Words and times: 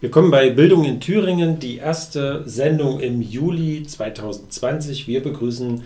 Frei. 0.00 0.06
Willkommen 0.06 0.30
bei 0.30 0.50
Bildung 0.50 0.84
in 0.84 1.00
Thüringen, 1.00 1.58
die 1.58 1.76
erste 1.76 2.42
Sendung 2.46 3.00
im 3.00 3.20
Juli 3.20 3.82
2020. 3.82 5.06
Wir 5.06 5.22
begrüßen 5.22 5.82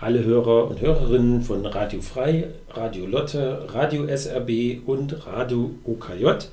alle 0.00 0.24
Hörer 0.24 0.68
und 0.68 0.80
Hörerinnen 0.80 1.42
von 1.42 1.64
Radio 1.64 2.00
Frei, 2.00 2.48
Radio 2.70 3.06
Lotte, 3.06 3.66
Radio 3.72 4.06
SRB 4.06 4.80
und 4.84 5.26
Radio 5.26 5.70
OKJ. 5.84 6.46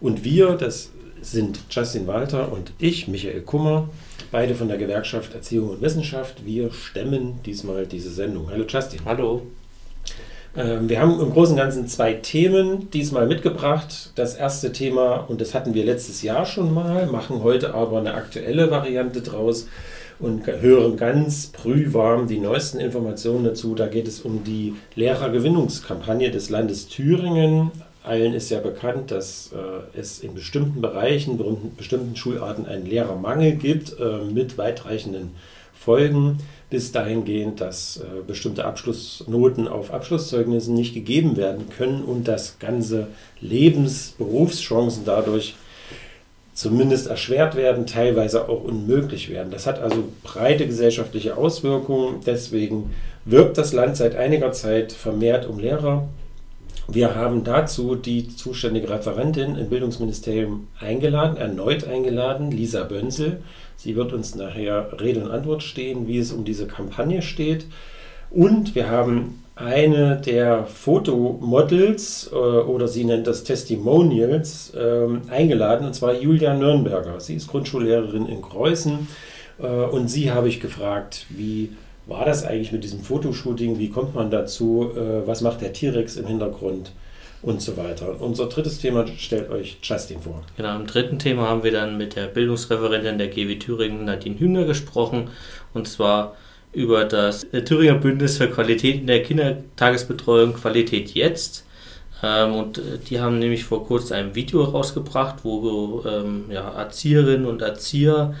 Und 0.00 0.24
wir, 0.24 0.56
das 0.56 0.90
sind 1.22 1.60
Justin 1.70 2.06
Walter 2.06 2.52
und 2.52 2.72
ich, 2.78 3.08
Michael 3.08 3.42
Kummer, 3.42 3.88
beide 4.30 4.54
von 4.54 4.68
der 4.68 4.78
Gewerkschaft 4.78 5.34
Erziehung 5.34 5.70
und 5.70 5.82
Wissenschaft. 5.82 6.44
Wir 6.44 6.70
stemmen 6.72 7.40
diesmal 7.44 7.86
diese 7.86 8.10
Sendung. 8.10 8.50
Hallo 8.50 8.64
Justin. 8.68 9.00
Hallo. 9.04 9.42
Ähm, 10.56 10.88
wir 10.88 11.00
haben 11.00 11.20
im 11.20 11.32
Großen 11.32 11.52
und 11.54 11.58
Ganzen 11.58 11.86
zwei 11.86 12.14
Themen 12.14 12.90
diesmal 12.90 13.26
mitgebracht. 13.26 14.12
Das 14.16 14.34
erste 14.34 14.72
Thema, 14.72 15.16
und 15.28 15.40
das 15.40 15.54
hatten 15.54 15.74
wir 15.74 15.84
letztes 15.84 16.22
Jahr 16.22 16.44
schon 16.44 16.74
mal, 16.74 17.06
machen 17.06 17.42
heute 17.42 17.74
aber 17.74 17.98
eine 17.98 18.14
aktuelle 18.14 18.70
Variante 18.70 19.22
draus 19.22 19.68
und 20.18 20.46
hören 20.46 20.96
ganz 20.96 21.46
prühwarm 21.46 22.26
die 22.26 22.38
neuesten 22.38 22.78
Informationen 22.78 23.44
dazu. 23.44 23.74
Da 23.74 23.86
geht 23.86 24.08
es 24.08 24.20
um 24.20 24.44
die 24.44 24.74
Lehrergewinnungskampagne 24.94 26.30
des 26.30 26.50
Landes 26.50 26.88
Thüringen. 26.88 27.70
Allen 28.02 28.34
ist 28.34 28.50
ja 28.50 28.60
bekannt, 28.60 29.10
dass 29.10 29.52
äh, 29.52 29.98
es 29.98 30.20
in 30.20 30.34
bestimmten 30.34 30.80
Bereichen, 30.80 31.38
bestimmten 31.76 32.16
Schularten 32.16 32.66
einen 32.66 32.86
Lehrermangel 32.86 33.52
gibt 33.52 33.98
äh, 34.00 34.24
mit 34.30 34.58
weitreichenden 34.58 35.30
Folgen 35.72 36.38
bis 36.70 36.92
dahingehend, 36.92 37.60
dass 37.60 37.98
äh, 37.98 38.22
bestimmte 38.26 38.64
Abschlussnoten 38.64 39.68
auf 39.68 39.92
Abschlusszeugnissen 39.92 40.74
nicht 40.74 40.94
gegeben 40.94 41.36
werden 41.36 41.68
können 41.76 42.02
und 42.02 42.28
dass 42.28 42.58
ganze 42.60 43.08
Lebens-, 43.40 44.14
Berufschancen 44.16 45.02
dadurch 45.04 45.56
zumindest 46.54 47.06
erschwert 47.08 47.56
werden, 47.56 47.86
teilweise 47.86 48.48
auch 48.48 48.62
unmöglich 48.62 49.30
werden. 49.30 49.50
Das 49.50 49.66
hat 49.66 49.80
also 49.80 50.04
breite 50.22 50.66
gesellschaftliche 50.66 51.36
Auswirkungen. 51.36 52.20
Deswegen 52.26 52.90
wirbt 53.24 53.58
das 53.58 53.72
Land 53.72 53.96
seit 53.96 54.14
einiger 54.14 54.52
Zeit 54.52 54.92
vermehrt 54.92 55.46
um 55.46 55.58
Lehrer. 55.58 56.08
Wir 56.86 57.14
haben 57.14 57.44
dazu 57.44 57.94
die 57.94 58.28
zuständige 58.34 58.90
Referentin 58.90 59.56
im 59.56 59.68
Bildungsministerium 59.68 60.66
eingeladen, 60.78 61.36
erneut 61.36 61.86
eingeladen, 61.86 62.50
Lisa 62.50 62.82
Bönsel. 62.82 63.42
Sie 63.82 63.96
wird 63.96 64.12
uns 64.12 64.34
nachher 64.34 65.00
Rede 65.00 65.24
und 65.24 65.30
Antwort 65.30 65.62
stehen, 65.62 66.06
wie 66.06 66.18
es 66.18 66.32
um 66.32 66.44
diese 66.44 66.66
Kampagne 66.66 67.22
steht. 67.22 67.64
Und 68.30 68.74
wir 68.74 68.90
haben 68.90 69.42
eine 69.56 70.20
der 70.20 70.66
Fotomodels 70.66 72.28
äh, 72.30 72.36
oder 72.36 72.88
sie 72.88 73.04
nennt 73.04 73.26
das 73.26 73.42
Testimonials 73.42 74.74
äh, 74.74 75.06
eingeladen, 75.30 75.86
und 75.86 75.94
zwar 75.94 76.12
Julia 76.12 76.52
Nürnberger. 76.52 77.20
Sie 77.20 77.34
ist 77.34 77.48
Grundschullehrerin 77.48 78.26
in 78.26 78.42
Kreuzen 78.42 79.08
äh, 79.58 79.66
und 79.66 80.08
sie 80.08 80.30
habe 80.30 80.50
ich 80.50 80.60
gefragt, 80.60 81.24
wie 81.30 81.70
war 82.06 82.26
das 82.26 82.44
eigentlich 82.44 82.72
mit 82.72 82.84
diesem 82.84 83.00
Fotoshooting, 83.00 83.78
wie 83.78 83.88
kommt 83.88 84.14
man 84.14 84.30
dazu, 84.30 84.90
äh, 84.94 85.26
was 85.26 85.40
macht 85.40 85.62
der 85.62 85.72
T-Rex 85.72 86.16
im 86.18 86.26
Hintergrund 86.26 86.92
und 87.42 87.62
so 87.62 87.76
weiter. 87.76 88.20
Unser 88.20 88.46
drittes 88.46 88.78
Thema 88.78 89.06
stellt 89.16 89.50
euch 89.50 89.78
Justin 89.82 90.20
vor. 90.20 90.42
Genau, 90.56 90.76
im 90.76 90.86
dritten 90.86 91.18
Thema 91.18 91.48
haben 91.48 91.62
wir 91.62 91.72
dann 91.72 91.96
mit 91.96 92.16
der 92.16 92.26
Bildungsreferentin 92.26 93.18
der 93.18 93.28
GW 93.28 93.58
Thüringen, 93.58 94.04
Nadine 94.04 94.38
Hühner, 94.38 94.64
gesprochen. 94.64 95.30
Und 95.72 95.88
zwar 95.88 96.36
über 96.72 97.04
das 97.04 97.46
Thüringer 97.64 97.94
Bündnis 97.94 98.36
für 98.36 98.48
Qualität 98.48 98.96
in 98.96 99.06
der 99.06 99.22
Kindertagesbetreuung 99.22 100.54
Qualität 100.54 101.10
jetzt. 101.12 101.64
Ähm, 102.22 102.54
und 102.54 102.78
äh, 102.78 102.98
die 103.08 103.20
haben 103.20 103.38
nämlich 103.38 103.64
vor 103.64 103.86
kurzem 103.86 104.16
ein 104.16 104.34
Video 104.34 104.62
rausgebracht, 104.62 105.36
wo 105.42 106.02
ähm, 106.06 106.44
ja, 106.50 106.68
Erzieherinnen 106.70 107.46
und 107.46 107.62
Erzieher 107.62 108.34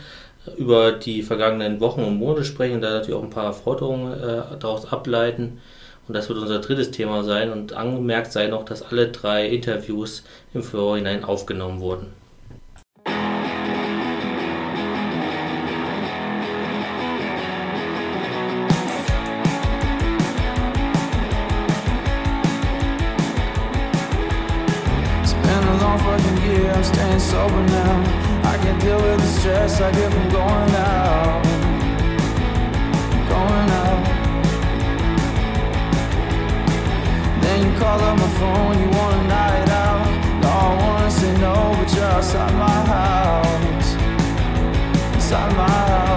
über 0.56 0.92
die 0.92 1.22
vergangenen 1.22 1.80
Wochen 1.80 2.02
und 2.02 2.18
Monate 2.18 2.44
sprechen 2.44 2.76
und 2.76 2.80
da 2.82 2.90
natürlich 2.90 3.16
auch 3.16 3.22
ein 3.22 3.30
paar 3.30 3.52
Forderungen 3.52 4.12
äh, 4.12 4.42
daraus 4.58 4.90
ableiten. 4.90 5.60
Und 6.10 6.14
das 6.14 6.28
wird 6.28 6.40
unser 6.40 6.58
drittes 6.58 6.90
Thema 6.90 7.22
sein. 7.22 7.52
Und 7.52 7.72
angemerkt 7.72 8.32
sei 8.32 8.48
noch, 8.48 8.64
dass 8.64 8.82
alle 8.82 9.12
drei 9.12 9.46
Interviews 9.46 10.24
im 10.52 10.64
Vorhinein 10.64 11.22
aufgenommen 11.22 11.78
wurden. 11.78 12.08
sober 27.20 27.62
now. 27.62 28.50
I 28.50 28.56
can't 28.56 28.80
deal 28.80 28.96
with 28.96 29.20
the 29.20 29.40
stress 29.40 29.80
I 29.80 29.92
get 29.92 30.10
from 30.10 30.28
going 30.30 30.74
out. 30.74 30.99
Call 37.90 38.02
up 38.02 38.18
my 38.18 38.28
phone, 38.38 38.78
you 38.80 38.88
want 38.98 39.16
a 39.16 39.26
night 39.26 39.68
out. 39.68 40.06
No, 40.42 40.48
I 40.48 40.74
wanna 40.82 41.10
say 41.10 41.32
no, 41.38 41.54
but 41.76 41.92
you're 41.92 42.04
outside 42.04 42.54
my 42.54 42.78
house. 42.94 43.94
Inside 45.14 45.56
my 45.56 45.68
house. 45.68 46.09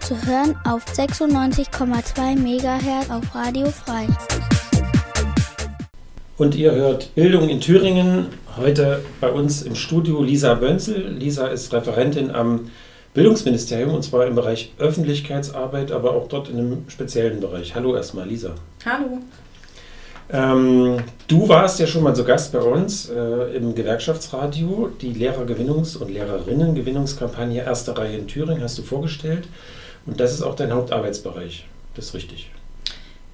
Zu 0.00 0.14
hören 0.26 0.54
auf 0.64 0.84
96,2 0.86 2.36
MHz 2.36 3.10
auf 3.10 3.34
Radio 3.34 3.66
Frei. 3.70 4.06
Und 6.36 6.54
ihr 6.54 6.72
hört 6.72 7.14
Bildung 7.14 7.48
in 7.48 7.60
Thüringen. 7.60 8.26
Heute 8.56 9.02
bei 9.20 9.30
uns 9.30 9.62
im 9.62 9.74
Studio 9.74 10.22
Lisa 10.22 10.54
Bönzel. 10.54 11.08
Lisa 11.08 11.48
ist 11.48 11.72
Referentin 11.72 12.30
am 12.30 12.70
Bildungsministerium 13.14 13.94
und 13.94 14.02
zwar 14.02 14.26
im 14.26 14.34
Bereich 14.34 14.72
Öffentlichkeitsarbeit, 14.78 15.90
aber 15.90 16.12
auch 16.12 16.28
dort 16.28 16.48
in 16.48 16.58
einem 16.58 16.84
speziellen 16.88 17.40
Bereich. 17.40 17.74
Hallo 17.74 17.96
erstmal, 17.96 18.28
Lisa. 18.28 18.54
Hallo. 18.84 19.18
Ähm, 20.30 20.98
du 21.26 21.48
warst 21.48 21.80
ja 21.80 21.86
schon 21.86 22.02
mal 22.02 22.14
zu 22.14 22.24
Gast 22.24 22.52
bei 22.52 22.60
uns 22.60 23.08
äh, 23.08 23.56
im 23.56 23.74
Gewerkschaftsradio. 23.74 24.90
Die 25.00 25.12
Lehrergewinnungs- 25.12 25.96
und 25.96 26.10
Lehrerinnengewinnungskampagne 26.10 27.64
Erste 27.64 27.96
Reihe 27.96 28.18
in 28.18 28.28
Thüringen 28.28 28.62
hast 28.62 28.78
du 28.78 28.82
vorgestellt. 28.82 29.48
Und 30.08 30.18
das 30.18 30.32
ist 30.32 30.42
auch 30.42 30.56
dein 30.56 30.72
Hauptarbeitsbereich. 30.72 31.66
Das 31.94 32.06
ist 32.06 32.14
richtig. 32.14 32.50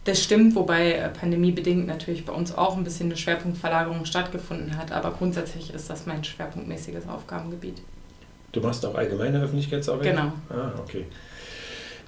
Das 0.05 0.23
stimmt, 0.23 0.55
wobei 0.55 0.93
äh, 0.93 1.09
pandemiebedingt 1.09 1.87
natürlich 1.87 2.27
bei 2.27 2.33
uns 2.33 2.57
auch 2.57 2.77
ein 2.77 2.85
bisschen 2.85 3.07
eine 3.07 3.17
Schwerpunktverlagerung 3.17 4.05
stattgefunden 4.05 4.77
hat, 4.77 4.93
aber 4.93 5.13
grundsätzlich 5.13 5.73
ist 5.73 5.89
das 5.89 6.05
mein 6.05 6.23
schwerpunktmäßiges 6.23 7.09
Aufgabengebiet. 7.09 7.81
Du 8.53 8.61
machst 8.61 8.85
auch 8.85 8.95
allgemeine 8.95 9.41
Öffentlichkeitsarbeit? 9.41 10.11
Genau. 10.11 10.33
Ah, 10.51 10.73
okay. 10.79 11.07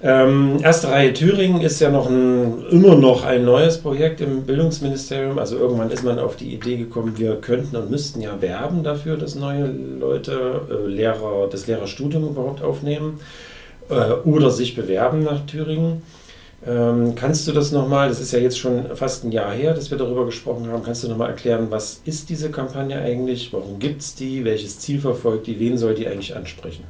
Ähm, 0.03 0.59
Erste 0.61 0.89
Reihe 0.89 1.11
Thüringen 1.11 1.61
ist 1.61 1.79
ja 1.79 1.89
noch 1.89 2.07
ein, 2.07 2.67
immer 2.69 2.95
noch 2.95 3.25
ein 3.25 3.43
neues 3.43 3.79
Projekt 3.79 4.21
im 4.21 4.43
Bildungsministerium. 4.43 5.39
Also 5.39 5.57
irgendwann 5.57 5.89
ist 5.89 6.03
man 6.03 6.19
auf 6.19 6.35
die 6.35 6.53
Idee 6.53 6.77
gekommen, 6.77 7.17
wir 7.17 7.37
könnten 7.37 7.75
und 7.77 7.89
müssten 7.89 8.21
ja 8.21 8.39
werben 8.39 8.83
dafür, 8.83 9.17
dass 9.17 9.33
neue 9.33 9.65
Leute 9.65 10.61
äh, 10.69 10.87
Lehrer, 10.87 11.47
das 11.49 11.65
Lehrerstudium 11.65 12.27
überhaupt 12.27 12.61
aufnehmen 12.61 13.19
äh, 13.89 14.11
oder 14.23 14.51
sich 14.51 14.75
bewerben 14.75 15.23
nach 15.23 15.45
Thüringen. 15.45 16.01
Ähm, 16.65 17.13
kannst 17.15 17.47
du 17.47 17.51
das 17.51 17.71
nochmal, 17.71 18.09
das 18.09 18.19
ist 18.19 18.31
ja 18.31 18.39
jetzt 18.39 18.57
schon 18.57 18.95
fast 18.95 19.23
ein 19.23 19.31
Jahr 19.31 19.53
her, 19.53 19.73
dass 19.73 19.91
wir 19.91 19.97
darüber 19.97 20.25
gesprochen 20.25 20.67
haben, 20.67 20.83
kannst 20.83 21.03
du 21.03 21.07
nochmal 21.07 21.29
erklären, 21.29 21.67
was 21.69 22.01
ist 22.03 22.29
diese 22.29 22.49
Kampagne 22.49 22.99
eigentlich, 22.99 23.53
warum 23.53 23.77
gibt 23.77 24.01
es 24.01 24.15
die, 24.15 24.43
welches 24.43 24.79
Ziel 24.79 24.99
verfolgt 24.99 25.47
die, 25.47 25.59
wen 25.59 25.77
soll 25.77 25.93
die 25.93 26.07
eigentlich 26.07 26.35
ansprechen? 26.35 26.83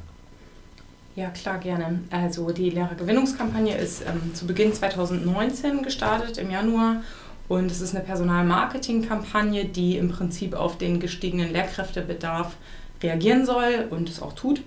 Ja, 1.16 1.30
klar, 1.30 1.58
gerne. 1.58 2.00
Also 2.10 2.50
die 2.52 2.70
Lehrergewinnungskampagne 2.70 3.76
ist 3.76 4.02
ähm, 4.02 4.34
zu 4.34 4.46
Beginn 4.46 4.72
2019 4.72 5.82
gestartet, 5.82 6.38
im 6.38 6.50
Januar. 6.50 7.02
Und 7.48 7.70
es 7.70 7.80
ist 7.80 7.94
eine 7.94 8.04
Personalmarketingkampagne, 8.04 9.64
die 9.64 9.96
im 9.96 10.10
Prinzip 10.10 10.54
auf 10.54 10.78
den 10.78 11.00
gestiegenen 11.00 11.52
Lehrkräftebedarf 11.52 12.56
reagieren 13.02 13.44
soll 13.44 13.86
und 13.90 14.08
es 14.08 14.22
auch 14.22 14.34
tut, 14.34 14.60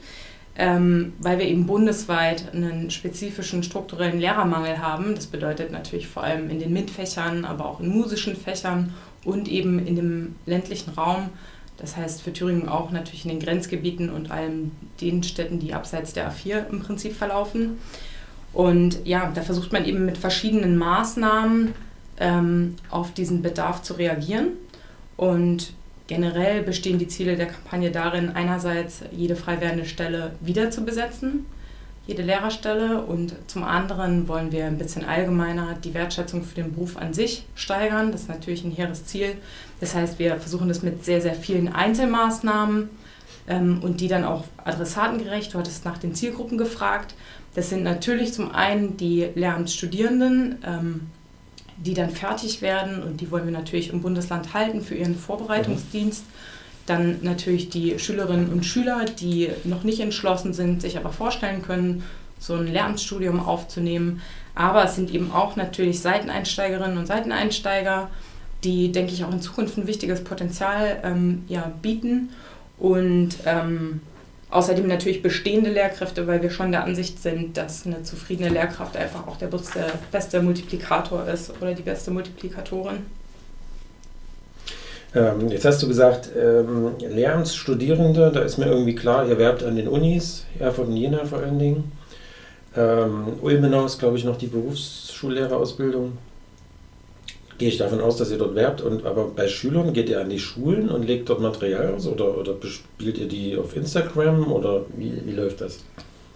ähm, 0.58 1.14
weil 1.20 1.40
wir 1.40 1.46
eben 1.46 1.66
bundesweit 1.66 2.54
einen 2.54 2.92
spezifischen 2.92 3.64
strukturellen 3.64 4.20
Lehrermangel 4.20 4.80
haben. 4.80 5.16
Das 5.16 5.28
bedeutet 5.28 5.72
natürlich 5.72 6.08
vor 6.08 6.24
allem 6.24 6.50
in 6.50 6.60
den 6.60 6.74
MINT-Fächern, 6.74 7.46
aber 7.46 7.66
auch 7.66 7.80
in 7.80 7.90
musischen 7.90 8.36
Fächern 8.36 8.94
und 9.24 9.48
eben 9.48 9.86
in 9.86 9.96
dem 9.96 10.36
ländlichen 10.46 10.92
Raum. 10.92 11.30
Das 11.78 11.98
heißt 11.98 12.22
für 12.22 12.34
Thüringen 12.34 12.68
auch 12.68 12.92
natürlich 12.92 13.26
in 13.26 13.32
den 13.32 13.40
Grenzgebieten 13.40 14.10
und 14.10 14.30
allen 14.30 14.72
den 15.00 15.24
Städten, 15.24 15.60
die 15.60 15.74
abseits 15.74 16.14
der 16.14 16.32
A4 16.32 16.70
im 16.70 16.82
Prinzip 16.82 17.16
verlaufen. 17.16 17.78
Und 18.54 19.06
ja, 19.06 19.32
da 19.34 19.42
versucht 19.42 19.72
man 19.72 19.86
eben 19.86 20.06
mit 20.06 20.18
verschiedenen 20.18 20.78
Maßnahmen 20.78 21.74
ähm, 22.20 22.76
auf 22.90 23.14
diesen 23.14 23.42
Bedarf 23.42 23.82
zu 23.82 23.94
reagieren. 23.94 24.50
Und 25.18 25.74
generell 26.12 26.62
bestehen 26.62 27.00
die 27.00 27.08
Ziele 27.08 27.38
der 27.38 27.46
Kampagne 27.46 27.90
darin, 27.90 28.32
einerseits 28.32 29.00
jede 29.14 29.38
frei 29.38 29.62
werdende 29.62 29.86
Stelle 29.86 30.34
wieder 30.42 30.70
zu 30.70 30.84
besetzen, 30.84 31.46
jede 32.06 32.22
Lehrerstelle, 32.22 33.02
und 33.02 33.34
zum 33.48 33.64
anderen 33.64 34.28
wollen 34.28 34.52
wir 34.52 34.66
ein 34.66 34.78
bisschen 34.78 35.06
allgemeiner 35.06 35.78
die 35.82 35.94
Wertschätzung 35.94 36.44
für 36.44 36.56
den 36.56 36.74
Beruf 36.74 36.98
an 36.98 37.14
sich 37.14 37.46
steigern. 37.56 38.12
Das 38.12 38.24
ist 38.24 38.28
natürlich 38.28 38.66
ein 38.66 38.72
hehres 38.72 39.06
Ziel. 39.06 39.38
Das 39.80 39.96
heißt, 39.96 40.20
wir 40.20 40.36
versuchen 40.36 40.68
das 40.68 40.84
mit 40.84 41.06
sehr, 41.06 41.22
sehr 41.22 41.34
vielen 41.34 41.70
Einzelmaßnahmen 41.70 42.90
ähm, 43.48 43.80
und 43.82 44.02
die 44.02 44.10
dann 44.10 44.26
auch 44.26 44.44
adressatengerecht. 44.66 45.54
Du 45.54 45.60
hattest 45.60 45.86
nach 45.86 45.98
den 45.98 46.14
Zielgruppen 46.14 46.58
gefragt. 46.58 47.16
Das 47.56 47.70
sind 47.70 47.84
natürlich 47.84 48.34
zum 48.34 48.52
einen 48.54 48.98
die 48.98 49.30
Lehramtsstudierenden, 49.34 50.58
ähm, 50.68 51.08
die 51.86 51.94
dann 51.94 52.10
fertig 52.10 52.62
werden 52.62 53.02
und 53.02 53.22
die 53.22 53.32
wollen 53.32 53.46
wir 53.46 53.52
natürlich 53.52 53.92
im 53.92 54.02
Bundesland 54.02 54.54
halten 54.54 54.82
für 54.82 54.96
ihren 54.96 55.16
Vorbereitungsdienst. 55.16 56.24
Dann 56.86 57.20
natürlich 57.22 57.70
die 57.70 58.00
Schülerinnen 58.00 58.52
und 58.52 58.66
Schüler, 58.66 59.06
die 59.06 59.50
noch 59.64 59.84
nicht 59.84 60.00
entschlossen 60.00 60.54
sind, 60.54 60.82
sich 60.82 60.98
aber 60.98 61.12
vorstellen 61.12 61.62
können, 61.62 62.04
so 62.40 62.56
ein 62.56 62.68
Lehramtsstudium 62.68 63.40
aufzunehmen. 63.40 64.22
Aber 64.56 64.84
es 64.84 64.96
sind 64.96 65.12
eben 65.12 65.32
auch 65.32 65.56
natürlich 65.56 66.02
Seiteneinsteigerinnen 66.02 66.98
und 66.98 67.06
Seiteneinsteiger, 67.06 68.10
die, 68.64 68.92
denke 68.92 69.14
ich, 69.14 69.24
auch 69.24 69.32
in 69.32 69.42
Zukunft 69.42 69.78
ein 69.78 69.88
wichtiges 69.88 70.24
Potenzial 70.24 71.00
ähm, 71.04 71.44
ja, 71.48 71.72
bieten. 71.82 72.30
Und 72.78 73.36
ähm, 73.46 74.02
außerdem 74.52 74.86
natürlich 74.88 75.22
bestehende 75.22 75.72
Lehrkräfte, 75.72 76.28
weil 76.28 76.42
wir 76.42 76.50
schon 76.50 76.72
der 76.72 76.84
Ansicht 76.84 77.22
sind, 77.22 77.58
dass 77.58 77.86
eine 77.86 78.04
zufriedene 78.04 78.50
Lehrkraft 78.50 78.96
einfach 78.98 79.28
auch 79.28 79.38
der 79.38 79.50
beste, 80.12 80.42
Multiplikator 80.42 81.28
ist 81.28 81.52
oder 81.62 81.74
die 81.74 81.82
beste 81.82 82.12
Multiplikatorin. 82.12 83.06
Ähm, 85.14 85.50
jetzt 85.50 85.66
hast 85.66 85.82
du 85.84 85.88
gesagt, 85.88 86.30
ähm, 86.38 86.92
Lehramtsstudierende, 87.00 88.32
da 88.34 88.42
ist 88.42 88.58
mir 88.58 88.68
irgendwie 88.68 88.96
klar, 88.96 89.28
ihr 89.28 89.38
werbt 89.38 89.64
an 89.64 89.76
den 89.76 89.88
Unis, 89.88 90.46
Erfurt 90.60 90.88
und 90.88 90.98
Jena 90.98 91.26
vor 91.26 91.40
allen 91.40 91.60
Dingen. 91.60 91.92
Ähm, 92.76 93.34
Ulmenau 93.42 93.86
ist, 93.86 94.00
glaube 94.00 94.18
ich, 94.18 94.24
noch 94.24 94.38
die 94.38 94.48
Berufsschullehrerausbildung. 94.48 96.18
Gehe 97.62 97.70
ich 97.70 97.78
davon 97.78 98.02
aus, 98.02 98.18
dass 98.18 98.32
ihr 98.32 98.40
dort 98.40 98.56
werbt. 98.56 98.82
Und, 98.82 99.06
aber 99.06 99.26
bei 99.28 99.48
Schülern 99.48 99.94
geht 99.94 100.10
ihr 100.10 100.20
an 100.20 100.32
die 100.32 100.40
Schulen 100.40 100.90
und 100.90 101.04
legt 101.04 101.30
dort 101.30 101.42
Material 101.42 101.94
aus 101.94 102.08
oder, 102.08 102.36
oder 102.36 102.54
bespielt 102.54 103.20
ihr 103.20 103.28
die 103.28 103.56
auf 103.56 103.78
Instagram 103.78 104.52
oder 104.52 104.82
wie, 104.98 105.22
wie 105.24 105.32
läuft 105.32 105.62
das? 105.62 105.78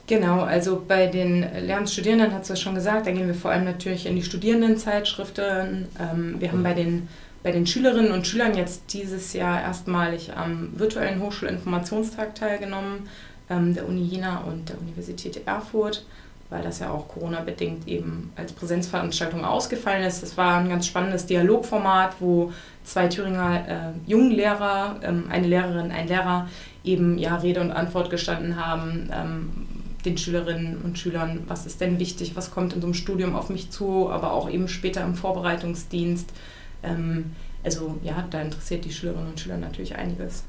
Genau, 0.06 0.42
also 0.42 0.84
bei 0.88 1.08
den 1.08 1.44
Lehramtsstudierenden 1.66 2.32
hat 2.32 2.48
es 2.48 2.62
schon 2.62 2.76
gesagt, 2.76 3.08
da 3.08 3.12
gehen 3.12 3.26
wir 3.26 3.34
vor 3.34 3.50
allem 3.50 3.64
natürlich 3.64 4.06
in 4.06 4.16
die 4.16 4.22
Studierendenzeitschriften. 4.22 5.88
Ähm, 6.00 6.36
wir 6.38 6.52
haben 6.52 6.62
bei 6.62 6.76
den, 6.76 7.08
bei 7.42 7.52
den 7.52 7.66
Schülerinnen 7.66 8.12
und 8.12 8.28
Schülern 8.28 8.56
jetzt 8.56 8.94
dieses 8.94 9.34
Jahr 9.34 9.60
erstmalig 9.60 10.32
am 10.38 10.74
virtuellen 10.76 11.24
Hochschulinformationstag 11.24 12.36
teilgenommen, 12.36 13.10
ähm, 13.50 13.74
der 13.74 13.90
Uni 13.90 14.04
Jena 14.04 14.42
und 14.42 14.70
der 14.70 14.80
Universität 14.80 15.42
Erfurt. 15.48 16.06
Weil 16.50 16.64
das 16.64 16.80
ja 16.80 16.92
auch 16.92 17.08
Corona-bedingt 17.08 17.88
eben 17.88 18.32
als 18.36 18.54
Präsenzveranstaltung 18.54 19.44
ausgefallen 19.44 20.04
ist. 20.04 20.22
Das 20.22 20.38
war 20.38 20.58
ein 20.58 20.70
ganz 20.70 20.86
spannendes 20.86 21.26
Dialogformat, 21.26 22.16
wo 22.20 22.54
zwei 22.84 23.08
Thüringer 23.08 23.68
äh, 23.68 24.10
Junglehrer, 24.10 25.00
ähm, 25.02 25.26
eine 25.30 25.48
Lehrerin, 25.48 25.92
ein 25.92 26.08
Lehrer 26.08 26.48
eben 26.84 27.18
ja 27.18 27.36
Rede 27.38 27.62
und 27.62 27.72
Antwort 27.72 28.10
gestanden 28.10 28.64
haben, 28.64 29.10
ähm, 29.12 29.50
den 30.06 30.18
Schülerinnen 30.20 30.78
und 30.84 31.00
Schülern, 31.00 31.44
was 31.48 31.66
ist 31.66 31.82
denn 31.82 32.00
wichtig, 32.00 32.36
was 32.36 32.52
kommt 32.52 32.74
in 32.74 32.82
so 32.82 32.88
einem 32.88 32.94
Studium 32.94 33.36
auf 33.36 33.50
mich 33.50 33.72
zu, 33.72 34.12
aber 34.12 34.34
auch 34.34 34.50
eben 34.50 34.68
später 34.68 35.04
im 35.04 35.16
Vorbereitungsdienst. 35.16 36.30
Ähm, 36.84 37.32
also 37.64 37.98
ja, 38.04 38.24
da 38.30 38.42
interessiert 38.42 38.86
die 38.86 38.94
Schülerinnen 38.94 39.30
und 39.30 39.40
Schüler 39.40 39.58
natürlich 39.58 39.96
einiges. 39.96 40.44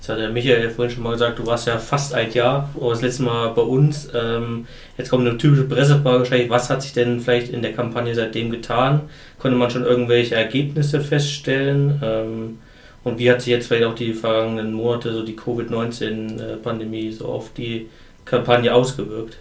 Jetzt 0.00 0.08
hat 0.08 0.18
der 0.18 0.30
Michael 0.30 0.70
vorhin 0.70 0.94
schon 0.94 1.02
mal 1.02 1.12
gesagt, 1.12 1.38
du 1.38 1.46
warst 1.46 1.66
ja 1.66 1.76
fast 1.76 2.14
ein 2.14 2.32
Jahr, 2.32 2.70
das 2.80 3.02
letzte 3.02 3.22
Mal 3.22 3.48
bei 3.48 3.60
uns. 3.60 4.08
Ähm, 4.14 4.66
jetzt 4.96 5.10
kommt 5.10 5.28
eine 5.28 5.36
typische 5.36 5.64
Pressefrage 5.64 6.20
wahrscheinlich, 6.20 6.48
was 6.48 6.70
hat 6.70 6.80
sich 6.80 6.94
denn 6.94 7.20
vielleicht 7.20 7.52
in 7.52 7.60
der 7.60 7.74
Kampagne 7.74 8.14
seitdem 8.14 8.48
getan? 8.50 9.02
Konnte 9.38 9.58
man 9.58 9.68
schon 9.68 9.84
irgendwelche 9.84 10.36
Ergebnisse 10.36 11.02
feststellen? 11.02 12.00
Ähm, 12.02 12.58
und 13.04 13.18
wie 13.18 13.30
hat 13.30 13.42
sich 13.42 13.50
jetzt 13.50 13.66
vielleicht 13.66 13.84
auch 13.84 13.94
die 13.94 14.14
vergangenen 14.14 14.72
Monate, 14.72 15.12
so 15.12 15.22
die 15.22 15.36
Covid-19-Pandemie, 15.36 17.12
so 17.12 17.26
auf 17.26 17.52
die 17.52 17.90
Kampagne 18.24 18.74
ausgewirkt? 18.74 19.36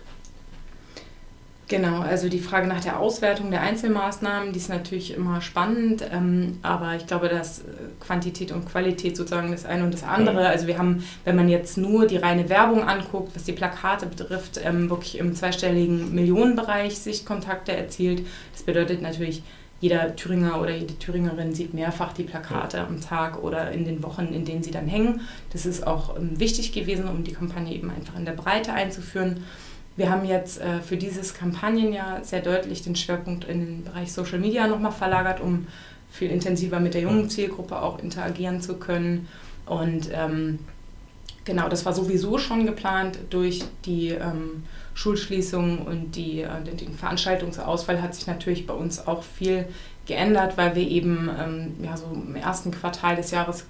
Genau, 1.69 1.99
also 1.99 2.29
die 2.29 2.39
Frage 2.39 2.65
nach 2.65 2.81
der 2.81 2.99
Auswertung 2.99 3.51
der 3.51 3.61
Einzelmaßnahmen, 3.61 4.53
die 4.53 4.57
ist 4.57 4.69
natürlich 4.69 5.13
immer 5.13 5.39
spannend, 5.39 6.03
ähm, 6.11 6.57
aber 6.63 6.95
ich 6.95 7.05
glaube, 7.05 7.29
dass 7.29 7.59
äh, 7.59 7.63
Quantität 7.99 8.51
und 8.51 8.67
Qualität 8.67 9.15
sozusagen 9.15 9.51
das 9.51 9.65
eine 9.65 9.83
und 9.83 9.93
das 9.93 10.03
andere. 10.03 10.47
Also 10.47 10.65
wir 10.65 10.79
haben, 10.79 11.03
wenn 11.25 11.35
man 11.35 11.47
jetzt 11.47 11.77
nur 11.77 12.07
die 12.07 12.17
reine 12.17 12.49
Werbung 12.49 12.81
anguckt, 12.81 13.35
was 13.35 13.43
die 13.43 13.51
Plakate 13.51 14.07
betrifft, 14.07 14.59
ähm, 14.63 14.89
wirklich 14.89 15.19
im 15.19 15.35
zweistelligen 15.35 16.15
Millionenbereich 16.15 16.97
Sichtkontakte 16.97 17.71
erzielt. 17.71 18.25
Das 18.51 18.63
bedeutet 18.63 19.03
natürlich, 19.03 19.43
jeder 19.79 20.15
Thüringer 20.15 20.59
oder 20.59 20.75
jede 20.75 20.97
Thüringerin 20.97 21.53
sieht 21.53 21.75
mehrfach 21.75 22.13
die 22.13 22.23
Plakate 22.23 22.81
am 22.81 22.99
Tag 22.99 23.43
oder 23.43 23.71
in 23.71 23.85
den 23.85 24.01
Wochen, 24.01 24.33
in 24.33 24.43
denen 24.43 24.63
sie 24.63 24.71
dann 24.71 24.88
hängen. 24.88 25.21
Das 25.51 25.67
ist 25.67 25.85
auch 25.85 26.17
ähm, 26.17 26.39
wichtig 26.39 26.71
gewesen, 26.71 27.07
um 27.07 27.23
die 27.23 27.33
Kampagne 27.33 27.75
eben 27.75 27.91
einfach 27.91 28.17
in 28.17 28.25
der 28.25 28.31
Breite 28.31 28.73
einzuführen. 28.73 29.43
Wir 29.96 30.10
haben 30.10 30.25
jetzt 30.25 30.62
äh, 30.62 30.79
für 30.81 30.98
dieses 30.98 31.34
Kampagnenjahr 31.34 32.24
sehr 32.24 32.41
deutlich 32.41 32.84
den 32.84 32.96
Schwerpunkt 32.96 33.46
in 33.46 33.60
den 33.60 33.84
Bereich 33.84 34.13
Social 34.13 34.39
Media 34.39 34.67
nochmal 34.67 34.91
verlagert, 34.91 35.41
um 35.41 35.67
viel 36.10 36.31
intensiver 36.31 36.79
mit 36.79 36.93
der 36.93 37.01
jungen 37.01 37.29
Zielgruppe 37.29 37.81
auch 37.81 38.00
interagieren 38.00 38.62
zu 38.62 38.77
können. 38.77 39.27
Und 39.65 40.10
ähm, 40.12 40.60
genau, 41.46 41.69
das 41.69 41.86
war 41.86 41.93
sowieso 41.93 42.38
schon 42.38 42.65
geplant 42.65 43.19
durch 43.29 43.63
die 43.86 44.10
ähm, 44.10 44.63
Schulschließung 44.93 45.79
und 45.79 46.15
die, 46.15 46.41
äh, 46.41 46.63
den, 46.65 46.77
den, 46.77 46.93
Veranstaltungsausfall 46.93 48.01
hat 48.01 48.15
sich 48.15 48.27
natürlich 48.27 48.65
bei 48.65 48.74
uns 48.74 49.05
auch 49.08 49.24
viel 49.24 49.65
geändert, 50.05 50.58
weil 50.58 50.75
wir 50.75 50.88
eben 50.88 51.29
ähm, 51.39 51.74
ja, 51.84 51.96
so 51.96 52.05
im 52.13 52.36
ersten 52.36 52.72
Quartal 52.72 53.15
des 53.15 53.31
Jahres 53.31 53.65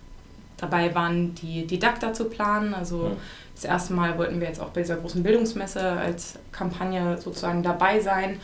dabei 0.62 0.94
waren, 0.96 1.36
die 1.36 1.66
Didakta 1.66 2.13
zu 2.13 2.25
planen. 2.25 2.74
Also 2.74 3.06
ja. 3.06 3.16
das 3.56 3.63
erste 3.66 3.94
Mal 3.94 4.18
wollten 4.18 4.39
wir 4.39 4.48
jetzt 4.48 4.62
auch 4.62 4.70
bei 4.70 4.82
dieser 4.82 4.98
großen 4.98 5.24
Bildungsmesse 5.24 5.82
als 5.82 6.39
Kampagne 6.51 7.18
sozusagen 7.18 7.63
dabei 7.63 8.00
sein. 8.00 8.39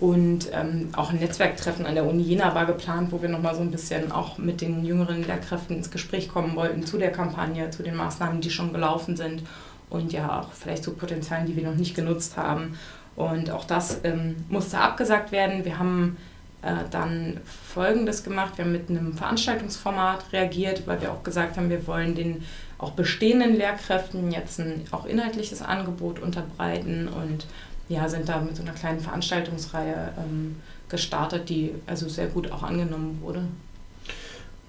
Und 0.00 0.48
ähm, 0.52 0.88
auch 0.96 1.10
ein 1.10 1.18
Netzwerktreffen 1.18 1.84
an 1.84 1.94
der 1.94 2.06
Uni 2.06 2.22
Jena 2.22 2.54
war 2.54 2.64
geplant, 2.64 3.12
wo 3.12 3.20
wir 3.20 3.28
nochmal 3.28 3.54
so 3.54 3.60
ein 3.60 3.70
bisschen 3.70 4.10
auch 4.12 4.38
mit 4.38 4.62
den 4.62 4.82
jüngeren 4.82 5.22
Lehrkräften 5.22 5.76
ins 5.76 5.90
Gespräch 5.90 6.30
kommen 6.30 6.56
wollten 6.56 6.86
zu 6.86 6.96
der 6.96 7.12
Kampagne, 7.12 7.68
zu 7.68 7.82
den 7.82 7.96
Maßnahmen, 7.96 8.40
die 8.40 8.50
schon 8.50 8.72
gelaufen 8.72 9.14
sind 9.14 9.42
und 9.90 10.12
ja 10.12 10.40
auch 10.40 10.52
vielleicht 10.52 10.84
zu 10.84 10.94
Potenzialen, 10.94 11.46
die 11.46 11.54
wir 11.54 11.64
noch 11.64 11.74
nicht 11.74 11.94
genutzt 11.94 12.38
haben. 12.38 12.78
Und 13.14 13.50
auch 13.50 13.64
das 13.64 14.00
ähm, 14.04 14.36
musste 14.48 14.78
abgesagt 14.78 15.32
werden. 15.32 15.66
Wir 15.66 15.78
haben 15.78 16.16
äh, 16.62 16.84
dann 16.90 17.40
Folgendes 17.44 18.22
gemacht. 18.22 18.56
Wir 18.56 18.64
haben 18.64 18.72
mit 18.72 18.90
einem 18.90 19.14
Veranstaltungsformat 19.14 20.32
reagiert, 20.32 20.86
weil 20.86 21.00
wir 21.00 21.12
auch 21.12 21.22
gesagt 21.22 21.56
haben, 21.56 21.70
wir 21.70 21.86
wollen 21.86 22.14
den 22.14 22.44
auch 22.78 22.92
bestehenden 22.92 23.56
Lehrkräften 23.56 24.30
jetzt 24.30 24.58
ein 24.58 24.84
auch 24.90 25.06
inhaltliches 25.06 25.62
Angebot 25.62 26.18
unterbreiten 26.18 27.08
und 27.08 27.46
ja, 27.88 28.08
sind 28.08 28.28
da 28.28 28.40
mit 28.40 28.56
so 28.56 28.62
einer 28.62 28.72
kleinen 28.72 29.00
Veranstaltungsreihe 29.00 30.12
ähm, 30.16 30.56
gestartet, 30.88 31.48
die 31.48 31.72
also 31.86 32.08
sehr 32.08 32.28
gut 32.28 32.50
auch 32.52 32.62
angenommen 32.62 33.18
wurde. 33.20 33.42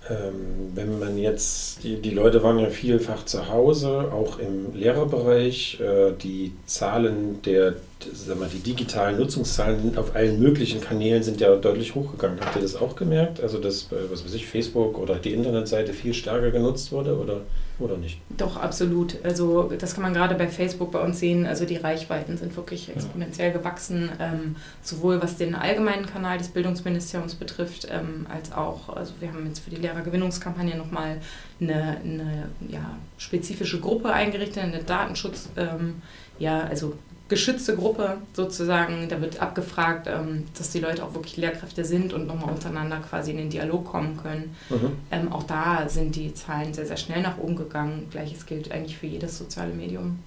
Ähm, 0.09 0.71
wenn 0.73 0.99
man 0.99 1.15
jetzt, 1.17 1.83
die, 1.83 2.01
die 2.01 2.09
Leute 2.09 2.41
waren 2.41 2.57
ja 2.57 2.69
vielfach 2.69 3.23
zu 3.25 3.49
Hause, 3.49 4.11
auch 4.11 4.39
im 4.39 4.73
Lehrerbereich, 4.73 5.79
äh, 5.79 6.13
die 6.13 6.53
Zahlen 6.65 7.41
der, 7.43 7.75
sag 8.11 8.39
mal, 8.39 8.49
die 8.49 8.59
digitalen 8.59 9.19
Nutzungszahlen 9.19 9.95
auf 9.99 10.15
allen 10.15 10.39
möglichen 10.39 10.81
Kanälen 10.81 11.21
sind 11.21 11.39
ja 11.39 11.55
deutlich 11.55 11.93
hochgegangen. 11.93 12.39
Habt 12.41 12.55
ihr 12.55 12.63
das 12.63 12.75
auch 12.75 12.95
gemerkt? 12.95 13.41
Also, 13.41 13.59
dass, 13.59 13.91
äh, 13.91 14.09
was 14.09 14.25
weiß 14.25 14.33
ich, 14.33 14.47
Facebook 14.47 14.97
oder 14.97 15.15
die 15.15 15.33
Internetseite 15.33 15.93
viel 15.93 16.15
stärker 16.15 16.49
genutzt 16.49 16.91
wurde 16.91 17.15
oder, 17.15 17.41
oder 17.81 17.97
nicht? 17.97 18.19
Doch, 18.37 18.57
absolut. 18.57 19.17
Also, 19.23 19.71
das 19.77 19.93
kann 19.93 20.03
man 20.03 20.13
gerade 20.13 20.35
bei 20.35 20.47
Facebook 20.47 20.91
bei 20.91 20.99
uns 20.99 21.19
sehen. 21.19 21.45
Also, 21.45 21.65
die 21.65 21.77
Reichweiten 21.77 22.37
sind 22.37 22.55
wirklich 22.55 22.89
exponentiell 22.89 23.51
gewachsen, 23.51 24.09
ähm, 24.19 24.55
sowohl 24.81 25.21
was 25.21 25.37
den 25.37 25.55
allgemeinen 25.55 26.05
Kanal 26.05 26.37
des 26.37 26.49
Bildungsministeriums 26.49 27.35
betrifft, 27.35 27.87
ähm, 27.91 28.25
als 28.29 28.51
auch, 28.51 28.95
also, 28.95 29.13
wir 29.19 29.29
haben 29.29 29.45
jetzt 29.47 29.59
für 29.59 29.69
die 29.69 29.77
Lehrergewinnungskampagne 29.77 30.75
nochmal 30.77 31.17
eine, 31.59 31.97
eine 32.03 32.49
ja, 32.69 32.97
spezifische 33.17 33.79
Gruppe 33.79 34.11
eingerichtet, 34.13 34.63
eine 34.63 34.83
Datenschutz, 34.83 35.49
ähm, 35.57 36.01
ja, 36.41 36.61
also 36.61 36.93
geschützte 37.29 37.75
Gruppe 37.75 38.17
sozusagen. 38.33 39.07
Da 39.07 39.21
wird 39.21 39.41
abgefragt, 39.41 40.07
ähm, 40.07 40.45
dass 40.57 40.71
die 40.71 40.79
Leute 40.79 41.03
auch 41.03 41.13
wirklich 41.13 41.37
Lehrkräfte 41.37 41.85
sind 41.85 42.13
und 42.13 42.27
nochmal 42.27 42.53
untereinander 42.53 42.97
quasi 42.97 43.31
in 43.31 43.37
den 43.37 43.49
Dialog 43.49 43.85
kommen 43.85 44.17
können. 44.17 44.55
Mhm. 44.69 44.91
Ähm, 45.11 45.31
auch 45.31 45.43
da 45.43 45.87
sind 45.87 46.15
die 46.15 46.33
Zahlen 46.33 46.73
sehr, 46.73 46.85
sehr 46.85 46.97
schnell 46.97 47.21
nach 47.21 47.37
oben 47.37 47.55
gegangen. 47.55 48.07
Gleiches 48.11 48.45
gilt 48.45 48.71
eigentlich 48.71 48.97
für 48.97 49.07
jedes 49.07 49.37
soziale 49.37 49.73
Medium. 49.73 50.19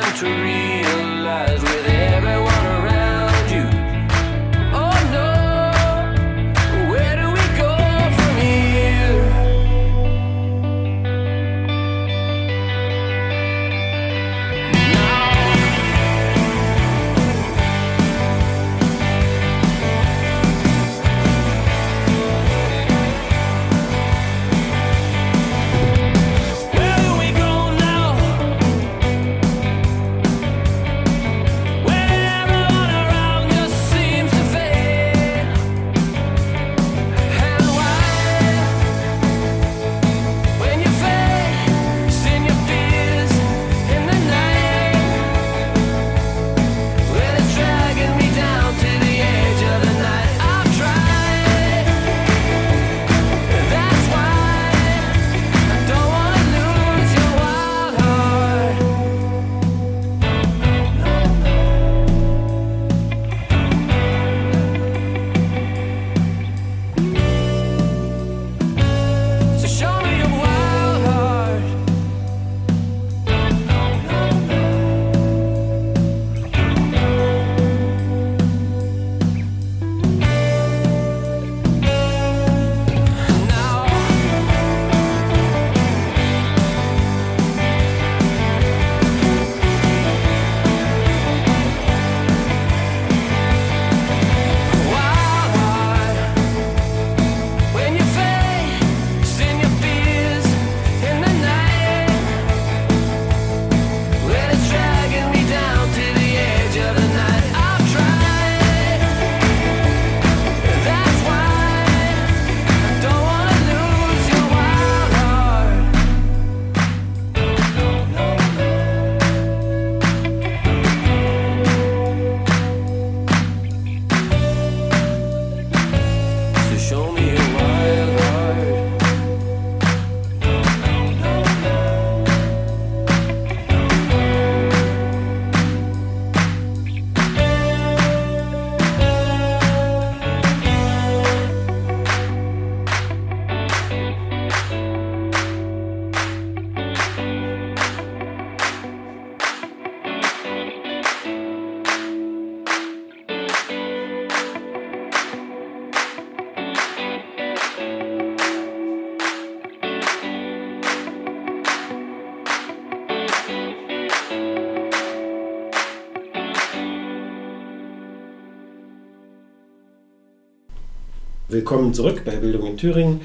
Willkommen 171.69 171.93
zurück 171.93 172.21
bei 172.23 172.37
Bildung 172.37 172.65
in 172.65 172.77
Thüringen. 172.77 173.19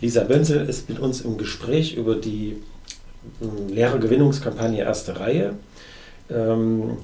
Lisa 0.00 0.24
Bönzel 0.24 0.68
ist 0.68 0.88
mit 0.88 0.98
uns 0.98 1.20
im 1.20 1.38
Gespräch 1.38 1.94
über 1.94 2.16
die 2.16 2.56
ähm, 3.40 3.72
Lehrergewinnungskampagne 3.72 4.82
erste 4.82 5.20
Reihe. 5.20 5.54
Ähm, 6.28 6.96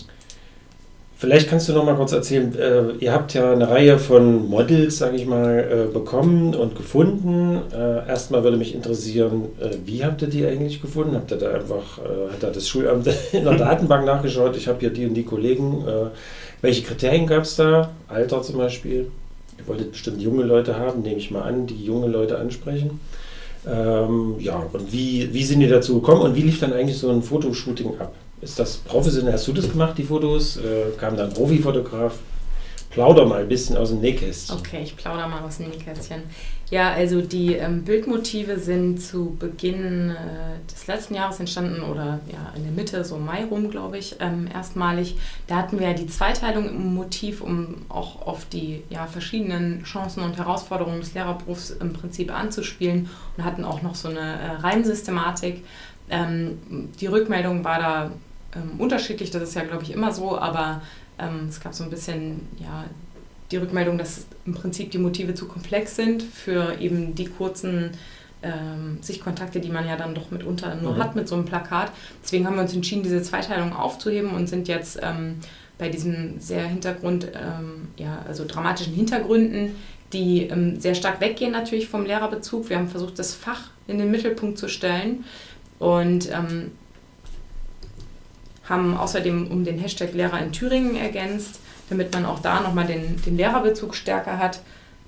Vielleicht 1.16 1.48
kannst 1.48 1.68
du 1.68 1.74
noch 1.74 1.85
mal 1.85 1.94
kurz 1.94 2.11
erzählen, 2.11 2.53
äh, 2.59 2.92
ihr 2.98 3.12
habt 3.12 3.35
ja 3.35 3.53
eine 3.53 3.68
Reihe 3.68 4.00
von 4.00 4.48
Models, 4.48 4.98
sage 4.98 5.16
ich 5.16 5.26
mal, 5.26 5.61
äh, 5.61 5.92
bekommen 5.92 6.57
und 6.57 6.74
gefunden. 6.74 7.61
Äh, 7.72 8.09
erstmal 8.09 8.42
würde 8.42 8.57
mich 8.57 8.74
interessieren, 8.74 9.44
äh, 9.61 9.76
wie 9.85 10.05
habt 10.05 10.22
ihr 10.22 10.29
die 10.29 10.44
eigentlich 10.44 10.83
gefunden? 10.83 11.14
Habt 11.14 11.31
ihr 11.31 11.37
da 11.37 11.53
einfach, 11.53 11.98
äh, 11.98 12.33
hat 12.33 12.42
da 12.42 12.50
das 12.50 12.66
Schulamt 12.66 13.07
in 13.33 13.44
der 13.44 13.55
Datenbank 13.55 14.07
nachgeschaut? 14.07 14.57
Ich 14.57 14.66
habe 14.66 14.81
hier 14.81 14.90
die 14.90 15.07
und 15.07 15.14
die 15.14 15.24
Kollegen. 15.24 15.87
Äh, 15.87 16.07
welche 16.62 16.83
Kriterien 16.83 17.29
gab 17.29 17.44
es 17.44 17.55
da? 17.55 17.90
Alter 18.09 18.42
zum 18.42 18.57
Beispiel? 18.57 19.12
Ihr 19.61 19.68
wolltet 19.68 19.92
bestimmt 19.92 20.20
junge 20.23 20.44
Leute 20.44 20.77
haben, 20.77 21.03
nehme 21.03 21.18
ich 21.18 21.31
mal 21.31 21.42
an, 21.42 21.66
die 21.66 21.85
junge 21.85 22.07
Leute 22.07 22.38
ansprechen. 22.38 23.01
Ähm, 23.66 24.37
ja, 24.38 24.57
und 24.73 24.92
wie, 24.92 25.33
wie 25.33 25.44
sind 25.44 25.61
ihr 25.61 25.68
dazu 25.68 26.01
gekommen 26.01 26.23
und 26.23 26.35
wie 26.35 26.42
lief 26.42 26.61
dann 26.61 26.73
eigentlich 26.73 26.96
so 26.96 27.11
ein 27.11 27.23
Fotoshooting 27.23 27.99
ab? 27.99 28.14
Ist 28.40 28.59
das 28.59 28.79
professionell? 28.79 29.35
Hast 29.35 29.46
du 29.49 29.53
das 29.53 29.70
gemacht, 29.70 29.99
die 29.99 30.03
Fotos? 30.03 30.57
Äh, 30.57 30.96
kam 30.99 31.16
da 31.16 31.25
ein 31.25 31.33
Profifotograf? 31.33 32.14
Plauder 32.90 33.24
mal 33.24 33.42
ein 33.42 33.48
bisschen 33.48 33.76
aus 33.76 33.90
dem 33.90 34.00
Nähkästchen. 34.00 34.59
Okay, 34.59 34.83
ich 34.83 34.96
plauder 34.96 35.29
mal 35.29 35.42
aus 35.42 35.59
dem 35.59 35.68
Nähkästchen. 35.68 36.22
Ja, 36.70 36.92
also 36.92 37.20
die 37.20 37.55
ähm, 37.55 37.85
Bildmotive 37.85 38.59
sind 38.59 39.00
zu 39.00 39.37
Beginn 39.38 40.11
äh, 40.11 40.72
des 40.72 40.87
letzten 40.87 41.14
Jahres 41.14 41.40
entstanden 41.40 41.83
oder 41.83 42.20
ja 42.31 42.53
in 42.57 42.64
der 42.64 42.72
Mitte, 42.72 43.05
so 43.05 43.16
Mai 43.16 43.44
rum, 43.44 43.70
glaube 43.70 43.98
ich, 43.98 44.16
ähm, 44.20 44.48
erstmalig. 44.53 45.16
Da 45.46 45.57
hatten 45.57 45.79
wir 45.79 45.88
ja 45.88 45.94
die 45.94 46.07
Zweiteilung 46.07 46.68
im 46.68 46.94
Motiv, 46.94 47.40
um 47.40 47.76
auch 47.88 48.26
auf 48.26 48.44
die 48.44 48.83
ja, 48.88 49.07
verschiedenen 49.07 49.83
Chancen 49.85 50.22
und 50.22 50.37
Herausforderungen 50.37 51.00
des 51.00 51.14
Lehrerberufs 51.14 51.70
im 51.70 51.92
Prinzip 51.92 52.33
anzuspielen 52.33 53.09
und 53.37 53.44
hatten 53.44 53.64
auch 53.64 53.83
noch 53.83 53.96
so 53.96 54.09
eine 54.09 54.20
äh, 54.20 54.50
Reimsystematik. 54.61 55.64
Ähm, 56.09 56.59
die 57.00 57.07
Rückmeldung 57.07 57.64
war 57.64 57.79
da 57.79 58.11
ähm, 58.55 58.79
unterschiedlich, 58.79 59.31
das 59.31 59.42
ist 59.42 59.55
ja, 59.55 59.62
glaube 59.62 59.83
ich, 59.85 59.92
immer 59.92 60.12
so, 60.12 60.38
aber 60.38 60.83
ähm, 61.20 61.46
es 61.48 61.61
gab 61.61 61.74
so 61.74 61.85
ein 61.85 61.90
bisschen 61.90 62.48
ja, 62.59 62.85
die 63.50 63.56
Rückmeldung, 63.56 63.98
dass 63.98 64.26
im 64.46 64.54
Prinzip 64.54 64.90
die 64.90 64.98
Motive 64.98 65.35
zu 65.35 65.46
komplex 65.46 65.96
sind 65.96 66.22
für 66.22 66.80
eben 66.80 67.14
die 67.14 67.26
kurzen 67.26 67.90
ähm, 68.42 68.98
Sichtkontakte, 69.00 69.61
die 69.61 69.68
man 69.68 69.87
ja 69.87 69.96
dann 69.96 70.14
doch 70.14 70.30
mitunter 70.30 70.74
nur 70.76 70.94
mhm. 70.94 70.98
hat 70.98 71.16
mit 71.16 71.28
so 71.28 71.35
einem 71.35 71.44
Plakat. 71.44 71.92
Deswegen 72.22 72.46
haben 72.46 72.56
wir 72.56 72.62
uns 72.62 72.74
entschieden, 72.74 73.02
diese 73.02 73.22
Zweiteilung 73.22 73.74
aufzuheben 73.74 74.30
und 74.30 74.48
sind 74.48 74.68
jetzt 74.68 74.98
ähm, 75.02 75.37
bei 75.78 75.88
diesem 75.88 76.40
sehr 76.40 76.66
Hintergrund, 76.66 77.28
ähm, 77.35 77.88
ja, 77.96 78.22
also 78.26 78.44
dramatischen 78.46 78.94
Hintergründen, 78.94 79.74
die 80.12 80.42
ähm, 80.42 80.80
sehr 80.80 80.94
stark 80.94 81.20
weggehen 81.20 81.52
natürlich 81.52 81.88
vom 81.88 82.04
Lehrerbezug. 82.04 82.68
Wir 82.68 82.76
haben 82.76 82.88
versucht, 82.88 83.18
das 83.18 83.35
Fach 83.35 83.70
in 83.87 83.98
den 83.98 84.11
Mittelpunkt 84.11 84.59
zu 84.59 84.68
stellen 84.68 85.24
und 85.78 86.30
ähm, 86.30 86.72
haben 88.70 88.96
außerdem 88.96 89.48
um 89.48 89.64
den 89.64 89.78
Hashtag 89.78 90.14
Lehrer 90.14 90.40
in 90.40 90.52
Thüringen 90.52 90.96
ergänzt, 90.96 91.61
damit 91.90 92.14
man 92.14 92.24
auch 92.24 92.38
da 92.38 92.61
nochmal 92.61 92.87
den, 92.87 93.20
den 93.22 93.37
Lehrerbezug 93.37 93.94
stärker 93.94 94.38
hat. 94.38 94.61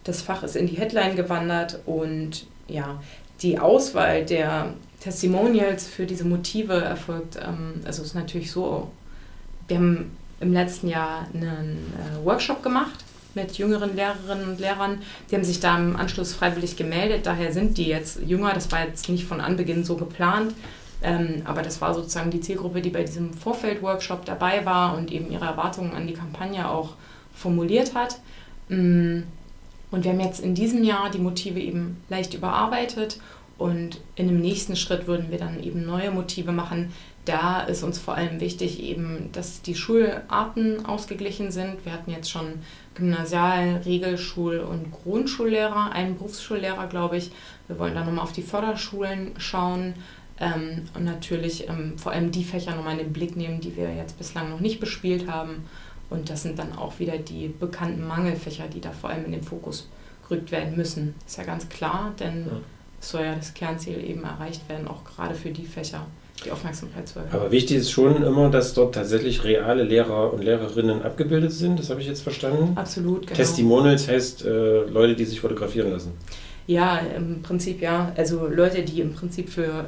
Das 0.05 0.21
Fach 0.21 0.43
ist 0.43 0.57
in 0.57 0.67
die 0.67 0.77
Headline 0.77 1.17
gewandert 1.17 1.81
und 1.87 2.47
ja, 2.69 3.01
die 3.41 3.59
Auswahl 3.59 4.25
der 4.25 4.75
Testimonials 5.01 5.87
für 5.87 6.07
diese 6.07 6.25
Motive 6.25 6.75
erfolgt. 6.75 7.37
Ähm, 7.37 7.81
also 7.85 8.03
ist 8.03 8.15
natürlich 8.15 8.51
so, 8.51 8.91
wir 9.69 9.77
haben 9.79 10.17
im 10.41 10.53
letzten 10.53 10.89
Jahr 10.89 11.27
einen 11.33 11.93
äh, 11.95 12.25
Workshop 12.25 12.63
gemacht 12.63 13.05
mit 13.35 13.57
jüngeren 13.59 13.97
Lehrerinnen 13.97 14.51
und 14.51 14.61
Lehrern. 14.61 14.99
Die 15.31 15.37
haben 15.37 15.45
sich 15.45 15.61
da 15.61 15.79
im 15.79 15.97
Anschluss 15.97 16.35
freiwillig 16.35 16.77
gemeldet, 16.77 17.27
daher 17.27 17.53
sind 17.53 17.79
die 17.79 17.87
jetzt 17.87 18.21
jünger. 18.27 18.53
Das 18.53 18.71
war 18.73 18.85
jetzt 18.85 19.09
nicht 19.09 19.25
von 19.25 19.41
Anbeginn 19.41 19.85
so 19.85 19.97
geplant. 19.97 20.53
Ähm, 21.03 21.43
aber 21.45 21.63
das 21.63 21.81
war 21.81 21.95
sozusagen 21.95 22.31
die 22.31 22.41
Zielgruppe, 22.41 22.81
die 22.81 22.91
bei 22.91 23.03
diesem 23.03 23.35
Vorfeld-Workshop 23.35 24.25
dabei 24.25 24.65
war 24.65 24.97
und 24.97 25.11
eben 25.11 25.31
ihre 25.31 25.45
Erwartungen 25.45 25.93
an 25.93 26.07
die 26.07 26.15
Kampagne 26.15 26.69
auch 26.69 26.95
formuliert 27.35 27.95
hat. 27.95 28.21
Mm, 28.69 29.23
und 29.91 30.05
wir 30.05 30.13
haben 30.13 30.21
jetzt 30.21 30.41
in 30.41 30.55
diesem 30.55 30.85
Jahr 30.85 31.11
die 31.11 31.19
Motive 31.19 31.61
eben 31.61 31.99
leicht 32.09 32.35
überarbeitet 32.35 33.21
und 33.59 34.01
in 34.17 34.29
dem 34.29 34.41
nächsten 34.41 34.77
Schritt 34.77 35.07
würden 35.07 35.31
wir 35.31 35.39
dann 35.39 35.63
eben 35.63 35.85
neue 35.85 36.11
Motive 36.11 36.53
machen. 36.53 36.93
Da 37.25 37.61
ist 37.61 37.85
uns 37.85 37.99
vor 37.99 38.15
allem 38.15 38.41
wichtig 38.41 38.83
eben, 38.83 39.31
dass 39.33 39.63
die 39.63 39.77
Schularten 39.77 40.85
ausgeglichen 40.87 41.53
sind. 41.53 41.85
Wir 41.85 41.93
hatten 41.93 42.11
jetzt 42.11 42.31
schon 42.31 42.55
Gymnasial-, 42.95 43.83
Regelschul- 43.85 44.59
und 44.59 44.91
Grundschullehrer, 44.91 45.93
einen 45.93 46.17
Berufsschullehrer, 46.17 46.89
glaube 46.89 47.19
ich. 47.19 47.31
Wir 47.69 47.79
wollen 47.79 47.95
dann 47.95 48.07
nochmal 48.07 48.25
auf 48.25 48.33
die 48.33 48.43
Förderschulen 48.43 49.33
schauen 49.37 49.95
ähm, 50.43 50.83
und 50.95 51.05
natürlich 51.05 51.69
ähm, 51.69 51.97
vor 51.97 52.13
allem 52.13 52.33
die 52.33 52.43
Fächer 52.43 52.75
nochmal 52.75 52.95
in 52.95 52.99
den 52.99 53.13
Blick 53.13 53.37
nehmen, 53.37 53.61
die 53.61 53.77
wir 53.77 53.95
jetzt 53.95 54.19
bislang 54.19 54.51
noch 54.51 54.61
nicht 54.61 54.81
bespielt 54.81 55.31
haben. 55.31 55.65
Und 56.11 56.29
das 56.29 56.43
sind 56.43 56.59
dann 56.59 56.77
auch 56.77 56.99
wieder 56.99 57.17
die 57.17 57.49
bekannten 57.49 58.07
Mangelfächer, 58.07 58.65
die 58.67 58.81
da 58.81 58.91
vor 58.91 59.11
allem 59.11 59.25
in 59.25 59.33
den 59.33 59.43
Fokus 59.43 59.89
gerückt 60.29 60.51
werden 60.51 60.77
müssen. 60.77 61.15
Ist 61.27 61.39
ja 61.39 61.45
ganz 61.45 61.69
klar, 61.69 62.13
denn 62.19 62.47
ja. 62.47 62.61
es 63.01 63.11
soll 63.11 63.23
ja 63.23 63.35
das 63.37 63.55
Kernziel 63.55 64.05
eben 64.05 64.25
erreicht 64.25 64.69
werden, 64.69 64.89
auch 64.89 65.05
gerade 65.05 65.35
für 65.35 65.51
die 65.51 65.65
Fächer 65.65 66.07
die 66.45 66.51
Aufmerksamkeit 66.51 67.07
zu 67.07 67.21
erhöhen. 67.21 67.33
Aber 67.33 67.53
wichtig 67.53 67.77
ist 67.77 67.93
schon 67.93 68.21
immer, 68.23 68.51
dass 68.51 68.75
dort 68.75 68.97
tatsächlich 68.97 69.45
reale 69.45 69.85
Lehrer 69.85 70.33
und 70.33 70.43
Lehrerinnen 70.43 71.03
abgebildet 71.03 71.53
sind. 71.53 71.79
Das 71.79 71.89
habe 71.89 72.01
ich 72.01 72.09
jetzt 72.09 72.23
verstanden. 72.23 72.77
Absolut, 72.77 73.29
genau. 73.29 73.37
Testimonials 73.37 74.09
heißt 74.09 74.45
äh, 74.45 74.81
Leute, 74.87 75.15
die 75.15 75.25
sich 75.25 75.41
fotografieren 75.41 75.93
lassen. 75.93 76.13
Ja, 76.67 76.99
im 76.99 77.43
Prinzip 77.43 77.81
ja. 77.81 78.13
Also 78.17 78.49
Leute, 78.49 78.83
die 78.83 79.01
im 79.01 79.15
Prinzip 79.15 79.49
für 79.49 79.87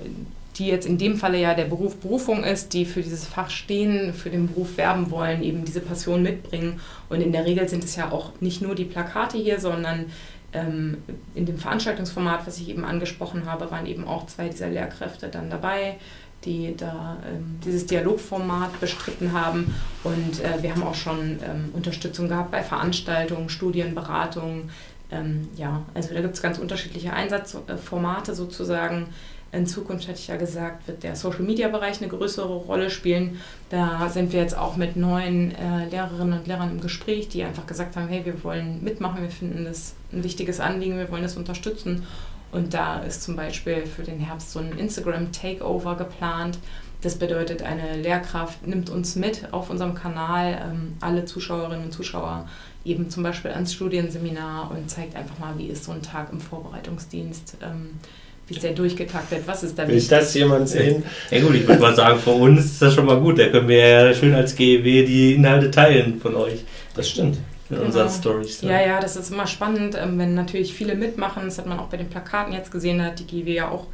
die 0.57 0.69
jetzt 0.69 0.87
in 0.87 0.99
dem 0.99 1.17
Falle 1.17 1.41
ja 1.41 1.55
der 1.55 1.65
Beruf 1.65 1.97
Berufung 1.97 2.45
ist, 2.45 2.73
die 2.75 2.85
für 2.85 3.03
dieses 3.03 3.27
Fach 3.27 3.51
stehen, 3.51 4.15
für 4.15 4.31
den 4.31 4.49
Beruf 4.49 4.77
werben 4.77 5.11
wollen, 5.11 5.43
eben 5.43 5.65
diese 5.65 5.81
Passion 5.81 6.23
mitbringen. 6.23 6.81
Und 7.09 7.21
in 7.21 7.33
der 7.33 7.45
Regel 7.45 7.69
sind 7.69 7.85
es 7.85 7.97
ja 7.97 8.13
auch 8.13 8.33
nicht 8.41 8.63
nur 8.63 8.75
die 8.75 8.85
Plakate 8.85 9.37
hier, 9.37 9.59
sondern 9.59 10.07
ähm, 10.53 10.99
in 11.35 11.47
dem 11.47 11.59
Veranstaltungsformat, 11.59 12.47
was 12.47 12.59
ich 12.59 12.69
eben 12.69 12.85
angesprochen 12.85 13.47
habe, 13.47 13.71
waren 13.71 13.87
eben 13.87 14.07
auch 14.07 14.27
zwei 14.27 14.49
dieser 14.49 14.69
Lehrkräfte 14.69 15.29
dann 15.29 15.51
dabei, 15.51 15.97
die 16.45 16.77
da 16.77 17.17
ähm, 17.29 17.59
dieses 17.65 17.87
Dialogformat 17.87 18.79
bestritten 18.81 19.33
haben. 19.33 19.75
Und 20.05 20.41
äh, 20.41 20.63
wir 20.63 20.71
haben 20.71 20.85
auch 20.85 20.95
schon 20.95 21.41
ähm, 21.45 21.71
Unterstützung 21.73 22.29
gehabt 22.29 22.53
bei 22.53 22.63
Veranstaltungen, 22.63 23.49
Studienberatungen. 23.49 24.71
Ähm, 25.11 25.49
ja, 25.57 25.83
also 25.95 26.15
da 26.15 26.21
gibt 26.21 26.35
es 26.35 26.43
ganz 26.43 26.59
unterschiedliche 26.59 27.13
Einsatzformate 27.13 28.35
sozusagen. 28.35 29.09
In 29.55 29.67
Zukunft, 29.67 30.09
hatte 30.09 30.19
ich 30.19 30.27
ja 30.27 30.37
gesagt, 30.37 30.87
wird 30.89 31.03
der 31.03 31.17
Social-Media-Bereich 31.17 32.01
eine 32.01 32.09
größere 32.09 32.55
Rolle 32.55 32.91
spielen. 32.91 33.41
Da 33.71 34.09
sind 34.09 34.33
wir 34.33 34.41
jetzt 34.41 34.57
auch 34.57 34.77
mit 34.77 34.97
neuen 34.97 35.55
äh, 35.55 35.89
Lehrerinnen 35.89 36.39
und 36.39 36.47
Lehrern 36.47 36.71
im 36.71 36.81
Gespräch, 36.81 37.29
die 37.29 37.43
einfach 37.45 37.67
gesagt 37.67 37.97
haben, 37.97 38.09
hey, 38.09 38.25
wir 38.25 38.43
wollen 38.43 38.83
mitmachen, 38.83 39.23
wir 39.23 39.31
finden 39.31 39.65
das 39.65 39.95
ein 40.13 40.25
wichtiges 40.25 40.61
Anliegen, 40.61 40.99
wir 40.99 41.11
wollen 41.11 41.23
das 41.23 41.37
unterstützen. 41.37 42.05
Und 42.53 42.73
da 42.75 43.01
ist 43.01 43.23
zum 43.23 43.37
Beispiel 43.37 43.85
für 43.87 44.03
den 44.03 44.21
Herbst 44.21 44.53
so 44.53 44.61
ein 44.61 44.79
Instagram-Takeover 44.79 45.97
geplant. 45.97 46.59
Das 47.01 47.17
bedeutet, 47.19 47.63
eine 47.63 47.97
Lehrkraft 47.97 48.67
nimmt 48.67 48.91
uns 48.91 49.17
mit 49.17 49.53
auf 49.53 49.71
unserem 49.71 49.95
Kanal, 49.95 50.59
ähm, 50.65 50.95
alle 51.01 51.25
Zuschauerinnen 51.27 51.87
und 51.87 51.93
Zuschauer 51.93 52.49
eben 52.85 53.11
zum 53.11 53.23
Beispiel 53.23 53.51
ans 53.51 53.75
Studienseminar 53.75 54.71
und 54.71 54.91
zeigt 54.91 55.17
einfach 55.17 55.39
mal, 55.39 55.59
wie 55.59 55.67
ist 55.67 55.85
so 55.85 55.93
ein 55.93 56.03
Tag 56.03 56.33
im 56.33 56.41
Vorbereitungsdienst. 56.41 57.59
Ähm, 57.63 57.99
wie 58.47 58.55
ist 58.55 58.63
der 58.63 58.73
durchgetaktet? 58.73 59.43
Was 59.47 59.63
ist 59.63 59.79
da 59.79 59.89
Will 59.89 59.97
ich 59.97 60.09
das 60.09 60.35
jemand 60.35 60.69
sehen? 60.69 61.03
Ja 61.31 61.41
gut, 61.41 61.55
ich 61.55 61.67
würde 61.67 61.81
mal 61.81 61.95
sagen, 61.95 62.19
für 62.19 62.31
uns 62.31 62.65
ist 62.65 62.83
das 62.83 62.95
schon 62.95 63.07
mal 63.07 63.19
gut. 63.19 63.39
Da 63.39 63.49
können 63.49 63.69
wir 63.69 63.79
ja 63.79 64.15
schön 64.15 64.35
als 64.35 64.55
GEW 64.55 64.83
die 65.07 65.35
Inhalte 65.35 65.71
teilen 65.71 66.21
von 66.21 66.35
euch. 66.35 66.61
Das 66.95 67.09
stimmt. 67.09 67.37
In 67.71 67.77
genau. 67.77 67.87
unseren 67.87 68.11
Stories. 68.11 68.61
Ja, 68.61 68.81
ja, 68.81 69.01
das 69.01 69.17
ist 69.17 69.31
immer 69.31 69.47
spannend, 69.47 69.97
ähm, 69.99 70.19
wenn 70.19 70.35
natürlich 70.35 70.75
viele 70.75 70.95
mitmachen. 70.95 71.45
Das 71.47 71.57
hat 71.57 71.67
man 71.67 71.79
auch 71.79 71.89
bei 71.89 71.97
den 71.97 72.11
Plakaten 72.11 72.53
jetzt 72.53 72.71
gesehen. 72.71 72.99
Da 72.99 73.05
hat 73.05 73.19
die 73.19 73.27
GEW 73.27 73.51
ja 73.51 73.69
auch 73.71 73.87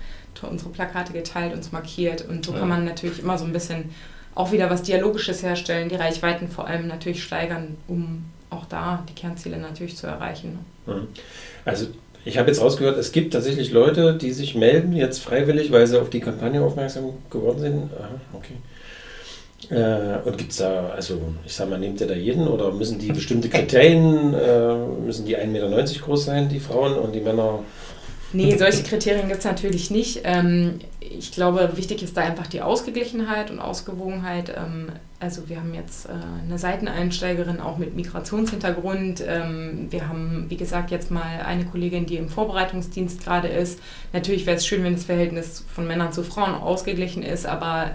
unsere 0.43 0.71
Plakate 0.71 1.13
geteilt, 1.13 1.55
uns 1.55 1.71
markiert. 1.71 2.27
Und 2.29 2.45
so 2.45 2.53
ja. 2.53 2.59
kann 2.59 2.69
man 2.69 2.85
natürlich 2.85 3.21
immer 3.21 3.39
so 3.39 3.45
ein 3.45 3.53
bisschen 3.53 3.91
auch 4.35 4.53
wieder 4.53 4.71
was 4.71 4.83
Dialogisches 4.83 5.43
herstellen, 5.43 5.89
die 5.89 5.97
Reichweiten 5.97 6.49
vor 6.49 6.67
allem 6.67 6.87
natürlich 6.87 7.23
steigern, 7.23 7.77
um 7.89 8.25
auch 8.49 8.65
da 8.67 9.05
die 9.09 9.15
Kernziele 9.15 9.59
natürlich 9.59 9.97
zu 9.97 10.07
erreichen. 10.07 10.59
Also 11.65 11.89
ich 12.25 12.39
habe 12.39 12.49
jetzt 12.49 12.61
rausgehört, 12.61 12.99
es 12.99 13.13
gibt 13.13 13.33
tatsächlich 13.33 13.73
Leute, 13.73 14.15
die 14.15 14.33
sich 14.33 14.55
melden, 14.55 14.95
jetzt 14.95 15.21
freiwillig, 15.21 15.73
weil 15.73 15.87
sie 15.87 16.01
auf 16.01 16.11
die 16.11 16.21
Kampagne 16.21 16.63
aufmerksam 16.63 17.15
geworden 17.31 17.61
sind. 17.61 17.91
Aha, 17.99 18.21
okay. 18.35 18.55
Äh, 19.71 20.27
und 20.27 20.39
gibt 20.39 20.53
es 20.53 20.59
da, 20.59 20.91
also 20.91 21.21
ich 21.47 21.53
sag 21.53 21.69
mal, 21.71 21.79
nehmt 21.79 22.01
ihr 22.01 22.07
da 22.07 22.15
jeden 22.15 22.49
oder 22.49 22.73
müssen 22.73 22.99
die 22.99 23.13
bestimmte 23.13 23.49
Kriterien, 23.49 24.35
äh, 24.35 24.75
müssen 25.05 25.27
die 25.27 25.37
1,90 25.37 25.47
Meter 25.47 25.85
groß 26.05 26.25
sein, 26.25 26.49
die 26.49 26.61
Frauen 26.61 26.95
und 26.95 27.15
die 27.15 27.21
Männer 27.21 27.61
Nee, 28.33 28.57
solche 28.57 28.83
Kriterien 28.83 29.29
gibt 29.29 29.41
es 29.41 29.45
natürlich 29.45 29.91
nicht. 29.91 30.21
Ähm, 30.25 30.79
ich 31.01 31.33
glaube, 31.33 31.71
wichtig 31.75 32.03
ist 32.03 32.17
da 32.17 32.23
einfach 32.23 32.47
die 32.47 32.63
Ausgeglichenheit 32.63 33.51
und 33.51 33.59
Ausgewogenheit. 33.59 34.55
Ähm, 34.57 34.87
also 35.19 35.49
wir 35.49 35.57
haben 35.57 35.75
jetzt 35.75 36.07
äh, 36.07 36.11
eine 36.47 36.59
Seiteneinsteigerin 36.59 37.61
auch 37.61 37.79
mit 37.79 37.97
Migrationshintergrund. 37.97 39.25
Ähm, 39.27 39.89
wir 39.91 40.09
haben, 40.09 40.47
wie 40.49 40.57
gesagt, 40.57 40.91
jetzt 40.91 41.11
mal 41.11 41.41
eine 41.45 41.65
Kollegin, 41.65 42.07
die 42.07 42.17
im 42.17 42.29
Vorbereitungsdienst 42.29 43.25
gerade 43.25 43.49
ist. 43.49 43.81
Natürlich 44.13 44.47
wäre 44.47 44.57
es 44.57 44.67
schön, 44.67 44.85
wenn 44.85 44.95
das 44.95 45.05
Verhältnis 45.05 45.65
von 45.73 45.87
Männern 45.87 46.13
zu 46.13 46.23
Frauen 46.23 46.55
ausgeglichen 46.55 47.23
ist, 47.23 47.47
aber 47.47 47.91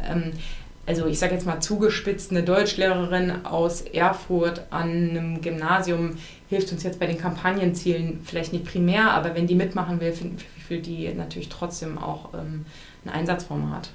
also 0.88 1.08
ich 1.08 1.18
sage 1.18 1.34
jetzt 1.34 1.46
mal 1.46 1.60
zugespitzt, 1.60 2.32
eine 2.32 2.44
Deutschlehrerin 2.44 3.46
aus 3.46 3.82
Erfurt 3.82 4.66
an 4.70 4.90
einem 4.92 5.42
Gymnasium 5.42 6.18
hilft 6.50 6.72
uns 6.72 6.84
jetzt 6.84 7.00
bei 7.00 7.08
den 7.08 7.18
Kampagnenzielen 7.18 8.22
vielleicht 8.24 8.54
nicht 8.54 8.66
primär, 8.66 9.12
aber 9.12 9.36
wenn 9.36 9.48
die 9.48 9.56
mitmachen 9.56 10.00
will, 10.00 10.12
finden 10.12 10.38
wir 10.38 10.46
für 10.66 10.82
die 10.82 11.12
natürlich 11.14 11.50
trotzdem 11.50 11.98
auch 11.98 12.34
ähm, 12.34 12.66
ein 13.06 13.10
Einsatzformat. 13.10 13.90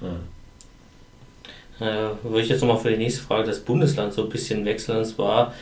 Ja. 0.00 0.16
Äh, 1.78 2.10
würde 2.22 2.40
ich 2.40 2.48
jetzt 2.48 2.60
nochmal 2.62 2.78
für 2.78 2.90
die 2.90 2.96
nächste 2.96 3.22
Frage 3.22 3.46
das 3.46 3.60
Bundesland 3.60 4.12
so 4.12 4.22
ein 4.22 4.28
bisschen 4.28 4.64
wechseln. 4.64 4.98
Und 4.98 5.04
zwar 5.04 5.52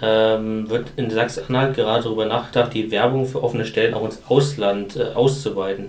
ähm, 0.00 0.68
wird 0.68 0.92
in 0.96 1.10
Sachsen-Anhalt 1.10 1.74
gerade 1.74 2.04
darüber 2.04 2.26
nachgedacht, 2.26 2.74
die 2.74 2.90
Werbung 2.90 3.26
für 3.26 3.42
offene 3.42 3.64
Stellen 3.64 3.94
auch 3.94 4.04
ins 4.04 4.22
Ausland 4.28 4.96
äh, 4.96 5.12
auszuweiten. 5.14 5.88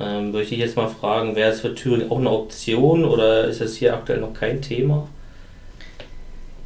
Ähm, 0.00 0.32
würde 0.32 0.44
ich 0.44 0.50
jetzt 0.50 0.76
mal 0.76 0.88
fragen, 0.88 1.36
wäre 1.36 1.50
es 1.50 1.60
für 1.60 1.74
Thüringen 1.74 2.10
auch 2.10 2.18
eine 2.18 2.30
Option 2.30 3.04
oder 3.04 3.44
ist 3.44 3.60
das 3.60 3.76
hier 3.76 3.94
aktuell 3.94 4.20
noch 4.20 4.32
kein 4.32 4.62
Thema? 4.62 5.06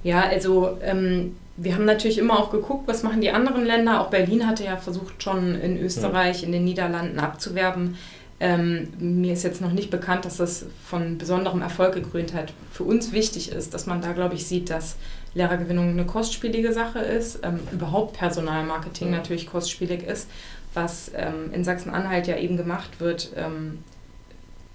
Ja, 0.04 0.22
also 0.22 0.78
ähm, 0.82 1.36
wir 1.56 1.74
haben 1.74 1.84
natürlich 1.84 2.18
immer 2.18 2.38
auch 2.38 2.50
geguckt, 2.50 2.88
was 2.88 3.02
machen 3.02 3.20
die 3.20 3.30
anderen 3.30 3.64
Länder. 3.64 4.00
Auch 4.00 4.10
Berlin 4.10 4.46
hatte 4.46 4.64
ja 4.64 4.76
versucht, 4.76 5.22
schon 5.22 5.54
in 5.54 5.78
Österreich, 5.78 6.42
in 6.42 6.52
den 6.52 6.64
Niederlanden 6.64 7.18
abzuwerben. 7.18 7.96
Ähm, 8.40 8.88
mir 8.98 9.32
ist 9.32 9.44
jetzt 9.44 9.60
noch 9.60 9.72
nicht 9.72 9.90
bekannt, 9.90 10.24
dass 10.24 10.38
das 10.38 10.66
von 10.84 11.18
besonderem 11.18 11.62
Erfolg 11.62 11.94
gekrönt 11.94 12.34
hat. 12.34 12.52
Für 12.72 12.82
uns 12.82 13.12
wichtig 13.12 13.52
ist, 13.52 13.72
dass 13.72 13.86
man 13.86 14.02
da, 14.02 14.12
glaube 14.12 14.34
ich, 14.34 14.46
sieht, 14.46 14.70
dass 14.70 14.96
Lehrergewinnung 15.34 15.90
eine 15.90 16.04
kostspielige 16.04 16.72
Sache 16.72 16.98
ist, 16.98 17.40
ähm, 17.44 17.60
überhaupt 17.72 18.18
Personalmarketing 18.18 19.10
natürlich 19.10 19.46
kostspielig 19.46 20.02
ist 20.02 20.28
was 20.74 21.10
ähm, 21.14 21.52
in 21.52 21.64
Sachsen-Anhalt 21.64 22.26
ja 22.26 22.36
eben 22.36 22.56
gemacht 22.56 23.00
wird, 23.00 23.30
ähm, 23.36 23.82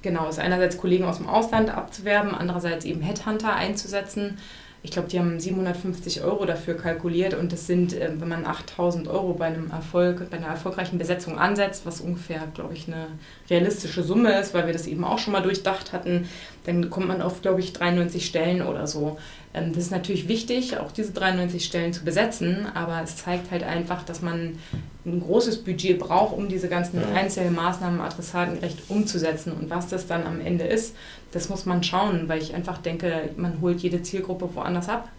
genau, 0.02 0.30
ist 0.30 0.40
einerseits 0.40 0.78
Kollegen 0.78 1.06
aus 1.06 1.18
dem 1.18 1.28
Ausland 1.28 1.70
abzuwerben, 1.70 2.34
andererseits 2.34 2.86
eben 2.86 3.02
Headhunter 3.02 3.54
einzusetzen. 3.54 4.38
Ich 4.82 4.92
glaube, 4.92 5.10
die 5.10 5.20
haben 5.20 5.40
750 5.40 6.24
Euro 6.24 6.46
dafür 6.46 6.76
kalkuliert 6.76 7.34
und 7.34 7.52
das 7.52 7.68
sind, 7.68 7.94
äh, 7.94 8.12
wenn 8.18 8.30
man 8.30 8.46
8000 8.46 9.10
Euro 9.10 9.34
bei 9.34 9.48
einem 9.48 9.72
Erfolg, 9.72 10.30
bei 10.30 10.38
einer 10.38 10.48
erfolgreichen 10.48 10.98
Besetzung 10.98 11.38
ansetzt, 11.38 11.86
was 11.86 12.00
ungefähr, 12.00 12.48
glaube 12.54 12.74
ich, 12.74 12.88
eine 12.88 13.08
realistische 13.50 14.04
Summe 14.04 14.40
ist, 14.40 14.54
weil 14.54 14.68
wir 14.68 14.74
das 14.74 14.88
eben 14.88 15.04
auch 15.04 15.20
schon 15.20 15.34
mal 15.34 15.42
durchdacht 15.42 15.92
hatten, 15.92 16.30
dann 16.66 16.90
kommt 16.90 17.08
man 17.08 17.22
auf, 17.22 17.42
glaube 17.42 17.60
ich, 17.60 17.74
93 17.74 18.26
Stellen 18.26 18.62
oder 18.62 18.88
so. 18.88 19.18
Ähm, 19.54 19.74
das 19.74 19.86
ist 19.86 19.92
natürlich 19.92 20.30
wichtig, 20.30 20.78
auch 20.78 20.94
diese 20.94 21.12
93 21.12 21.66
Stellen 21.66 21.92
zu 21.92 22.06
besetzen, 22.06 22.66
aber 22.74 23.02
es 23.04 23.18
zeigt 23.18 23.52
halt 23.52 23.64
einfach, 23.64 24.04
dass 24.04 24.22
man 24.22 24.58
ein 25.06 25.22
großes 25.22 25.64
Budget 25.64 25.98
braucht, 26.00 26.36
um 26.36 26.50
diese 26.50 26.68
ganzen 26.68 27.04
einzelnen 27.14 27.56
Maßnahmen 27.56 28.02
adressatengerecht 28.02 28.90
umzusetzen. 28.90 29.54
Und 29.54 29.70
was 29.70 29.88
das 29.88 30.08
dann 30.08 30.26
am 30.26 30.42
Ende 30.42 30.66
ist, 30.66 30.96
das 31.32 31.50
muss 31.50 31.66
man 31.66 31.84
schauen, 31.84 32.28
weil 32.28 32.42
ich 32.42 32.54
einfach 32.54 32.80
denke, 32.80 33.30
man 33.38 33.62
holt 33.62 33.80
jede 33.80 34.02
Zielgruppe 34.02 34.50
woanders 34.54 34.90
ab. 34.90 35.10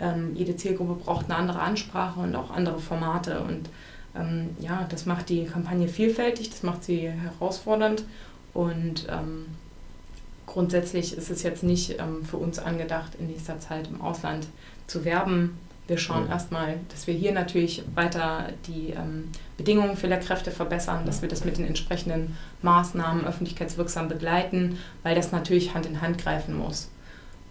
Ähm, 0.00 0.32
jede 0.34 0.56
Zielgruppe 0.56 0.94
braucht 1.02 1.26
eine 1.26 1.36
andere 1.36 1.60
Ansprache 1.60 2.20
und 2.20 2.34
auch 2.36 2.50
andere 2.50 2.78
Formate. 2.78 3.40
Und 3.40 3.70
ähm, 4.14 4.50
ja, 4.60 4.86
das 4.90 5.06
macht 5.06 5.28
die 5.28 5.44
Kampagne 5.44 5.88
vielfältig, 5.88 6.50
das 6.50 6.62
macht 6.62 6.84
sie 6.84 7.08
herausfordernd 7.08 8.04
und 8.52 9.06
ähm, 9.10 9.46
grundsätzlich 10.46 11.16
ist 11.16 11.30
es 11.30 11.42
jetzt 11.42 11.62
nicht 11.62 11.98
ähm, 11.98 12.24
für 12.24 12.36
uns 12.36 12.58
angedacht, 12.58 13.12
in 13.18 13.28
nächster 13.28 13.58
Zeit 13.58 13.88
im 13.88 14.00
Ausland 14.00 14.46
zu 14.86 15.04
werben. 15.04 15.58
Wir 15.88 15.98
schauen 15.98 16.28
erstmal, 16.28 16.76
dass 16.90 17.06
wir 17.06 17.14
hier 17.14 17.32
natürlich 17.32 17.82
weiter 17.94 18.50
die 18.66 18.90
ähm, 18.90 19.30
Bedingungen 19.56 19.96
für 19.96 20.06
Lehrkräfte 20.06 20.50
verbessern, 20.50 21.04
dass 21.06 21.22
wir 21.22 21.28
das 21.28 21.44
mit 21.44 21.58
den 21.58 21.66
entsprechenden 21.66 22.36
Maßnahmen 22.62 23.26
öffentlichkeitswirksam 23.26 24.08
begleiten, 24.08 24.78
weil 25.02 25.14
das 25.16 25.32
natürlich 25.32 25.74
Hand 25.74 25.86
in 25.86 26.00
Hand 26.00 26.18
greifen 26.18 26.56
muss. 26.56 26.88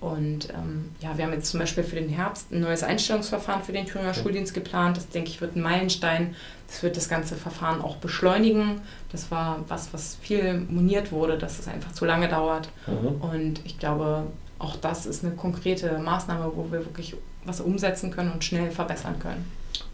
Und 0.02 0.50
ähm, 0.50 0.90
ja, 1.00 1.16
wir 1.16 1.26
haben 1.26 1.34
jetzt 1.34 1.52
zum 1.52 1.60
Beispiel 1.60 1.84
für 1.84 1.96
den 1.96 2.10
Herbst 2.10 2.52
ein 2.52 2.62
neues 2.62 2.82
Einstellungsverfahren 2.82 3.62
für 3.62 3.72
den 3.72 3.86
Thüringer 3.86 4.16
Schuldienst 4.16 4.56
geplant. 4.56 4.98
Das, 4.98 5.10
denke 5.10 5.30
ich, 5.30 5.42
wird 5.42 5.56
ein 5.56 5.62
Meilenstein. 5.62 6.36
Das 6.68 6.82
wird 6.82 6.98
das 6.98 7.08
ganze 7.08 7.36
Verfahren 7.36 7.82
auch 7.82 7.98
beschleunigen. 7.98 8.82
Das 9.12 9.30
war 9.30 9.64
was, 9.68 9.94
was 9.94 10.18
viel 10.20 10.56
moniert 10.70 11.12
wurde, 11.12 11.38
dass 11.38 11.60
es 11.60 11.68
einfach 11.68 11.92
zu 11.92 12.06
lange 12.06 12.28
dauert. 12.30 12.70
Mhm. 12.88 13.22
Und 13.22 13.62
ich 13.64 13.78
glaube, 13.78 14.24
auch 14.58 14.76
das 14.76 15.06
ist 15.06 15.24
eine 15.24 15.36
konkrete 15.36 16.00
Maßnahme, 16.00 16.52
wo 16.56 16.72
wir 16.72 16.84
wirklich 16.84 17.16
was 17.46 17.62
umsetzen 17.62 18.12
können 18.12 18.32
und 18.32 18.44
schnell 18.44 18.72
verbessern 18.72 19.18
können. 19.20 19.46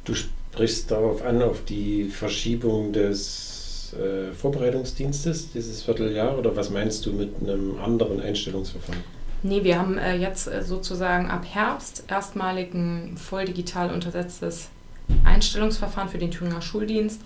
Du 0.06 0.14
sprichst 0.16 0.92
darauf 0.92 1.24
an, 1.24 1.42
auf 1.42 1.64
die 1.66 2.06
Verschiebung 2.06 2.94
des 2.94 3.94
äh, 3.94 4.34
Vorbereitungsdienstes, 4.34 5.52
dieses 5.52 5.84
Vierteljahr, 5.84 6.38
oder 6.38 6.56
was 6.56 6.70
meinst 6.70 7.06
du 7.06 7.12
mit 7.12 7.32
einem 7.42 7.78
anderen 7.80 8.22
Einstellungsverfahren? 8.22 9.04
Nee, 9.44 9.64
wir 9.64 9.80
haben 9.80 9.98
äh, 9.98 10.16
jetzt 10.16 10.48
äh, 10.48 10.64
sozusagen 10.64 11.30
ab 11.30 11.46
Herbst 11.50 12.04
erstmalig 12.08 12.74
ein 12.74 13.18
voll 13.18 13.46
digital 13.46 13.94
untersetztes 13.94 14.70
Einstellungsverfahren 15.24 16.10
für 16.10 16.18
den 16.18 16.32
Thüringer 16.32 16.62
Schuldienst. 16.62 17.22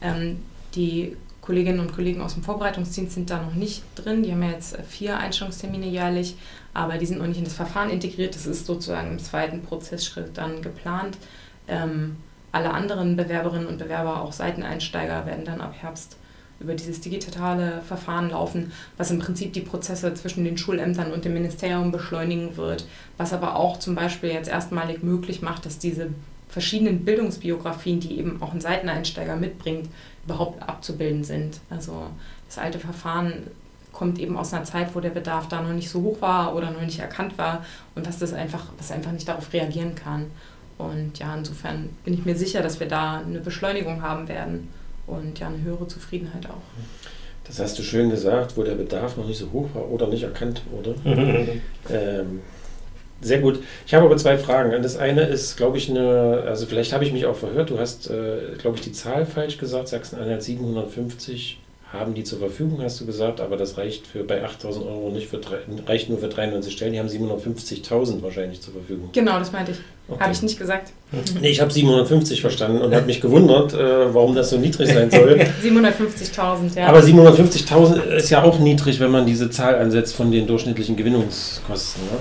Ähm, 0.00 0.40
die 0.74 1.16
Kolleginnen 1.42 1.80
und 1.80 1.92
Kollegen 1.92 2.20
aus 2.20 2.34
dem 2.34 2.42
Vorbereitungsdienst 2.42 3.14
sind 3.14 3.30
da 3.30 3.42
noch 3.42 3.54
nicht 3.54 3.82
drin. 3.94 4.22
Die 4.22 4.32
haben 4.32 4.42
ja 4.42 4.50
jetzt 4.50 4.78
äh, 4.78 4.82
vier 4.82 5.18
Einstellungstermine 5.18 5.86
jährlich, 5.86 6.36
aber 6.74 6.98
die 6.98 7.06
sind 7.06 7.18
noch 7.18 7.26
nicht 7.26 7.38
in 7.38 7.44
das 7.44 7.54
Verfahren 7.54 7.90
integriert. 7.90 8.34
Das 8.34 8.46
ist 8.46 8.66
sozusagen 8.66 9.12
im 9.12 9.18
zweiten 9.18 9.62
Prozessschritt 9.62 10.36
dann 10.36 10.62
geplant. 10.62 11.18
Ähm, 11.68 12.16
alle 12.52 12.72
anderen 12.72 13.16
Bewerberinnen 13.16 13.66
und 13.66 13.78
Bewerber, 13.78 14.22
auch 14.22 14.32
Seiteneinsteiger, 14.32 15.26
werden 15.26 15.44
dann 15.44 15.60
ab 15.60 15.74
Herbst 15.80 16.16
über 16.58 16.74
dieses 16.74 17.00
digitale 17.00 17.80
Verfahren 17.80 18.30
laufen, 18.30 18.72
was 18.98 19.10
im 19.10 19.18
Prinzip 19.18 19.52
die 19.54 19.62
Prozesse 19.62 20.12
zwischen 20.14 20.44
den 20.44 20.58
Schulämtern 20.58 21.12
und 21.12 21.24
dem 21.24 21.32
Ministerium 21.32 21.90
beschleunigen 21.90 22.56
wird, 22.56 22.86
was 23.16 23.32
aber 23.32 23.56
auch 23.56 23.78
zum 23.78 23.94
Beispiel 23.94 24.30
jetzt 24.30 24.48
erstmalig 24.48 25.02
möglich 25.02 25.40
macht, 25.40 25.64
dass 25.64 25.78
diese 25.78 26.08
verschiedenen 26.48 27.04
Bildungsbiografien, 27.04 28.00
die 28.00 28.18
eben 28.18 28.42
auch 28.42 28.52
ein 28.52 28.60
Seiteneinsteiger 28.60 29.36
mitbringt, 29.36 29.88
überhaupt 30.24 30.62
abzubilden 30.62 31.24
sind. 31.24 31.60
Also 31.70 32.08
das 32.46 32.58
alte 32.58 32.78
Verfahren 32.78 33.44
kommt 34.00 34.18
eben 34.18 34.38
aus 34.38 34.54
einer 34.54 34.64
Zeit, 34.64 34.94
wo 34.94 35.00
der 35.00 35.10
Bedarf 35.10 35.48
da 35.48 35.60
noch 35.60 35.74
nicht 35.74 35.90
so 35.90 36.00
hoch 36.00 36.22
war 36.22 36.56
oder 36.56 36.70
noch 36.70 36.80
nicht 36.80 36.98
erkannt 36.98 37.36
war 37.36 37.66
und 37.94 38.08
was 38.08 38.18
das 38.18 38.32
einfach, 38.32 38.64
was 38.78 38.90
einfach 38.90 39.12
nicht 39.12 39.28
darauf 39.28 39.52
reagieren 39.52 39.94
kann. 39.94 40.30
Und 40.78 41.18
ja, 41.18 41.36
insofern 41.36 41.90
bin 42.02 42.14
ich 42.14 42.24
mir 42.24 42.34
sicher, 42.34 42.62
dass 42.62 42.80
wir 42.80 42.88
da 42.88 43.18
eine 43.18 43.40
Beschleunigung 43.40 44.00
haben 44.00 44.26
werden 44.26 44.68
und 45.06 45.38
ja 45.38 45.48
eine 45.48 45.60
höhere 45.60 45.86
Zufriedenheit 45.86 46.46
auch. 46.46 46.62
Das 47.44 47.60
hast 47.60 47.78
du 47.78 47.82
schön 47.82 48.08
gesagt, 48.08 48.56
wo 48.56 48.62
der 48.62 48.74
Bedarf 48.74 49.18
noch 49.18 49.26
nicht 49.26 49.38
so 49.38 49.52
hoch 49.52 49.68
war 49.74 49.86
oder 49.90 50.06
nicht 50.06 50.22
erkannt 50.22 50.62
wurde. 50.70 50.94
ähm, 51.90 52.40
sehr 53.20 53.40
gut. 53.40 53.62
Ich 53.86 53.92
habe 53.92 54.06
aber 54.06 54.16
zwei 54.16 54.38
Fragen. 54.38 54.82
Das 54.82 54.96
eine 54.96 55.24
ist, 55.24 55.58
glaube 55.58 55.76
ich, 55.76 55.90
eine, 55.90 56.44
also 56.46 56.64
vielleicht 56.64 56.94
habe 56.94 57.04
ich 57.04 57.12
mich 57.12 57.26
auch 57.26 57.36
verhört. 57.36 57.68
Du 57.68 57.78
hast, 57.78 58.08
äh, 58.08 58.56
glaube 58.56 58.78
ich, 58.78 58.82
die 58.82 58.92
Zahl 58.92 59.26
falsch 59.26 59.58
gesagt. 59.58 59.88
Sachsen-Anhalt 59.88 60.42
750 60.42 61.59
haben 61.92 62.14
die 62.14 62.22
zur 62.22 62.38
Verfügung, 62.38 62.80
hast 62.82 63.00
du 63.00 63.06
gesagt, 63.06 63.40
aber 63.40 63.56
das 63.56 63.76
reicht 63.76 64.06
für 64.06 64.22
bei 64.22 64.44
8000 64.44 64.86
Euro 64.86 65.10
nicht, 65.10 65.28
für, 65.28 65.40
reicht 65.86 66.08
nur 66.08 66.18
für 66.18 66.28
93 66.28 66.72
Stellen. 66.72 66.92
Die 66.92 67.00
haben 67.00 67.08
750.000 67.08 68.22
wahrscheinlich 68.22 68.60
zur 68.60 68.74
Verfügung. 68.74 69.08
Genau, 69.12 69.38
das 69.40 69.50
meinte 69.50 69.72
ich. 69.72 69.78
Okay. 70.08 70.20
Habe 70.22 70.32
ich 70.32 70.42
nicht 70.42 70.58
gesagt. 70.58 70.92
Nee, 71.40 71.48
ich 71.48 71.60
habe 71.60 71.72
750 71.72 72.40
verstanden 72.40 72.82
und 72.82 72.94
habe 72.94 73.06
mich 73.06 73.20
gewundert, 73.20 73.74
äh, 73.74 74.14
warum 74.14 74.34
das 74.36 74.50
so 74.50 74.58
niedrig 74.58 74.88
sein 74.88 75.10
soll. 75.10 75.40
750.000, 75.64 76.76
ja. 76.76 76.86
Aber 76.86 77.00
750.000 77.00 78.02
ist 78.02 78.30
ja 78.30 78.42
auch 78.42 78.60
niedrig, 78.60 79.00
wenn 79.00 79.10
man 79.10 79.26
diese 79.26 79.50
Zahl 79.50 79.74
ansetzt 79.76 80.14
von 80.14 80.30
den 80.30 80.46
durchschnittlichen 80.46 80.96
Gewinnungskosten. 80.96 82.02
Ne? 82.04 82.18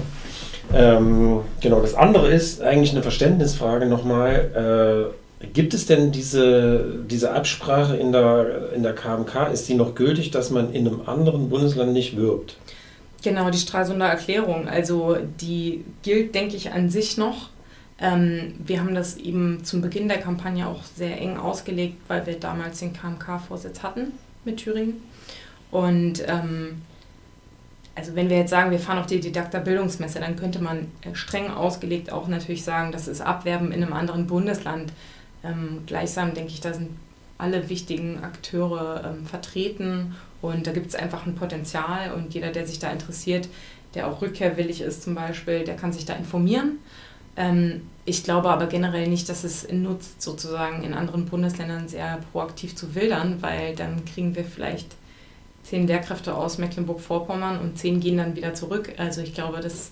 Ähm, 0.79 1.41
genau, 1.61 1.81
das 1.81 1.95
andere 1.95 2.31
ist 2.31 2.61
eigentlich 2.61 2.91
eine 2.91 3.01
Verständnisfrage 3.01 3.85
nochmal. 3.85 5.11
Äh, 5.13 5.18
Gibt 5.53 5.73
es 5.73 5.85
denn 5.85 6.11
diese, 6.11 7.05
diese 7.09 7.31
Absprache 7.31 7.95
in 7.95 8.11
der, 8.11 8.73
in 8.73 8.83
der 8.83 8.93
KMK, 8.93 9.51
ist 9.53 9.69
die 9.69 9.75
noch 9.75 9.95
gültig, 9.95 10.31
dass 10.31 10.49
man 10.49 10.73
in 10.73 10.85
einem 10.85 11.01
anderen 11.07 11.49
Bundesland 11.49 11.93
nicht 11.93 12.17
wirbt? 12.17 12.57
Genau, 13.23 13.49
die 13.49 13.57
Stralsunder 13.57 14.07
Erklärung. 14.07 14.67
Also 14.67 15.17
die 15.39 15.85
gilt, 16.03 16.35
denke 16.35 16.57
ich, 16.57 16.71
an 16.71 16.89
sich 16.89 17.17
noch. 17.17 17.49
Ähm, 18.01 18.53
wir 18.65 18.79
haben 18.79 18.95
das 18.95 19.17
eben 19.17 19.63
zum 19.63 19.81
Beginn 19.81 20.07
der 20.07 20.19
Kampagne 20.19 20.67
auch 20.67 20.83
sehr 20.83 21.19
eng 21.19 21.37
ausgelegt, 21.37 21.97
weil 22.07 22.25
wir 22.25 22.39
damals 22.39 22.79
den 22.79 22.93
KMK-Vorsitz 22.93 23.81
hatten 23.83 24.13
mit 24.43 24.57
Thüringen. 24.57 25.01
Und 25.71 26.23
ähm, 26.27 26.81
also 27.95 28.15
wenn 28.15 28.29
wir 28.29 28.37
jetzt 28.37 28.49
sagen, 28.49 28.71
wir 28.71 28.79
fahren 28.79 28.99
auf 28.99 29.07
die 29.07 29.19
Didakter 29.19 29.59
Bildungsmesse, 29.59 30.19
dann 30.19 30.37
könnte 30.37 30.61
man 30.61 30.91
äh, 31.01 31.13
streng 31.13 31.49
ausgelegt 31.49 32.11
auch 32.11 32.27
natürlich 32.27 32.63
sagen, 32.63 32.91
das 32.91 33.07
ist 33.07 33.21
Abwerben 33.21 33.71
in 33.71 33.83
einem 33.83 33.93
anderen 33.93 34.27
Bundesland. 34.27 34.93
Ähm, 35.43 35.83
gleichsam 35.85 36.33
denke 36.33 36.51
ich, 36.51 36.61
da 36.61 36.73
sind 36.73 36.89
alle 37.37 37.69
wichtigen 37.69 38.23
Akteure 38.23 39.03
ähm, 39.05 39.25
vertreten 39.25 40.15
und 40.41 40.67
da 40.67 40.71
gibt 40.71 40.87
es 40.87 40.95
einfach 40.95 41.25
ein 41.25 41.35
Potenzial 41.35 42.13
und 42.13 42.33
jeder, 42.33 42.51
der 42.51 42.67
sich 42.67 42.79
da 42.79 42.91
interessiert, 42.91 43.47
der 43.95 44.07
auch 44.07 44.21
rückkehrwillig 44.21 44.81
ist 44.81 45.03
zum 45.03 45.15
Beispiel, 45.15 45.63
der 45.63 45.75
kann 45.75 45.93
sich 45.93 46.05
da 46.05 46.13
informieren. 46.13 46.79
Ähm, 47.35 47.81
ich 48.05 48.23
glaube 48.23 48.49
aber 48.49 48.67
generell 48.67 49.07
nicht, 49.07 49.29
dass 49.29 49.43
es 49.43 49.71
nutzt, 49.71 50.21
sozusagen 50.21 50.83
in 50.83 50.93
anderen 50.93 51.25
Bundesländern 51.25 51.87
sehr 51.87 52.19
proaktiv 52.31 52.75
zu 52.75 52.93
wildern, 52.95 53.37
weil 53.41 53.75
dann 53.75 54.03
kriegen 54.05 54.35
wir 54.35 54.43
vielleicht 54.43 54.95
zehn 55.63 55.87
Lehrkräfte 55.87 56.35
aus 56.35 56.57
Mecklenburg-Vorpommern 56.57 57.59
und 57.59 57.77
zehn 57.77 57.99
gehen 57.99 58.17
dann 58.17 58.35
wieder 58.35 58.53
zurück. 58.53 58.93
Also 58.97 59.21
ich 59.21 59.33
glaube, 59.33 59.61
dass 59.61 59.91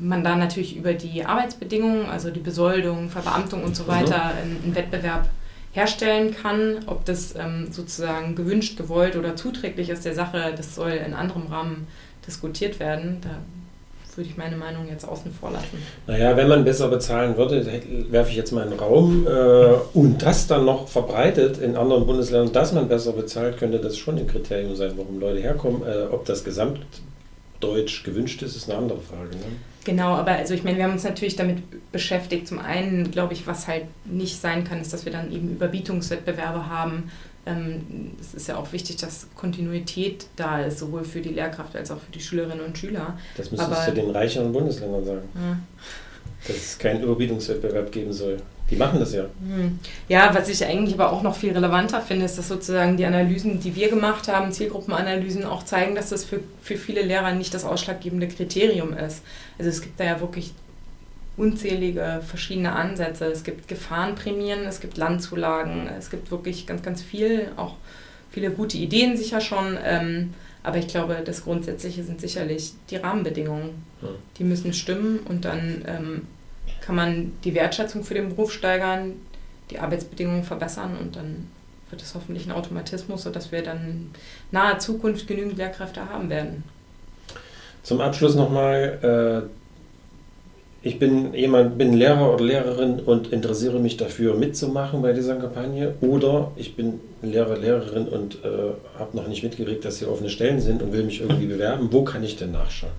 man 0.00 0.24
da 0.24 0.36
natürlich 0.36 0.76
über 0.76 0.94
die 0.94 1.24
Arbeitsbedingungen, 1.24 2.06
also 2.06 2.30
die 2.30 2.40
Besoldung, 2.40 3.10
Verbeamtung 3.10 3.62
und 3.62 3.76
so 3.76 3.86
weiter, 3.86 4.32
einen 4.34 4.74
Wettbewerb 4.74 5.28
herstellen 5.72 6.34
kann. 6.34 6.80
Ob 6.86 7.04
das 7.04 7.34
ähm, 7.36 7.68
sozusagen 7.70 8.34
gewünscht, 8.34 8.76
gewollt 8.76 9.16
oder 9.16 9.36
zuträglich 9.36 9.90
ist 9.90 10.04
der 10.04 10.14
Sache, 10.14 10.52
das 10.56 10.74
soll 10.74 10.90
in 10.90 11.14
anderem 11.14 11.46
Rahmen 11.46 11.86
diskutiert 12.26 12.80
werden. 12.80 13.18
Da 13.22 13.30
würde 14.16 14.28
ich 14.28 14.36
meine 14.36 14.56
Meinung 14.56 14.88
jetzt 14.88 15.06
außen 15.06 15.32
vor 15.32 15.52
lassen. 15.52 15.78
Naja, 16.06 16.36
wenn 16.36 16.48
man 16.48 16.64
besser 16.64 16.88
bezahlen 16.88 17.36
würde, 17.36 17.64
werfe 18.10 18.30
ich 18.30 18.36
jetzt 18.36 18.50
mal 18.50 18.64
in 18.64 18.70
den 18.70 18.78
Raum, 18.78 19.26
äh, 19.26 19.74
und 19.94 20.22
das 20.22 20.46
dann 20.46 20.64
noch 20.64 20.88
verbreitet 20.88 21.58
in 21.58 21.76
anderen 21.76 22.06
Bundesländern, 22.06 22.52
dass 22.52 22.72
man 22.72 22.88
besser 22.88 23.12
bezahlt, 23.12 23.58
könnte 23.58 23.78
das 23.78 23.96
schon 23.96 24.18
ein 24.18 24.26
Kriterium 24.26 24.74
sein, 24.74 24.92
warum 24.96 25.20
Leute 25.20 25.40
herkommen. 25.40 25.82
Äh, 25.82 26.06
ob 26.10 26.24
das 26.24 26.42
Gesamtdeutsch 26.42 28.02
gewünscht 28.02 28.42
ist, 28.42 28.56
ist 28.56 28.68
eine 28.68 28.78
andere 28.78 29.00
Frage. 29.00 29.36
Ne? 29.36 29.44
Genau, 29.84 30.14
aber 30.14 30.32
also 30.32 30.52
ich 30.52 30.62
meine, 30.62 30.76
wir 30.76 30.84
haben 30.84 30.92
uns 30.92 31.04
natürlich 31.04 31.36
damit 31.36 31.62
beschäftigt. 31.90 32.46
Zum 32.46 32.58
einen, 32.58 33.10
glaube 33.10 33.32
ich, 33.32 33.46
was 33.46 33.66
halt 33.66 33.84
nicht 34.04 34.40
sein 34.40 34.64
kann, 34.64 34.80
ist, 34.80 34.92
dass 34.92 35.04
wir 35.04 35.12
dann 35.12 35.32
eben 35.32 35.50
Überbietungswettbewerbe 35.50 36.68
haben. 36.68 37.10
Ähm, 37.46 38.12
es 38.20 38.34
ist 38.34 38.48
ja 38.48 38.56
auch 38.56 38.72
wichtig, 38.72 38.96
dass 38.96 39.28
Kontinuität 39.34 40.26
da 40.36 40.60
ist, 40.62 40.78
sowohl 40.78 41.04
für 41.04 41.20
die 41.20 41.30
Lehrkraft 41.30 41.74
als 41.76 41.90
auch 41.90 41.98
für 41.98 42.12
die 42.12 42.20
Schülerinnen 42.20 42.64
und 42.64 42.76
Schüler. 42.76 43.18
Das 43.36 43.50
müsstest 43.50 43.72
aber, 43.72 43.90
du 43.90 44.00
den 44.00 44.10
reicheren 44.10 44.52
Bundesländern 44.52 45.04
sagen. 45.04 45.28
Ja. 45.34 45.58
Dass 46.46 46.56
es 46.56 46.78
keinen 46.78 47.02
Überbietungswettbewerb 47.02 47.90
geben 47.90 48.12
soll. 48.12 48.38
Die 48.70 48.76
machen 48.76 49.00
das 49.00 49.12
ja. 49.12 49.24
Hm. 49.24 49.78
Ja, 50.08 50.32
was 50.32 50.48
ich 50.48 50.64
eigentlich 50.64 50.94
aber 50.94 51.12
auch 51.12 51.22
noch 51.22 51.34
viel 51.34 51.52
relevanter 51.52 52.00
finde, 52.00 52.26
ist, 52.26 52.38
dass 52.38 52.48
sozusagen 52.48 52.96
die 52.96 53.04
Analysen, 53.04 53.60
die 53.60 53.74
wir 53.74 53.88
gemacht 53.88 54.28
haben, 54.28 54.52
Zielgruppenanalysen, 54.52 55.44
auch 55.44 55.64
zeigen, 55.64 55.94
dass 55.94 56.10
das 56.10 56.24
für, 56.24 56.40
für 56.62 56.76
viele 56.76 57.02
Lehrer 57.02 57.32
nicht 57.32 57.52
das 57.52 57.64
ausschlaggebende 57.64 58.28
Kriterium 58.28 58.92
ist. 58.92 59.22
Also 59.58 59.70
es 59.70 59.82
gibt 59.82 59.98
da 59.98 60.04
ja 60.04 60.20
wirklich 60.20 60.52
unzählige 61.36 62.20
verschiedene 62.26 62.72
Ansätze. 62.72 63.24
Es 63.26 63.42
gibt 63.42 63.66
Gefahrenprämien, 63.66 64.60
es 64.66 64.80
gibt 64.80 64.96
Landzulagen, 64.96 65.88
es 65.98 66.10
gibt 66.10 66.30
wirklich 66.30 66.66
ganz, 66.66 66.82
ganz 66.82 67.02
viel, 67.02 67.48
auch 67.56 67.74
viele 68.30 68.50
gute 68.50 68.78
Ideen 68.78 69.16
sicher 69.16 69.40
schon. 69.40 69.76
Ähm, 69.84 70.34
aber 70.62 70.76
ich 70.76 70.88
glaube, 70.88 71.22
das 71.24 71.44
Grundsätzliche 71.44 72.04
sind 72.04 72.20
sicherlich 72.20 72.72
die 72.90 72.96
Rahmenbedingungen. 72.96 73.82
Die 74.36 74.44
müssen 74.44 74.72
stimmen 74.72 75.20
und 75.28 75.44
dann 75.44 75.84
ähm, 75.86 76.22
kann 76.80 76.96
man 76.96 77.32
die 77.44 77.54
Wertschätzung 77.54 78.04
für 78.04 78.14
den 78.14 78.30
Beruf 78.30 78.52
steigern, 78.52 79.14
die 79.70 79.78
Arbeitsbedingungen 79.78 80.44
verbessern 80.44 80.96
und 81.00 81.16
dann 81.16 81.48
wird 81.90 82.02
es 82.02 82.14
hoffentlich 82.14 82.46
ein 82.46 82.52
Automatismus, 82.52 83.22
sodass 83.22 83.52
wir 83.52 83.62
dann 83.62 83.76
in 83.78 84.10
naher 84.50 84.78
Zukunft 84.78 85.26
genügend 85.26 85.56
Lehrkräfte 85.56 86.08
haben 86.08 86.30
werden. 86.30 86.64
Zum 87.82 88.00
Abschluss 88.00 88.34
nochmal, 88.34 89.48
äh, 90.82 90.86
ich 90.86 90.98
bin 90.98 91.34
jemand, 91.34 91.78
bin 91.78 91.92
Lehrer 91.92 92.32
oder 92.32 92.44
Lehrerin 92.44 93.00
und 93.00 93.32
interessiere 93.32 93.78
mich 93.80 93.96
dafür 93.96 94.34
mitzumachen 94.34 95.02
bei 95.02 95.12
dieser 95.12 95.36
Kampagne 95.36 95.94
oder 96.00 96.52
ich 96.56 96.76
bin 96.76 97.00
Lehrer, 97.22 97.56
Lehrerin 97.56 98.08
und 98.08 98.36
äh, 98.44 98.98
habe 98.98 99.16
noch 99.16 99.28
nicht 99.28 99.42
mitgekriegt, 99.42 99.84
dass 99.84 99.98
hier 99.98 100.10
offene 100.10 100.30
Stellen 100.30 100.60
sind 100.60 100.82
und 100.82 100.92
will 100.92 101.04
mich 101.04 101.20
irgendwie 101.20 101.46
bewerben. 101.46 101.88
Wo 101.90 102.04
kann 102.04 102.22
ich 102.22 102.36
denn 102.36 102.52
nachschauen? 102.52 102.92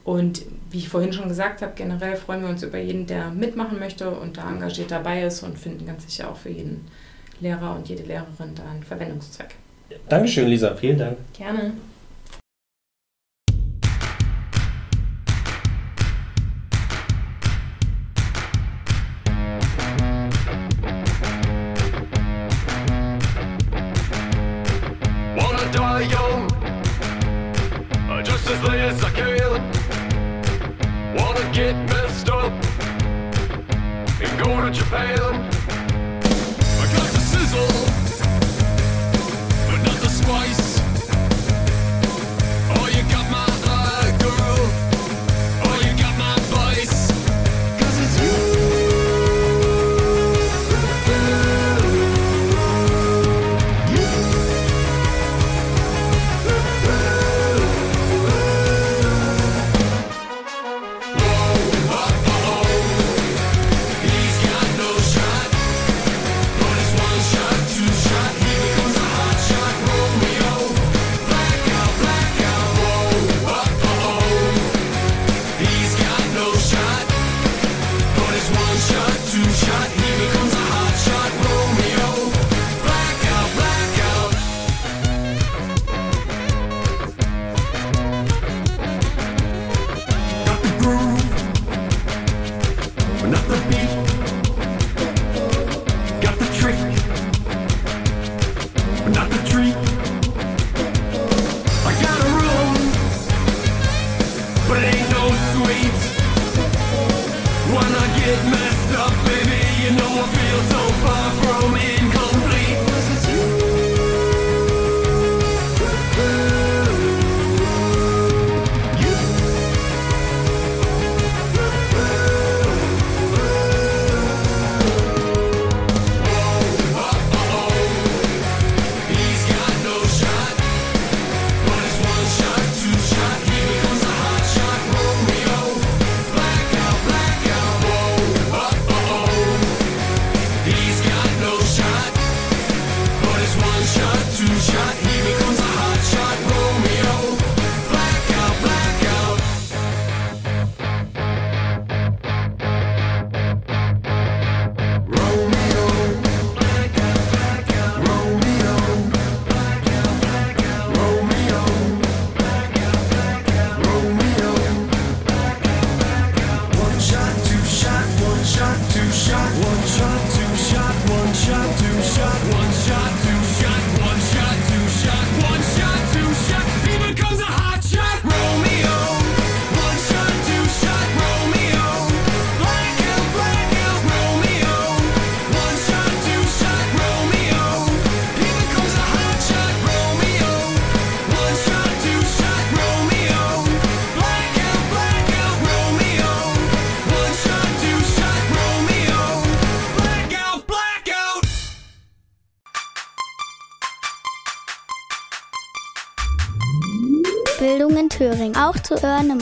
Und 0.04 0.42
wie 0.72 0.80
ich 0.80 0.90
vorhin 0.90 1.14
schon 1.14 1.28
gesagt 1.28 1.62
habe, 1.62 1.74
generell 1.76 2.16
freuen 2.16 2.42
wir 2.42 2.50
uns 2.50 2.64
über 2.64 2.80
jeden, 2.80 3.06
der 3.06 3.30
mitmachen 3.30 3.78
möchte 3.78 4.10
und 4.10 4.38
da 4.38 4.50
engagiert 4.50 4.90
dabei 4.90 5.22
ist 5.22 5.44
und 5.44 5.60
finden 5.60 5.86
ganz 5.86 6.06
sicher 6.06 6.32
auch 6.32 6.38
für 6.38 6.50
jeden 6.50 6.88
Lehrer 7.40 7.76
und 7.76 7.88
jede 7.88 8.02
Lehrerin 8.02 8.56
da 8.56 8.64
einen 8.72 8.82
Verwendungszweck. 8.82 9.54
Dankeschön, 10.10 10.48
Lisa. 10.48 10.74
Vielen 10.74 10.98
Dank. 10.98 11.20
Gerne. 11.38 11.74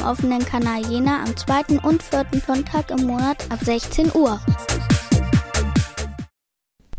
Offenen 0.05 0.45
Kanal 0.45 0.85
Jena 0.85 1.23
am 1.23 1.35
zweiten 1.35 1.79
und 1.79 2.03
vierten 2.03 2.39
Sonntag 2.39 2.91
im 2.91 3.07
Monat 3.07 3.51
ab 3.51 3.59
16 3.61 4.11
Uhr. 4.13 4.39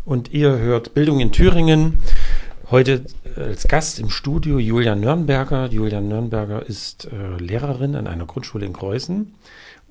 Und 0.05 0.31
ihr 0.33 0.57
hört 0.57 0.93
Bildung 0.93 1.19
in 1.19 1.31
Thüringen. 1.31 2.01
Heute 2.69 3.05
als 3.35 3.67
Gast 3.67 3.99
im 3.99 4.09
Studio 4.09 4.59
Julian 4.59 4.99
Nürnberger. 4.99 5.69
Julian 5.69 6.07
Nürnberger 6.07 6.65
ist 6.65 7.05
äh, 7.05 7.37
Lehrerin 7.37 7.95
an 7.95 8.07
einer 8.07 8.25
Grundschule 8.25 8.65
in 8.65 8.73
Kreuzen 8.73 9.35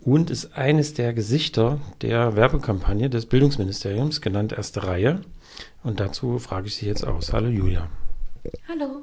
und 0.04 0.30
ist 0.30 0.56
eines 0.56 0.94
der 0.94 1.12
Gesichter 1.12 1.80
der 2.02 2.36
Werbekampagne 2.36 3.10
des 3.10 3.26
Bildungsministeriums, 3.26 4.20
genannt 4.20 4.52
Erste 4.52 4.84
Reihe. 4.84 5.22
Und 5.82 6.00
dazu 6.00 6.38
frage 6.38 6.66
ich 6.66 6.76
Sie 6.76 6.86
jetzt 6.86 7.06
aus. 7.06 7.32
Hallo 7.32 7.48
Julia. 7.48 7.88
Hallo. 8.68 9.02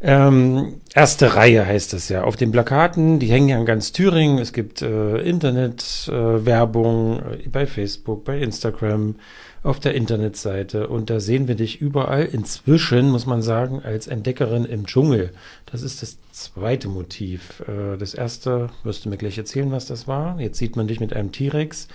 Ähm, 0.00 0.80
erste 0.94 1.34
Reihe 1.34 1.66
heißt 1.66 1.92
es 1.94 2.08
ja. 2.08 2.22
Auf 2.22 2.36
den 2.36 2.52
Plakaten, 2.52 3.18
die 3.18 3.26
hängen 3.26 3.48
ja 3.48 3.58
in 3.58 3.66
ganz 3.66 3.92
Thüringen. 3.92 4.38
Es 4.38 4.52
gibt 4.52 4.80
äh, 4.80 5.18
Internetwerbung 5.18 7.20
äh, 7.20 7.34
äh, 7.34 7.48
bei 7.48 7.66
Facebook, 7.66 8.24
bei 8.24 8.38
Instagram, 8.38 9.16
auf 9.64 9.80
der 9.80 9.94
Internetseite. 9.94 10.86
Und 10.86 11.10
da 11.10 11.18
sehen 11.18 11.48
wir 11.48 11.56
dich 11.56 11.80
überall. 11.80 12.24
Inzwischen, 12.24 13.10
muss 13.10 13.26
man 13.26 13.42
sagen, 13.42 13.80
als 13.82 14.06
Entdeckerin 14.06 14.64
im 14.64 14.86
Dschungel. 14.86 15.30
Das 15.66 15.82
ist 15.82 16.00
das 16.00 16.18
zweite 16.30 16.88
Motiv. 16.88 17.64
Äh, 17.66 17.98
das 17.98 18.14
erste, 18.14 18.70
wirst 18.84 19.04
du 19.04 19.08
mir 19.08 19.16
gleich 19.16 19.36
erzählen, 19.36 19.72
was 19.72 19.86
das 19.86 20.06
war. 20.06 20.40
Jetzt 20.40 20.58
sieht 20.58 20.76
man 20.76 20.86
dich 20.86 21.00
mit 21.00 21.12
einem 21.12 21.32
T-Rex. 21.32 21.88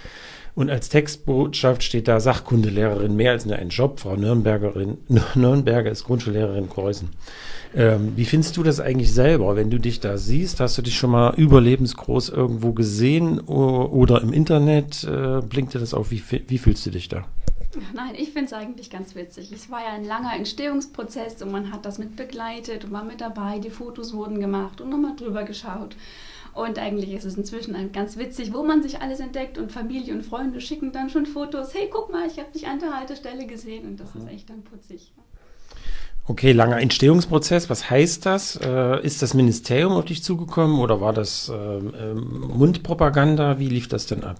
Und 0.55 0.69
als 0.69 0.89
Textbotschaft 0.89 1.81
steht 1.81 2.07
da 2.07 2.19
Sachkundelehrerin 2.19 3.15
mehr 3.15 3.31
als 3.31 3.45
nur 3.45 3.55
ein 3.55 3.69
Job. 3.69 3.99
Frau 3.99 4.15
Nürnbergerin, 4.15 4.99
Nürnberger 5.35 5.89
ist 5.89 6.03
Grundschullehrerin 6.03 6.65
in 6.65 6.69
Kreuzen. 6.69 7.09
Ähm, 7.75 8.13
wie 8.15 8.25
findest 8.25 8.55
du 8.57 8.61
das 8.63 8.79
eigentlich 8.79 9.11
selber, 9.11 9.55
wenn 9.55 9.71
du 9.71 9.79
dich 9.79 9.99
da 9.99 10.17
siehst? 10.17 10.59
Hast 10.59 10.77
du 10.77 10.83
dich 10.83 10.95
schon 10.95 11.09
mal 11.09 11.33
überlebensgroß 11.35 12.29
irgendwo 12.29 12.73
gesehen 12.73 13.39
oder 13.39 14.21
im 14.21 14.31
Internet? 14.31 15.03
Äh, 15.03 15.41
blinkt 15.41 15.73
dir 15.73 15.79
das 15.79 15.95
auf? 15.95 16.11
Wie, 16.11 16.21
wie 16.47 16.57
fühlst 16.59 16.85
du 16.85 16.91
dich 16.91 17.09
da? 17.09 17.25
Nein, 17.95 18.13
ich 18.15 18.29
finde 18.29 18.45
es 18.45 18.53
eigentlich 18.53 18.91
ganz 18.91 19.15
witzig. 19.15 19.51
Es 19.51 19.71
war 19.71 19.79
ja 19.79 19.93
ein 19.93 20.05
langer 20.05 20.35
Entstehungsprozess 20.35 21.41
und 21.41 21.51
man 21.51 21.71
hat 21.71 21.85
das 21.85 21.97
mit 21.97 22.15
begleitet 22.15 22.85
und 22.85 22.91
war 22.91 23.03
mit 23.03 23.21
dabei. 23.21 23.57
Die 23.57 23.71
Fotos 23.71 24.13
wurden 24.13 24.39
gemacht 24.39 24.81
und 24.81 24.91
nochmal 24.91 25.15
drüber 25.15 25.43
geschaut. 25.43 25.95
Und 26.53 26.77
eigentlich 26.77 27.13
ist 27.13 27.25
es 27.25 27.35
inzwischen 27.35 27.91
ganz 27.91 28.17
witzig, 28.17 28.53
wo 28.53 28.63
man 28.63 28.83
sich 28.83 29.01
alles 29.01 29.19
entdeckt 29.19 29.57
und 29.57 29.71
Familie 29.71 30.13
und 30.13 30.23
Freunde 30.23 30.61
schicken 30.61 30.91
dann 30.91 31.09
schon 31.09 31.25
Fotos. 31.25 31.73
Hey, 31.73 31.89
guck 31.91 32.11
mal, 32.11 32.27
ich 32.27 32.37
habe 32.37 32.51
dich 32.51 32.67
an 32.67 32.79
der 32.79 32.95
Haltestelle 32.95 33.47
gesehen 33.47 33.85
und 33.85 33.99
das 33.99 34.13
ist 34.15 34.27
echt 34.27 34.49
dann 34.49 34.61
putzig. 34.63 35.11
Okay, 36.25 36.53
langer 36.53 36.79
Entstehungsprozess. 36.79 37.69
Was 37.69 37.89
heißt 37.89 38.25
das? 38.25 38.55
Äh, 38.55 39.03
ist 39.03 39.21
das 39.21 39.33
Ministerium 39.33 39.93
auf 39.93 40.05
dich 40.05 40.23
zugekommen 40.23 40.79
oder 40.79 41.01
war 41.01 41.11
das 41.11 41.49
äh, 41.49 42.13
Mundpropaganda? 42.13 43.59
Wie 43.59 43.67
lief 43.67 43.89
das 43.89 44.05
denn 44.05 44.23
ab? 44.23 44.37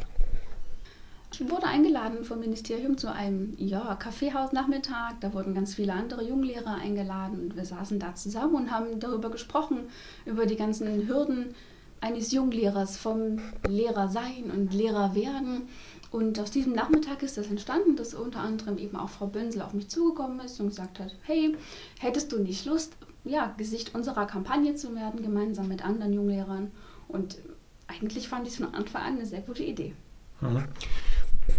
Ich 1.34 1.50
wurde 1.50 1.66
eingeladen 1.66 2.24
vom 2.24 2.40
Ministerium 2.40 2.96
zu 2.96 3.12
einem 3.12 3.56
ja, 3.58 3.96
Kaffeehausnachmittag. 3.96 5.16
Da 5.20 5.34
wurden 5.34 5.56
ganz 5.56 5.74
viele 5.74 5.94
andere 5.94 6.24
Junglehrer 6.24 6.76
eingeladen 6.76 7.40
und 7.42 7.58
wir 7.58 7.66
saßen 7.66 8.00
da 8.00 8.14
zusammen 8.14 8.54
und 8.54 8.72
haben 8.72 9.00
darüber 9.00 9.32
gesprochen, 9.32 9.80
über 10.26 10.46
die 10.46 10.56
ganzen 10.56 11.08
Hürden 11.08 11.56
eines 12.04 12.32
Junglehrers 12.32 12.98
vom 12.98 13.40
Lehrer 13.68 14.10
sein 14.10 14.52
und 14.54 14.74
Lehrer 14.74 15.16
werden 15.16 15.70
und 16.12 16.40
aus 16.40 16.52
diesem 16.52 16.74
Nachmittag 16.74 17.24
ist 17.24 17.38
das 17.38 17.48
entstanden, 17.48 17.96
dass 17.96 18.14
unter 18.14 18.42
anderem 18.42 18.78
eben 18.78 18.98
auch 18.98 19.10
Frau 19.10 19.26
Bönsel 19.26 19.64
auf 19.64 19.74
mich 19.74 19.88
zugekommen 19.88 20.42
ist 20.42 20.60
und 20.60 20.68
gesagt 20.68 21.00
hat, 21.00 21.16
hey, 21.24 21.56
hättest 22.00 22.32
du 22.32 22.40
nicht 22.40 22.66
Lust, 22.66 22.96
ja, 23.24 23.54
Gesicht 23.58 23.96
unserer 23.96 24.28
Kampagne 24.28 24.76
zu 24.76 24.94
werden, 24.94 25.24
gemeinsam 25.24 25.70
mit 25.70 25.84
anderen 25.84 26.14
Junglehrern? 26.14 26.72
Und 27.08 27.38
eigentlich 27.88 28.28
fand 28.28 28.46
ich 28.46 28.54
es 28.54 28.60
von 28.60 28.76
Anfang 28.76 29.02
an 29.02 29.16
eine 29.16 29.26
sehr 29.26 29.42
gute 29.42 29.64
Idee. 29.64 29.94
Mhm. 30.42 30.66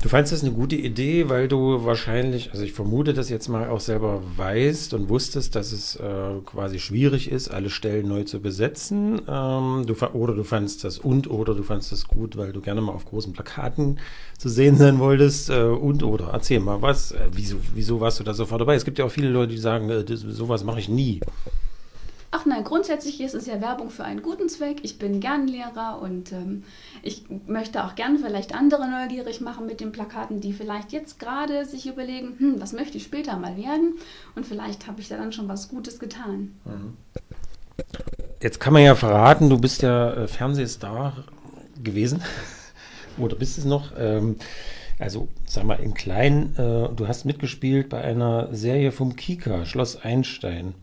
Du 0.03 0.09
fandest 0.09 0.33
das 0.33 0.43
eine 0.43 0.53
gute 0.53 0.77
Idee, 0.77 1.29
weil 1.29 1.47
du 1.47 1.85
wahrscheinlich, 1.85 2.51
also 2.53 2.63
ich 2.63 2.73
vermute 2.73 3.13
das 3.13 3.29
jetzt 3.29 3.49
mal 3.49 3.69
auch 3.69 3.81
selber 3.81 4.23
weißt 4.37 4.95
und 4.95 5.09
wusstest, 5.09 5.55
dass 5.57 5.73
es 5.73 5.97
äh, 5.97 6.41
quasi 6.45 6.79
schwierig 6.79 7.31
ist, 7.31 7.49
alle 7.49 7.69
Stellen 7.69 8.09
neu 8.09 8.25
zu 8.25 8.41
besetzen. 8.41 9.21
Ähm, 9.29 9.85
du, 9.87 9.95
oder 10.13 10.35
du 10.35 10.45
fandest 10.45 10.85
das 10.85 10.99
und 10.99 11.31
oder 11.31 11.55
du 11.55 11.63
fandest 11.63 11.93
das 11.93 12.07
gut, 12.07 12.37
weil 12.37 12.53
du 12.53 12.61
gerne 12.61 12.81
mal 12.81 12.93
auf 12.93 13.05
großen 13.05 13.33
Plakaten 13.35 13.99
zu 14.39 14.49
sehen 14.49 14.77
sein 14.77 14.99
wolltest 14.99 15.51
äh, 15.51 15.63
und 15.63 16.03
oder. 16.03 16.31
Erzähl 16.33 16.61
mal 16.61 16.81
was, 16.81 17.13
äh, 17.13 17.29
wieso, 17.33 17.57
wieso 17.75 18.01
warst 18.01 18.21
du 18.21 18.25
da 18.25 18.33
sofort 18.33 18.63
dabei? 18.63 18.75
Es 18.75 18.85
gibt 18.85 18.99
ja 18.99 19.05
auch 19.05 19.11
viele 19.11 19.29
Leute, 19.29 19.53
die 19.53 19.59
sagen, 19.59 19.91
äh, 19.91 20.05
das, 20.05 20.21
sowas 20.21 20.65
mache 20.65 20.81
ich 20.81 20.89
nie. 20.89 21.21
Ach 22.37 22.47
nein, 22.47 22.65
grundsätzlich 22.65 23.21
ist 23.21 23.37
es 23.37 23.47
ja 23.47 23.61
Werbung 23.61 23.91
für 23.91 24.03
einen 24.03 24.21
guten 24.21 24.49
Zweck. 24.49 24.79
Ich 24.83 24.99
bin 24.99 25.21
gern 25.21 25.47
Lehrer 25.47 26.01
und 26.03 26.33
ähm, 26.33 26.65
ich 27.01 27.27
möchte 27.47 27.85
auch 27.85 27.95
gern 27.95 28.19
vielleicht 28.19 28.57
andere 28.57 28.91
neugierig 28.91 29.41
machen 29.41 29.67
mit 29.67 29.81
den 29.81 29.93
Plakaten, 29.93 30.41
die 30.41 30.53
vielleicht 30.53 30.91
jetzt 30.91 31.21
gerade 31.21 31.65
sich 31.65 31.87
überlegen, 31.87 32.35
hm, 32.37 32.61
was 32.61 32.73
möchte 32.73 32.97
ich 32.97 33.05
später 33.05 33.37
mal 33.37 33.57
werden? 33.57 33.95
Und 34.35 34.47
vielleicht 34.47 34.89
habe 34.89 35.01
ich 35.01 35.07
da 35.07 35.17
dann 35.17 35.31
schon 35.31 35.47
was 35.47 35.69
Gutes 35.69 36.01
getan. 36.01 36.57
Mhm. 36.65 36.97
Jetzt 38.43 38.59
kann 38.59 38.73
man 38.73 38.83
ja 38.83 38.97
verraten, 38.97 39.49
du 39.49 39.57
bist 39.57 39.83
ja 39.83 40.15
äh, 40.15 40.27
Fernsehstar 40.27 41.13
gewesen 41.85 42.21
oder 43.17 43.37
bist 43.37 43.59
es 43.59 43.65
noch. 43.65 43.93
Ähm, 43.97 44.35
also 44.99 45.29
sag 45.47 45.63
mal 45.67 45.79
in 45.79 45.95
klein, 45.95 46.57
äh, 46.57 46.89
du 46.97 47.07
hast 47.07 47.27
mitgespielt 47.27 47.91
bei 47.91 48.01
einer 48.01 48.49
Serie 48.53 48.91
vom 48.91 49.15
Kika, 49.15 49.67
Schloss 49.67 50.03
Einstein. 50.03 50.75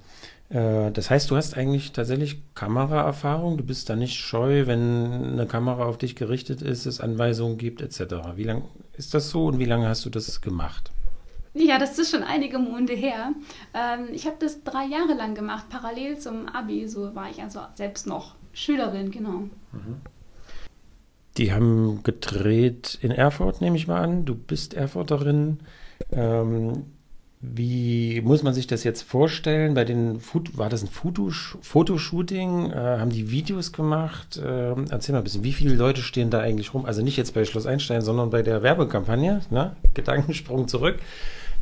Äh, 0.52 0.92
das 0.92 1.10
heißt, 1.10 1.32
du 1.32 1.36
hast 1.36 1.58
eigentlich 1.58 1.92
tatsächlich 1.92 2.42
Kameraerfahrung. 2.56 3.58
Du 3.58 3.64
bist 3.64 3.90
da 3.90 3.96
nicht 3.96 4.16
scheu, 4.16 4.68
wenn 4.68 5.34
eine 5.34 5.48
Kamera 5.48 5.86
auf 5.86 5.98
dich 5.98 6.16
gerichtet 6.16 6.62
ist, 6.62 6.86
es 6.86 7.00
Anweisungen 7.00 7.58
gibt, 7.58 7.82
etc. 7.82 8.16
Wie 8.36 8.44
lange 8.44 8.64
ist 8.94 9.14
das 9.14 9.30
so 9.30 9.46
und 9.46 9.60
wie 9.60 9.66
lange 9.66 9.88
hast 9.88 10.06
du 10.06 10.10
das 10.10 10.42
gemacht? 10.42 10.92
Ja, 11.54 11.78
das 11.78 12.00
ist 12.00 12.12
schon 12.12 12.24
einige 12.24 12.60
Monate 12.60 12.94
her. 12.94 13.34
Ähm, 13.74 14.08
ich 14.14 14.26
habe 14.26 14.38
das 14.40 14.64
drei 14.64 14.86
Jahre 14.86 15.14
lang 15.14 15.36
gemacht, 15.36 15.66
parallel 15.70 16.18
zum 16.18 16.48
Abi. 16.48 16.88
So 16.88 17.14
war 17.16 17.30
ich 17.30 17.42
also 17.42 17.62
selbst 17.76 18.08
noch 18.08 18.36
Schülerin, 18.54 19.12
genau. 19.12 19.50
Mhm. 19.72 20.02
Die 21.38 21.54
haben 21.54 22.04
gedreht 22.04 23.00
in 23.02 23.12
Erfurt, 23.12 23.62
nehme 23.62 23.78
ich 23.78 23.88
mal 23.88 24.02
an. 24.02 24.26
Du 24.26 24.36
bist 24.36 24.74
Erfurterin. 24.74 25.60
Wie 27.44 28.22
muss 28.22 28.44
man 28.44 28.54
sich 28.54 28.68
das 28.68 28.84
jetzt 28.84 29.02
vorstellen? 29.02 29.74
Bei 29.74 29.84
den 29.84 30.20
Food, 30.20 30.60
war 30.60 30.70
das 30.70 30.84
ein 30.84 30.88
Fotosh 30.88 31.58
Fotoshooting? 31.62 32.72
Äh, 32.72 32.76
haben 32.76 33.10
die 33.10 33.32
Videos 33.32 33.74
gemacht? 33.74 34.38
Äh, 34.38 34.76
erzähl 34.92 35.14
mal 35.14 35.20
ein 35.20 35.24
bisschen, 35.24 35.44
wie 35.44 35.54
viele 35.54 35.74
Leute 35.74 36.02
stehen 36.02 36.30
da 36.30 36.40
eigentlich 36.40 36.76
rum? 36.76 36.86
Also 36.86 37.02
nicht 37.02 37.18
jetzt 37.18 37.34
bei 37.34 37.44
Schloss 37.44 37.66
Einstein, 37.66 38.02
sondern 38.02 38.30
bei 38.30 38.44
der 38.44 38.62
Werbekampagne. 38.62 39.42
Ne? 39.50 39.76
Gedankensprung 39.96 40.68
zurück. 40.68 41.00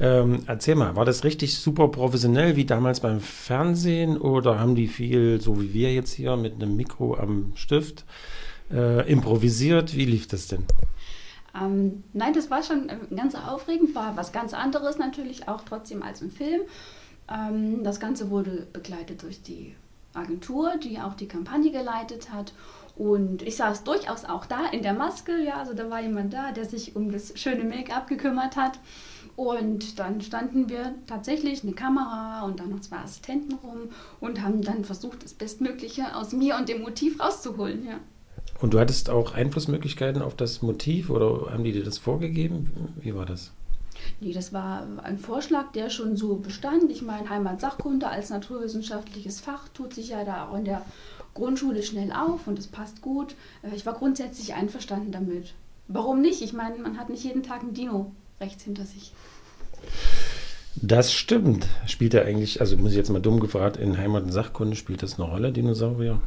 Ähm, 0.01 0.39
erzähl 0.47 0.75
mal, 0.75 0.97
war 0.97 1.05
das 1.05 1.23
richtig 1.23 1.57
super 1.57 1.87
professionell 1.87 2.57
wie 2.57 2.65
damals 2.65 2.99
beim 2.99 3.21
Fernsehen 3.21 4.17
oder 4.17 4.59
haben 4.59 4.75
die 4.75 4.87
viel, 4.87 5.39
so 5.39 5.61
wie 5.61 5.73
wir 5.73 5.93
jetzt 5.93 6.11
hier, 6.11 6.35
mit 6.35 6.55
einem 6.55 6.75
Mikro 6.75 7.15
am 7.15 7.53
Stift 7.55 8.03
äh, 8.69 9.09
improvisiert? 9.09 9.95
Wie 9.95 10.05
lief 10.05 10.27
das 10.27 10.47
denn? 10.47 10.65
Ähm, 11.59 12.03
nein, 12.13 12.33
das 12.33 12.49
war 12.49 12.63
schon 12.63 12.89
äh, 12.89 12.97
ganz 13.15 13.35
aufregend, 13.35 13.95
war 13.95 14.15
was 14.17 14.31
ganz 14.31 14.53
anderes 14.53 14.97
natürlich 14.97 15.47
auch 15.47 15.61
trotzdem 15.61 16.03
als 16.03 16.21
im 16.21 16.31
Film. 16.31 16.61
Ähm, 17.29 17.83
das 17.83 17.99
Ganze 17.99 18.29
wurde 18.29 18.67
begleitet 18.71 19.23
durch 19.23 19.41
die 19.41 19.75
Agentur, 20.13 20.77
die 20.77 20.99
auch 20.99 21.13
die 21.13 21.27
Kampagne 21.27 21.71
geleitet 21.71 22.31
hat. 22.31 22.53
Und 22.95 23.43
ich 23.43 23.55
saß 23.55 23.85
durchaus 23.85 24.25
auch 24.25 24.45
da 24.45 24.65
in 24.71 24.83
der 24.83 24.93
Maske, 24.93 25.41
ja, 25.41 25.55
also 25.55 25.73
da 25.73 25.89
war 25.89 26.01
jemand 26.01 26.33
da, 26.33 26.51
der 26.51 26.65
sich 26.65 26.95
um 26.95 27.11
das 27.11 27.31
schöne 27.39 27.63
Make-up 27.63 28.07
gekümmert 28.07 28.57
hat. 28.57 28.79
Und 29.37 29.99
dann 29.99 30.19
standen 30.19 30.67
wir 30.67 30.95
tatsächlich 31.07 31.63
eine 31.63 31.71
Kamera 31.71 32.43
und 32.43 32.59
dann 32.59 32.71
noch 32.71 32.81
zwei 32.81 32.97
Assistenten 32.97 33.53
rum 33.55 33.89
und 34.19 34.41
haben 34.41 34.61
dann 34.61 34.83
versucht, 34.83 35.23
das 35.23 35.33
Bestmögliche 35.33 36.13
aus 36.13 36.33
mir 36.33 36.57
und 36.57 36.67
dem 36.67 36.81
Motiv 36.81 37.21
rauszuholen, 37.21 37.85
ja. 37.85 37.99
Und 38.61 38.73
du 38.73 38.79
hattest 38.79 39.09
auch 39.09 39.33
Einflussmöglichkeiten 39.33 40.21
auf 40.21 40.35
das 40.35 40.61
Motiv 40.61 41.09
oder 41.09 41.51
haben 41.51 41.63
die 41.63 41.71
dir 41.71 41.83
das 41.83 41.97
vorgegeben? 41.97 42.93
Wie 43.01 43.15
war 43.15 43.25
das? 43.25 43.51
Nee, 44.19 44.33
das 44.33 44.53
war 44.53 44.85
ein 45.03 45.17
Vorschlag, 45.17 45.71
der 45.73 45.89
schon 45.89 46.15
so 46.15 46.35
bestand. 46.35 46.91
Ich 46.91 47.01
meine, 47.01 47.29
Heimatsachkunde 47.29 48.07
als 48.07 48.29
naturwissenschaftliches 48.29 49.39
Fach 49.39 49.67
tut 49.69 49.93
sich 49.93 50.09
ja 50.09 50.23
da 50.23 50.49
auch 50.49 50.57
in 50.57 50.65
der 50.65 50.85
Grundschule 51.33 51.83
schnell 51.83 52.11
auf 52.11 52.47
und 52.47 52.59
es 52.59 52.67
passt 52.67 53.01
gut. 53.01 53.35
Äh, 53.61 53.75
ich 53.75 53.85
war 53.85 53.93
grundsätzlich 53.93 54.53
einverstanden 54.53 55.11
damit. 55.11 55.53
Warum 55.87 56.21
nicht? 56.21 56.41
Ich 56.41 56.53
meine, 56.53 56.77
man 56.77 56.97
hat 56.97 57.09
nicht 57.09 57.23
jeden 57.23 57.43
Tag 57.43 57.63
ein 57.63 57.73
Dino 57.73 58.11
rechts 58.39 58.63
hinter 58.63 58.85
sich. 58.85 59.11
Das 60.75 61.13
stimmt. 61.13 61.67
Spielt 61.87 62.13
er 62.13 62.25
eigentlich, 62.25 62.61
also 62.61 62.77
muss 62.77 62.91
ich 62.91 62.97
jetzt 62.97 63.09
mal 63.09 63.21
dumm 63.21 63.39
gefragt, 63.39 63.77
in 63.77 63.97
Heimat- 63.97 64.23
und 64.23 64.31
Sachkunde 64.31 64.75
spielt 64.75 65.01
das 65.03 65.19
eine 65.19 65.29
Rolle, 65.29 65.51
Dinosaurier? 65.51 66.21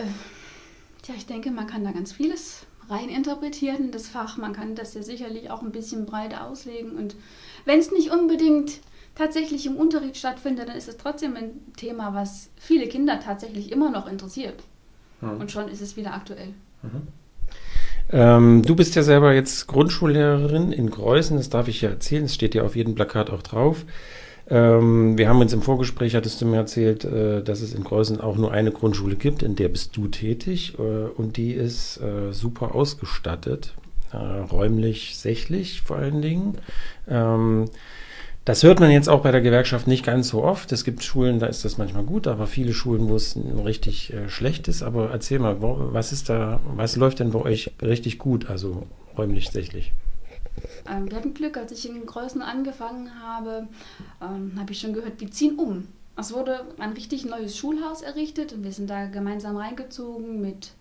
Äh, 0.00 1.02
tja, 1.02 1.14
ich 1.16 1.26
denke, 1.26 1.50
man 1.50 1.66
kann 1.66 1.84
da 1.84 1.92
ganz 1.92 2.12
vieles 2.12 2.66
rein 2.88 3.08
interpretieren, 3.08 3.92
das 3.92 4.08
Fach. 4.08 4.36
Man 4.36 4.52
kann 4.52 4.74
das 4.74 4.94
ja 4.94 5.02
sicherlich 5.02 5.50
auch 5.50 5.62
ein 5.62 5.72
bisschen 5.72 6.06
breit 6.06 6.38
auslegen. 6.38 6.92
Und 6.92 7.16
wenn 7.64 7.78
es 7.78 7.92
nicht 7.92 8.10
unbedingt 8.10 8.80
tatsächlich 9.14 9.66
im 9.66 9.76
Unterricht 9.76 10.16
stattfindet, 10.16 10.68
dann 10.68 10.76
ist 10.76 10.88
es 10.88 10.96
trotzdem 10.96 11.36
ein 11.36 11.52
Thema, 11.76 12.14
was 12.14 12.50
viele 12.56 12.88
Kinder 12.88 13.20
tatsächlich 13.20 13.70
immer 13.70 13.90
noch 13.90 14.10
interessiert. 14.10 14.62
Mhm. 15.20 15.40
Und 15.40 15.50
schon 15.50 15.68
ist 15.68 15.80
es 15.80 15.96
wieder 15.96 16.14
aktuell. 16.14 16.54
Mhm. 16.82 17.08
Ähm, 18.12 18.62
du 18.62 18.74
bist 18.74 18.96
ja 18.96 19.04
selber 19.04 19.32
jetzt 19.32 19.68
Grundschullehrerin 19.68 20.72
in 20.72 20.90
Greußen, 20.90 21.36
das 21.36 21.48
darf 21.48 21.68
ich 21.68 21.80
ja 21.80 21.90
erzählen, 21.90 22.24
es 22.24 22.34
steht 22.34 22.56
ja 22.56 22.62
auf 22.64 22.74
jedem 22.74 22.96
Plakat 22.96 23.30
auch 23.30 23.42
drauf. 23.42 23.84
Ähm, 24.50 25.16
wir 25.16 25.28
haben 25.28 25.40
uns 25.40 25.52
im 25.52 25.62
Vorgespräch, 25.62 26.16
hattest 26.16 26.40
du 26.40 26.46
mir 26.46 26.56
erzählt, 26.56 27.04
äh, 27.04 27.42
dass 27.42 27.60
es 27.60 27.72
in 27.72 27.84
Greußen 27.84 28.20
auch 28.20 28.36
nur 28.36 28.50
eine 28.50 28.72
Grundschule 28.72 29.14
gibt, 29.14 29.42
in 29.42 29.54
der 29.54 29.68
bist 29.68 29.96
du 29.96 30.08
tätig 30.08 30.74
äh, 30.78 30.82
und 30.82 31.36
die 31.36 31.52
ist 31.52 31.98
äh, 31.98 32.32
super 32.32 32.74
ausgestattet, 32.74 33.74
äh, 34.12 34.16
räumlich, 34.16 35.16
sächlich 35.16 35.82
vor 35.82 35.98
allen 35.98 36.20
Dingen. 36.20 36.58
Ähm, 37.08 37.66
das 38.44 38.64
hört 38.64 38.80
man 38.80 38.90
jetzt 38.90 39.08
auch 39.08 39.20
bei 39.20 39.30
der 39.30 39.42
Gewerkschaft 39.42 39.86
nicht 39.86 40.04
ganz 40.04 40.30
so 40.30 40.42
oft. 40.42 40.72
Es 40.72 40.84
gibt 40.84 41.04
Schulen, 41.04 41.38
da 41.38 41.46
ist 41.46 41.64
das 41.64 41.78
manchmal 41.78 42.02
gut, 42.02 42.26
aber 42.26 42.48
viele 42.48 42.72
Schulen, 42.72 43.08
wo 43.08 43.14
es 43.14 43.38
richtig 43.64 44.12
äh, 44.12 44.28
schlecht 44.28 44.66
ist. 44.66 44.82
Aber 44.82 45.10
erzähl 45.10 45.38
mal, 45.38 45.58
was 45.60 46.10
ist 46.10 46.28
da, 46.28 46.58
was 46.74 46.96
läuft 46.96 47.20
denn 47.20 47.30
bei 47.30 47.40
euch 47.40 47.70
richtig 47.80 48.18
gut, 48.18 48.50
also 48.50 48.86
räumlich 49.16 49.50
sächlich? 49.50 49.92
Ähm, 50.88 51.10
wir 51.10 51.16
hatten 51.16 51.34
Glück, 51.34 51.56
als 51.56 51.72
ich 51.72 51.88
in 51.88 52.04
Größen 52.06 52.42
angefangen 52.42 53.20
habe, 53.22 53.68
ähm, 54.20 54.52
habe 54.58 54.72
ich 54.72 54.80
schon 54.80 54.92
gehört, 54.92 55.20
wir 55.20 55.30
ziehen 55.30 55.58
um. 55.58 55.88
Es 56.16 56.32
wurde 56.32 56.66
ein 56.78 56.92
richtig 56.92 57.24
neues 57.24 57.56
Schulhaus 57.56 58.02
errichtet 58.02 58.52
und 58.52 58.64
wir 58.64 58.72
sind 58.72 58.90
da 58.90 59.06
gemeinsam 59.06 59.56
reingezogen 59.56 60.40
mit 60.40 60.72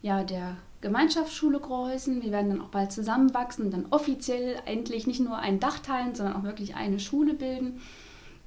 ja, 0.00 0.24
der 0.24 0.56
Gemeinschaftsschule 0.80 1.58
Greußen. 1.58 2.22
Wir 2.22 2.32
werden 2.32 2.50
dann 2.50 2.60
auch 2.60 2.68
bald 2.68 2.92
zusammenwachsen 2.92 3.66
und 3.66 3.70
dann 3.72 3.86
offiziell 3.90 4.56
endlich 4.64 5.06
nicht 5.06 5.20
nur 5.20 5.36
ein 5.36 5.60
Dach 5.60 5.80
teilen, 5.80 6.14
sondern 6.14 6.36
auch 6.36 6.44
wirklich 6.44 6.76
eine 6.76 7.00
Schule 7.00 7.34
bilden. 7.34 7.80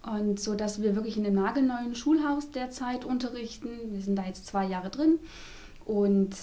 Und 0.02 0.40
so, 0.40 0.56
dass 0.56 0.82
wir 0.82 0.96
wirklich 0.96 1.18
in 1.18 1.26
dem 1.26 1.36
nagelneuen 1.36 1.94
Schulhaus 1.94 2.52
derzeit 2.52 3.04
unterrichten. 3.04 3.70
Wir 3.92 4.02
sind 4.02 4.16
da 4.16 4.26
jetzt 4.26 4.48
zwei 4.48 4.66
Jahre 4.66 4.90
drin 4.90 5.20
und 5.86 6.36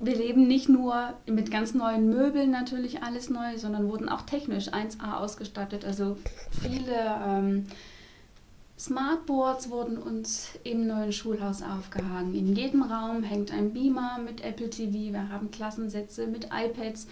wir 0.00 0.16
leben 0.16 0.48
nicht 0.48 0.68
nur 0.68 1.14
mit 1.26 1.50
ganz 1.50 1.74
neuen 1.74 2.08
Möbeln 2.08 2.50
natürlich 2.50 3.02
alles 3.02 3.28
neu, 3.28 3.58
sondern 3.58 3.88
wurden 3.88 4.08
auch 4.08 4.22
technisch 4.22 4.68
1A 4.68 5.18
ausgestattet. 5.18 5.84
Also 5.84 6.16
viele 6.62 6.96
ähm, 7.26 7.66
Smartboards 8.78 9.68
wurden 9.68 9.98
uns 9.98 10.58
im 10.64 10.86
neuen 10.86 11.12
Schulhaus 11.12 11.62
aufgehangen. 11.62 12.34
In 12.34 12.56
jedem 12.56 12.82
Raum 12.82 13.22
hängt 13.22 13.52
ein 13.52 13.74
Beamer 13.74 14.18
mit 14.24 14.42
Apple 14.42 14.70
TV. 14.70 15.12
Wir 15.12 15.28
haben 15.28 15.50
Klassensätze 15.50 16.26
mit 16.26 16.46
iPads 16.46 17.06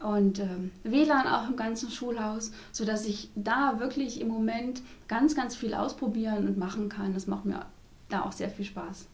und 0.00 0.38
ähm, 0.38 0.70
WLAN 0.82 1.26
auch 1.26 1.48
im 1.48 1.56
ganzen 1.56 1.90
Schulhaus, 1.90 2.52
sodass 2.72 3.06
ich 3.06 3.30
da 3.34 3.80
wirklich 3.80 4.20
im 4.20 4.28
Moment 4.28 4.82
ganz, 5.08 5.34
ganz 5.34 5.56
viel 5.56 5.72
ausprobieren 5.72 6.46
und 6.46 6.58
machen 6.58 6.90
kann. 6.90 7.14
Das 7.14 7.26
macht 7.26 7.46
mir 7.46 7.64
da 8.10 8.22
auch 8.22 8.32
sehr 8.32 8.50
viel 8.50 8.66
Spaß. 8.66 9.06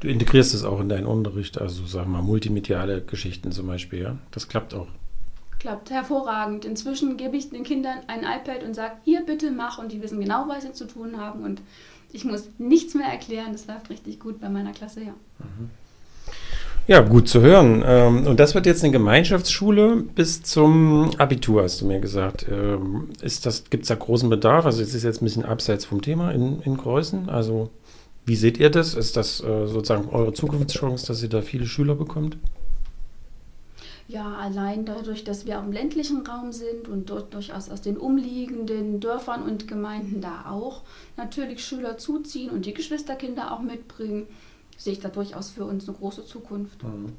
Du 0.00 0.08
integrierst 0.08 0.54
es 0.54 0.64
auch 0.64 0.80
in 0.80 0.88
deinen 0.88 1.06
Unterricht, 1.06 1.60
also 1.60 1.84
sag 1.86 2.06
mal 2.06 2.22
multimediale 2.22 3.02
Geschichten 3.02 3.52
zum 3.52 3.66
Beispiel, 3.66 4.02
ja? 4.02 4.18
Das 4.30 4.48
klappt 4.48 4.74
auch. 4.74 4.88
Klappt 5.58 5.90
hervorragend. 5.90 6.64
Inzwischen 6.64 7.18
gebe 7.18 7.36
ich 7.36 7.50
den 7.50 7.64
Kindern 7.64 7.98
ein 8.06 8.20
iPad 8.20 8.64
und 8.64 8.74
sage, 8.74 8.94
hier 9.04 9.20
bitte 9.26 9.50
mach 9.50 9.78
und 9.78 9.92
die 9.92 10.02
wissen 10.02 10.20
genau, 10.20 10.46
was 10.48 10.62
sie 10.62 10.72
zu 10.72 10.86
tun 10.86 11.18
haben 11.18 11.44
und 11.44 11.60
ich 12.12 12.24
muss 12.24 12.48
nichts 12.58 12.94
mehr 12.94 13.06
erklären. 13.06 13.52
Das 13.52 13.66
läuft 13.66 13.90
richtig 13.90 14.18
gut 14.20 14.40
bei 14.40 14.48
meiner 14.48 14.72
Klasse, 14.72 15.00
ja. 15.00 15.14
Mhm. 15.38 15.70
Ja, 16.86 17.02
gut 17.02 17.28
zu 17.28 17.40
hören. 17.40 17.84
Ähm, 17.86 18.26
und 18.26 18.40
das 18.40 18.54
wird 18.54 18.66
jetzt 18.66 18.82
eine 18.82 18.92
Gemeinschaftsschule 18.92 19.96
bis 19.96 20.42
zum 20.42 21.10
Abitur, 21.18 21.62
hast 21.62 21.80
du 21.80 21.86
mir 21.86 22.00
gesagt. 22.00 22.46
Ähm, 22.50 23.10
Gibt 23.70 23.82
es 23.82 23.88
da 23.88 23.94
großen 23.94 24.28
Bedarf? 24.28 24.66
Also 24.66 24.82
es 24.82 24.94
ist 24.94 25.04
jetzt 25.04 25.22
ein 25.22 25.26
bisschen 25.26 25.44
abseits 25.44 25.84
vom 25.84 26.02
Thema 26.02 26.32
in, 26.32 26.60
in 26.62 26.76
Greußen. 26.76 27.28
Also 27.28 27.70
wie 28.30 28.36
seht 28.36 28.58
ihr 28.58 28.70
das? 28.70 28.94
Ist 28.94 29.16
das 29.16 29.42
äh, 29.42 29.66
sozusagen 29.66 30.08
eure 30.10 30.32
Zukunftschance, 30.32 31.04
dass 31.04 31.20
ihr 31.20 31.28
da 31.28 31.42
viele 31.42 31.66
Schüler 31.66 31.96
bekommt? 31.96 32.36
Ja, 34.06 34.36
allein 34.36 34.84
dadurch, 34.84 35.24
dass 35.24 35.46
wir 35.46 35.58
im 35.58 35.72
ländlichen 35.72 36.24
Raum 36.24 36.52
sind 36.52 36.86
und 36.86 37.10
dort 37.10 37.34
durchaus 37.34 37.68
aus 37.68 37.80
den 37.80 37.96
umliegenden 37.96 39.00
Dörfern 39.00 39.42
und 39.42 39.66
Gemeinden 39.66 40.20
da 40.20 40.48
auch 40.48 40.82
natürlich 41.16 41.64
Schüler 41.64 41.98
zuziehen 41.98 42.50
und 42.50 42.66
die 42.66 42.72
Geschwisterkinder 42.72 43.52
auch 43.52 43.62
mitbringen, 43.62 44.28
sehe 44.76 44.92
ich 44.92 45.00
da 45.00 45.08
durchaus 45.08 45.50
für 45.50 45.64
uns 45.64 45.88
eine 45.88 45.98
große 45.98 46.24
Zukunft. 46.24 46.84
Mhm. 46.84 47.12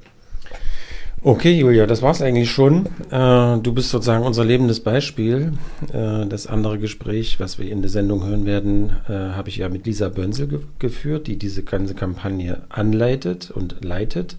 Okay, 1.24 1.52
Julia, 1.52 1.86
das 1.86 2.02
war's 2.02 2.20
eigentlich 2.20 2.50
schon. 2.50 2.86
Äh, 3.12 3.58
du 3.58 3.72
bist 3.72 3.90
sozusagen 3.90 4.24
unser 4.24 4.44
lebendes 4.44 4.80
Beispiel. 4.80 5.52
Äh, 5.92 6.26
das 6.26 6.48
andere 6.48 6.80
Gespräch, 6.80 7.38
was 7.38 7.60
wir 7.60 7.70
in 7.70 7.80
der 7.80 7.90
Sendung 7.90 8.26
hören 8.26 8.44
werden, 8.44 8.96
äh, 9.08 9.12
habe 9.12 9.48
ich 9.48 9.58
ja 9.58 9.68
mit 9.68 9.86
Lisa 9.86 10.08
Bönzel 10.08 10.48
ge 10.48 10.58
geführt, 10.80 11.28
die 11.28 11.38
diese 11.38 11.62
ganze 11.62 11.94
Kampagne 11.94 12.62
anleitet 12.70 13.52
und 13.52 13.84
leitet. 13.84 14.36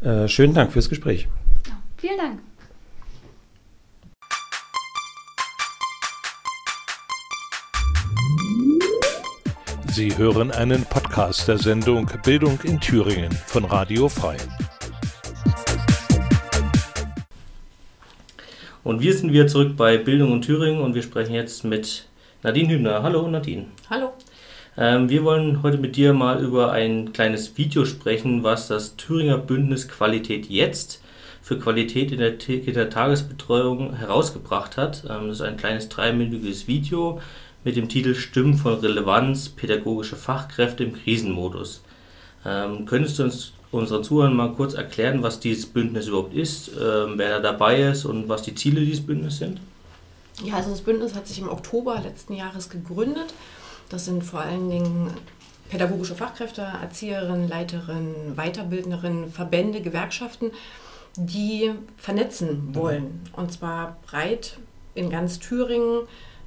Äh, 0.00 0.26
schönen 0.28 0.54
Dank 0.54 0.72
fürs 0.72 0.88
Gespräch. 0.88 1.28
Vielen 1.98 2.16
Dank. 2.16 2.38
Sie 9.92 10.16
hören 10.16 10.50
einen 10.50 10.84
Podcast 10.86 11.48
der 11.48 11.58
Sendung 11.58 12.10
Bildung 12.24 12.58
in 12.64 12.80
Thüringen 12.80 13.30
von 13.46 13.66
Radio 13.66 14.08
Frei. 14.08 14.38
Und 18.84 19.00
wir 19.00 19.14
sind 19.14 19.32
wieder 19.32 19.46
zurück 19.46 19.78
bei 19.78 19.96
Bildung 19.96 20.34
in 20.34 20.42
Thüringen 20.42 20.82
und 20.82 20.94
wir 20.94 21.02
sprechen 21.02 21.32
jetzt 21.32 21.64
mit 21.64 22.04
Nadine 22.42 22.68
Hübner. 22.68 23.02
Hallo 23.02 23.26
Nadine. 23.26 23.64
Hallo. 23.88 24.12
Ähm, 24.76 25.08
wir 25.08 25.24
wollen 25.24 25.62
heute 25.62 25.78
mit 25.78 25.96
dir 25.96 26.12
mal 26.12 26.44
über 26.44 26.70
ein 26.70 27.14
kleines 27.14 27.56
Video 27.56 27.86
sprechen, 27.86 28.42
was 28.42 28.68
das 28.68 28.96
Thüringer 28.96 29.38
Bündnis 29.38 29.88
Qualität 29.88 30.50
jetzt 30.50 31.02
für 31.40 31.58
Qualität 31.58 32.12
in 32.12 32.18
der, 32.18 32.34
in 32.46 32.74
der 32.74 32.90
Tagesbetreuung 32.90 33.96
herausgebracht 33.96 34.76
hat. 34.76 35.04
Ähm, 35.08 35.28
das 35.28 35.38
ist 35.40 35.46
ein 35.46 35.56
kleines 35.56 35.88
dreiminütiges 35.88 36.68
Video 36.68 37.22
mit 37.64 37.76
dem 37.76 37.88
Titel 37.88 38.14
Stimmen 38.14 38.52
von 38.52 38.74
Relevanz, 38.74 39.48
pädagogische 39.48 40.16
Fachkräfte 40.16 40.84
im 40.84 40.92
Krisenmodus. 40.92 41.82
Ähm, 42.44 42.84
könntest 42.84 43.18
du 43.18 43.22
uns 43.22 43.54
unseren 43.74 44.04
Zuhörern 44.04 44.34
mal 44.34 44.52
kurz 44.52 44.74
erklären, 44.74 45.22
was 45.22 45.40
dieses 45.40 45.66
Bündnis 45.66 46.06
überhaupt 46.08 46.34
ist, 46.34 46.68
ähm, 46.68 47.14
wer 47.16 47.30
da 47.30 47.40
dabei 47.40 47.82
ist 47.82 48.04
und 48.04 48.28
was 48.28 48.42
die 48.42 48.54
Ziele 48.54 48.80
dieses 48.80 49.04
Bündnisses 49.04 49.38
sind? 49.38 49.60
Ja, 50.42 50.54
also 50.54 50.70
das 50.70 50.80
Bündnis 50.80 51.14
hat 51.14 51.28
sich 51.28 51.38
im 51.38 51.48
Oktober 51.48 52.00
letzten 52.00 52.34
Jahres 52.34 52.68
gegründet. 52.70 53.34
Das 53.88 54.06
sind 54.06 54.24
vor 54.24 54.40
allen 54.40 54.68
Dingen 54.70 55.10
pädagogische 55.68 56.14
Fachkräfte, 56.14 56.62
Erzieherinnen, 56.62 57.48
Leiterinnen, 57.48 58.36
Weiterbildnerinnen, 58.36 59.30
Verbände, 59.30 59.80
Gewerkschaften, 59.80 60.50
die 61.16 61.72
vernetzen 61.96 62.74
wollen. 62.74 63.20
Und 63.36 63.52
zwar 63.52 63.98
breit 64.06 64.58
in 64.94 65.10
ganz 65.10 65.38
Thüringen 65.38 66.02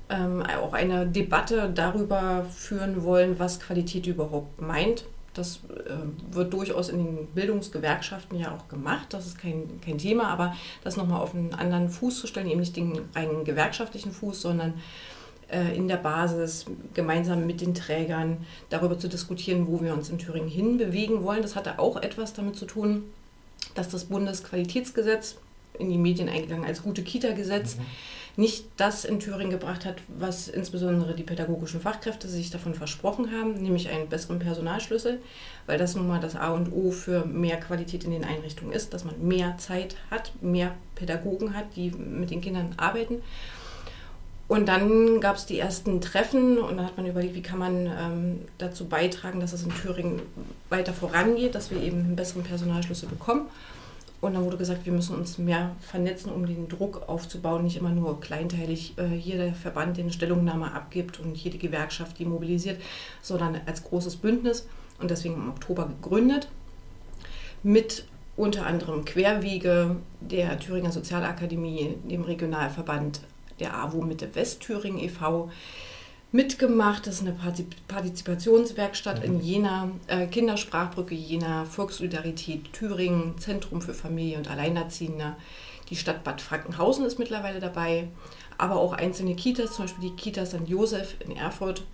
ähm, 0.10 0.44
auch 0.62 0.74
eine 0.74 1.06
Debatte 1.08 1.70
darüber 1.74 2.46
führen 2.46 3.04
wollen, 3.04 3.40
was 3.40 3.60
Qualität 3.60 4.08
überhaupt 4.08 4.62
meint. 4.62 5.06
Das 5.38 5.58
äh, 5.70 6.36
wird 6.36 6.54
durchaus 6.54 6.90
in 6.90 6.98
den 6.98 7.28
Bildungsgewerkschaften 7.28 8.40
ja 8.40 8.56
auch 8.56 8.68
gemacht. 8.68 9.08
Das 9.10 9.26
ist 9.26 9.38
kein, 9.38 9.80
kein 9.82 9.98
Thema, 9.98 10.28
aber 10.30 10.56
das 10.84 10.98
nochmal 10.98 11.22
auf 11.22 11.36
einen 11.36 11.54
anderen 11.54 11.90
Fuß 11.90 12.20
zu 12.20 12.28
stellen, 12.28 12.48
eben 12.48 12.60
nicht 12.60 12.76
den 12.76 13.00
reinen 13.16 13.44
gewerkschaftlichen 13.44 14.12
Fuß, 14.12 14.42
sondern 14.42 14.74
äh, 15.50 15.76
in 15.76 15.88
der 15.88 15.98
Basis 15.98 16.66
gemeinsam 16.94 17.46
mit 17.46 17.62
den 17.62 17.74
Trägern 17.74 18.46
darüber 18.70 19.00
zu 19.00 19.08
diskutieren, 19.08 19.68
wo 19.68 19.82
wir 19.82 19.94
uns 19.94 20.10
in 20.10 20.18
Thüringen 20.18 20.50
hinbewegen 20.50 21.24
wollen. 21.24 21.42
Das 21.42 21.56
hatte 21.56 21.80
auch 21.80 21.98
etwas 21.98 22.34
damit 22.34 22.56
zu 22.56 22.66
tun, 22.66 23.04
dass 23.74 23.90
das 23.90 24.06
Bundesqualitätsgesetz 24.06 25.38
in 25.80 25.90
die 25.90 25.98
Medien 25.98 26.30
eingegangen 26.30 26.66
als 26.66 26.82
gute 26.82 27.04
Kita-Gesetz 27.04 27.78
mhm. 27.78 27.86
Nicht 28.38 28.68
das 28.78 29.04
in 29.04 29.20
Thüringen 29.20 29.50
gebracht 29.50 29.84
hat, 29.84 29.96
was 30.08 30.48
insbesondere 30.48 31.16
die 31.16 31.24
pädagogischen 31.24 31.82
Fachkräfte 31.82 32.28
sich 32.28 32.52
davon 32.52 32.76
versprochen 32.76 33.32
haben, 33.32 33.56
nämlich 33.56 33.90
einen 33.90 34.10
besseren 34.10 34.38
Personalschlüssel, 34.38 35.20
weil 35.66 35.80
das 35.80 35.96
nun 35.96 36.08
mal 36.08 36.20
das 36.20 36.36
A 36.36 36.54
und 36.54 36.72
O 36.72 36.92
für 36.92 37.26
mehr 37.26 37.58
Qualität 37.58 38.04
in 38.04 38.12
den 38.12 38.24
Einrichtungen 38.24 38.74
ist, 38.74 38.94
dass 38.94 39.06
man 39.06 39.28
mehr 39.28 39.58
Zeit 39.58 39.96
hat, 40.12 40.32
mehr 40.40 40.76
Pädagogen 40.94 41.58
hat, 41.58 41.76
die 41.76 41.90
mit 41.90 42.30
den 42.30 42.42
Kindern 42.42 42.76
arbeiten. 42.78 43.24
Und 44.48 44.68
dann 44.68 45.20
gab 45.20 45.36
es 45.36 45.48
die 45.48 45.60
ersten 45.60 46.00
Treffen 46.00 46.60
und 46.60 46.78
dann 46.78 46.86
hat 46.86 46.96
man 46.96 47.08
überlegt, 47.08 47.34
wie 47.34 47.42
kann 47.42 47.60
man 47.60 47.88
ähm, 47.88 48.42
dazu 48.60 48.86
beitragen, 48.86 49.40
dass 49.40 49.52
es 49.52 49.64
in 49.64 49.74
Thüringen 49.74 50.22
weiter 50.70 50.94
vorangeht, 50.94 51.56
dass 51.56 51.72
wir 51.72 51.82
eben 51.82 52.00
einen 52.00 52.16
besseren 52.16 52.44
Personalschlüssel 52.44 53.10
bekommen. 53.10 53.48
Und 54.20 54.34
dann 54.34 54.44
wurde 54.46 54.58
gesagt, 54.58 54.86
wir 54.86 54.94
müssen 54.94 55.16
uns 55.16 55.38
mehr 55.38 55.76
vernetzen, 55.80 56.32
um 56.32 56.46
den 56.46 56.68
Druck 56.68 57.08
aufzubauen, 57.08 57.64
nicht 57.64 57.78
immer 57.78 57.92
nur 57.92 58.20
kleinteilig 58.20 58.98
äh, 58.98 59.06
hier 59.08 59.38
der 59.38 59.54
Verband 59.54 59.98
den 59.98 60.12
Stellungnahme 60.12 60.74
abgibt 60.74 61.20
und 61.20 61.34
die 61.34 61.58
Gewerkschaft 61.58 62.18
die 62.18 62.26
mobilisiert, 62.26 62.82
sondern 63.22 63.62
als 63.68 63.84
großes 63.84 64.16
Bündnis 64.16 64.68
und 65.00 65.12
deswegen 65.12 65.36
im 65.36 65.50
Oktober 65.50 65.88
gegründet 65.88 66.48
mit 67.62 68.06
unter 68.36 68.66
anderem 68.66 69.06
Querwege 69.06 69.98
der 70.22 70.60
Thüringer 70.60 70.92
Sozialakademie, 70.92 71.98
dem 72.10 72.24
Regionalverband 72.24 73.22
der 73.60 73.76
AWO 73.76 74.04
Mitte 74.04 74.34
Westthüringen 74.36 75.00
e.V., 75.00 75.50
mitgemacht. 76.32 77.08
Das 77.08 77.16
ist 77.16 77.22
eine 77.22 77.36
Partizipationswerkstatt 77.88 79.24
in 79.24 79.40
Jena, 79.40 79.92
äh, 80.08 80.28
Kindersprachbrücke 80.28 81.16
Jena, 81.16 81.66
Volkssolidarität 81.66 82.74
Thüringen, 82.74 83.38
Zentrum 83.38 83.82
für 83.82 83.94
Familie 83.94 84.38
und 84.38 84.50
Alleinerziehende. 84.50 85.36
Die 85.90 85.96
Stadt 85.96 86.24
Bad 86.24 86.42
Frankenhausen 86.42 87.06
ist 87.06 87.18
mittlerweile 87.18 87.60
dabei, 87.60 88.10
aber 88.58 88.76
auch 88.76 88.94
einzelne 88.94 89.36
Kitas, 89.36 89.74
zum 89.74 89.86
Beispiel 89.86 90.10
die 90.10 90.16
Kita 90.16 90.46
St. 90.46 90.68
Josef 90.68 91.16
in 91.20 91.36
Erfurt 91.36 91.86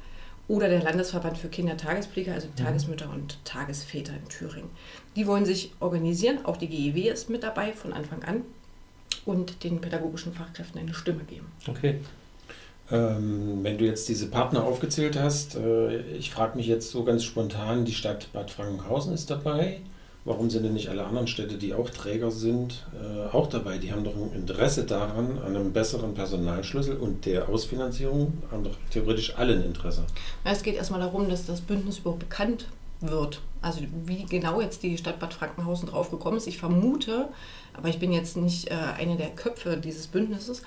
oder 0.48 0.68
der 0.68 0.84
Landesverband 0.84 1.38
für 1.38 1.48
Kindertagespflege, 1.48 2.34
also 2.34 2.48
die 2.48 2.62
mhm. 2.62 2.66
Tagesmütter 2.66 3.10
und 3.10 3.38
Tagesväter 3.46 4.14
in 4.14 4.28
Thüringen. 4.30 4.70
Die 5.16 5.28
wollen 5.28 5.46
sich 5.46 5.72
organisieren, 5.80 6.46
auch 6.46 6.58
die 6.58 6.68
GEW 6.68 7.10
ist 7.10 7.30
mit 7.30 7.44
dabei 7.44 7.72
von 7.72 7.94
Anfang 7.94 8.24
an 8.24 8.42
und 9.26 9.64
den 9.64 9.80
pädagogischen 9.80 10.34
Fachkräften 10.34 10.82
eine 10.82 10.94
Stimme 10.94 11.24
geben. 11.24 11.46
Okay. 11.68 12.00
Ähm, 12.94 13.64
wenn 13.64 13.80
du 13.80 13.86
jetzt 13.86 14.08
diese 14.08 14.28
Partner 14.28 14.64
aufgezählt 14.64 15.20
hast, 15.20 15.56
äh, 15.56 16.02
ich 16.12 16.30
frage 16.30 16.56
mich 16.56 16.68
jetzt 16.68 16.92
so 16.92 17.04
ganz 17.04 17.24
spontan, 17.24 17.86
die 17.86 17.94
Stadt 17.94 18.32
Bad 18.34 18.52
Frankenhausen 18.52 19.14
ist 19.14 19.32
dabei. 19.32 19.80
Warum 20.26 20.52
sind 20.52 20.64
denn 20.64 20.74
nicht 20.74 20.90
alle 20.90 21.04
anderen 21.04 21.26
Städte, 21.28 21.58
die 21.58 21.74
auch 21.74 21.90
Träger 21.90 22.30
sind, 22.30 22.86
äh, 22.94 23.36
auch 23.36 23.48
dabei? 23.48 23.80
Die 23.80 23.92
haben 23.92 24.04
doch 24.04 24.16
ein 24.16 24.32
Interesse 24.36 24.84
daran, 24.84 25.40
an 25.40 25.56
einem 25.56 25.74
besseren 25.74 26.14
Personalschlüssel 26.14 26.96
und 26.98 27.26
der 27.26 27.50
Ausfinanzierung 27.50 28.44
haben 28.52 28.64
doch 28.64 28.78
theoretisch 28.92 29.36
alle 29.38 29.54
ein 29.54 29.64
Interesse. 29.64 30.04
Es 30.44 30.62
geht 30.62 30.76
erstmal 30.76 31.00
darum, 31.00 31.28
dass 31.28 31.48
das 31.48 31.62
Bündnis 31.62 31.98
überhaupt 31.98 32.20
bekannt 32.20 32.68
wird. 33.02 33.42
Also 33.64 33.82
wie 34.06 34.26
genau 34.26 34.62
jetzt 34.62 34.84
die 34.84 34.98
Stadt 35.00 35.20
Bad 35.20 35.34
Frankenhausen 35.34 35.90
drauf 35.90 36.12
gekommen 36.12 36.38
ist, 36.38 36.48
ich 36.48 36.60
vermute, 36.60 37.30
aber 37.74 37.90
ich 37.90 37.98
bin 37.98 38.14
jetzt 38.14 38.38
nicht 38.38 38.70
äh, 38.70 38.76
eine 38.98 39.18
der 39.18 39.32
Köpfe 39.32 39.78
dieses 39.78 40.06
Bündnisses, 40.08 40.62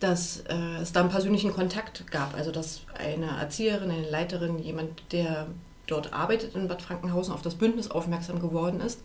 dass 0.00 0.40
äh, 0.48 0.82
es 0.82 0.92
da 0.92 1.00
einen 1.00 1.10
persönlichen 1.10 1.52
Kontakt 1.52 2.10
gab. 2.10 2.34
Also 2.34 2.50
dass 2.50 2.82
eine 2.98 3.26
Erzieherin, 3.38 3.90
eine 3.90 4.08
Leiterin, 4.08 4.58
jemand, 4.58 5.02
der 5.12 5.46
dort 5.86 6.12
arbeitet 6.12 6.54
in 6.54 6.68
Bad 6.68 6.82
Frankenhausen, 6.82 7.32
auf 7.32 7.42
das 7.42 7.54
Bündnis 7.54 7.90
aufmerksam 7.90 8.40
geworden 8.40 8.80
ist 8.80 9.00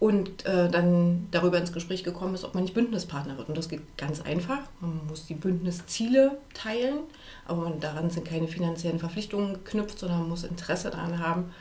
und 0.00 0.46
äh, 0.46 0.68
dann 0.70 1.28
darüber 1.30 1.58
ins 1.58 1.72
Gespräch 1.72 2.02
gekommen 2.02 2.34
ist, 2.34 2.44
ob 2.44 2.54
man 2.54 2.64
nicht 2.64 2.74
Bündnispartner 2.74 3.36
wird. 3.36 3.48
Und 3.50 3.58
das 3.58 3.68
geht 3.68 3.82
ganz 3.98 4.22
einfach. 4.22 4.60
Man 4.80 5.06
muss 5.06 5.26
die 5.26 5.34
Bündnisziele 5.34 6.38
teilen, 6.54 7.00
aber 7.46 7.64
man, 7.64 7.80
daran 7.80 8.10
sind 8.10 8.26
keine 8.26 8.48
finanziellen 8.48 8.98
Verpflichtungen 8.98 9.54
geknüpft, 9.54 9.98
sondern 9.98 10.20
man 10.20 10.30
muss 10.30 10.42
Interesse 10.42 10.90
daran 10.90 11.18
haben, 11.18 11.52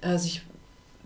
äh, 0.00 0.16
sich 0.16 0.40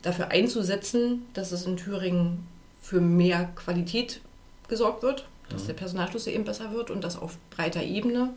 dafür 0.03 0.28
einzusetzen, 0.28 1.26
dass 1.35 1.51
es 1.51 1.66
in 1.66 1.76
Thüringen 1.76 2.47
für 2.81 3.01
mehr 3.01 3.47
Qualität 3.57 4.20
gesorgt 4.68 5.03
wird, 5.03 5.26
dass 5.51 5.66
der 5.66 5.74
Personalschluss 5.74 6.26
eben 6.26 6.44
besser 6.44 6.72
wird 6.72 6.90
und 6.90 7.05
das 7.05 7.16
auf 7.16 7.36
breiter 7.51 7.82
Ebene. 7.82 8.30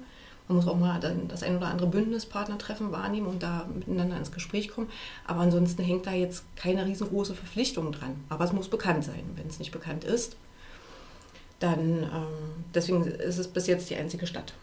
Man 0.47 0.57
muss 0.57 0.67
auch 0.67 0.77
mal 0.77 0.99
das 1.29 1.41
ein 1.41 1.55
oder 1.55 1.67
andere 1.67 1.87
Bündnispartnertreffen 1.87 2.91
wahrnehmen 2.91 3.27
und 3.27 3.41
da 3.41 3.65
miteinander 3.73 4.17
ins 4.17 4.31
Gespräch 4.31 4.67
kommen. 4.67 4.89
Aber 5.25 5.39
ansonsten 5.39 5.83
hängt 5.83 6.05
da 6.05 6.11
jetzt 6.11 6.43
keine 6.57 6.85
riesengroße 6.85 7.33
Verpflichtung 7.33 7.93
dran. 7.93 8.15
Aber 8.27 8.43
es 8.43 8.51
muss 8.51 8.67
bekannt 8.67 9.05
sein. 9.05 9.23
Wenn 9.35 9.47
es 9.47 9.59
nicht 9.59 9.71
bekannt 9.71 10.03
ist, 10.03 10.35
dann 11.59 12.03
ähm, 12.03 12.65
deswegen 12.75 13.05
ist 13.05 13.37
es 13.37 13.47
bis 13.47 13.67
jetzt 13.67 13.89
die 13.89 13.95
einzige 13.95 14.27
Stadt. 14.27 14.53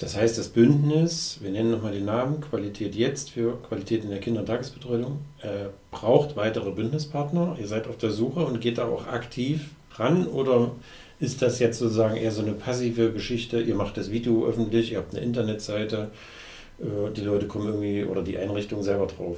Das 0.00 0.16
heißt, 0.16 0.36
das 0.36 0.48
Bündnis, 0.48 1.38
wir 1.42 1.52
nennen 1.52 1.70
nochmal 1.70 1.92
den 1.92 2.06
Namen, 2.06 2.40
Qualität 2.40 2.96
jetzt 2.96 3.30
für 3.30 3.58
Qualität 3.68 4.02
in 4.02 4.10
der 4.10 4.18
Kinder- 4.18 4.40
und 4.40 4.46
Tagesbetreuung, 4.46 5.20
äh, 5.42 5.66
braucht 5.92 6.34
weitere 6.34 6.72
Bündnispartner. 6.72 7.56
Ihr 7.60 7.68
seid 7.68 7.86
auf 7.86 7.98
der 7.98 8.10
Suche 8.10 8.40
und 8.44 8.60
geht 8.60 8.78
da 8.78 8.86
auch 8.86 9.06
aktiv 9.06 9.70
ran 9.94 10.26
oder 10.26 10.72
ist 11.22 11.40
das 11.40 11.60
jetzt 11.60 11.78
sozusagen 11.78 12.16
eher 12.16 12.32
so 12.32 12.42
eine 12.42 12.52
passive 12.52 13.12
Geschichte? 13.12 13.60
Ihr 13.60 13.76
macht 13.76 13.96
das 13.96 14.10
Video 14.10 14.44
öffentlich, 14.44 14.90
ihr 14.90 14.98
habt 14.98 15.14
eine 15.14 15.24
Internetseite, 15.24 16.10
äh, 16.80 17.10
die 17.14 17.20
Leute 17.20 17.46
kommen 17.46 17.68
irgendwie 17.68 18.04
oder 18.04 18.22
die 18.22 18.36
Einrichtung 18.36 18.82
selber 18.82 19.06
drauf. 19.06 19.36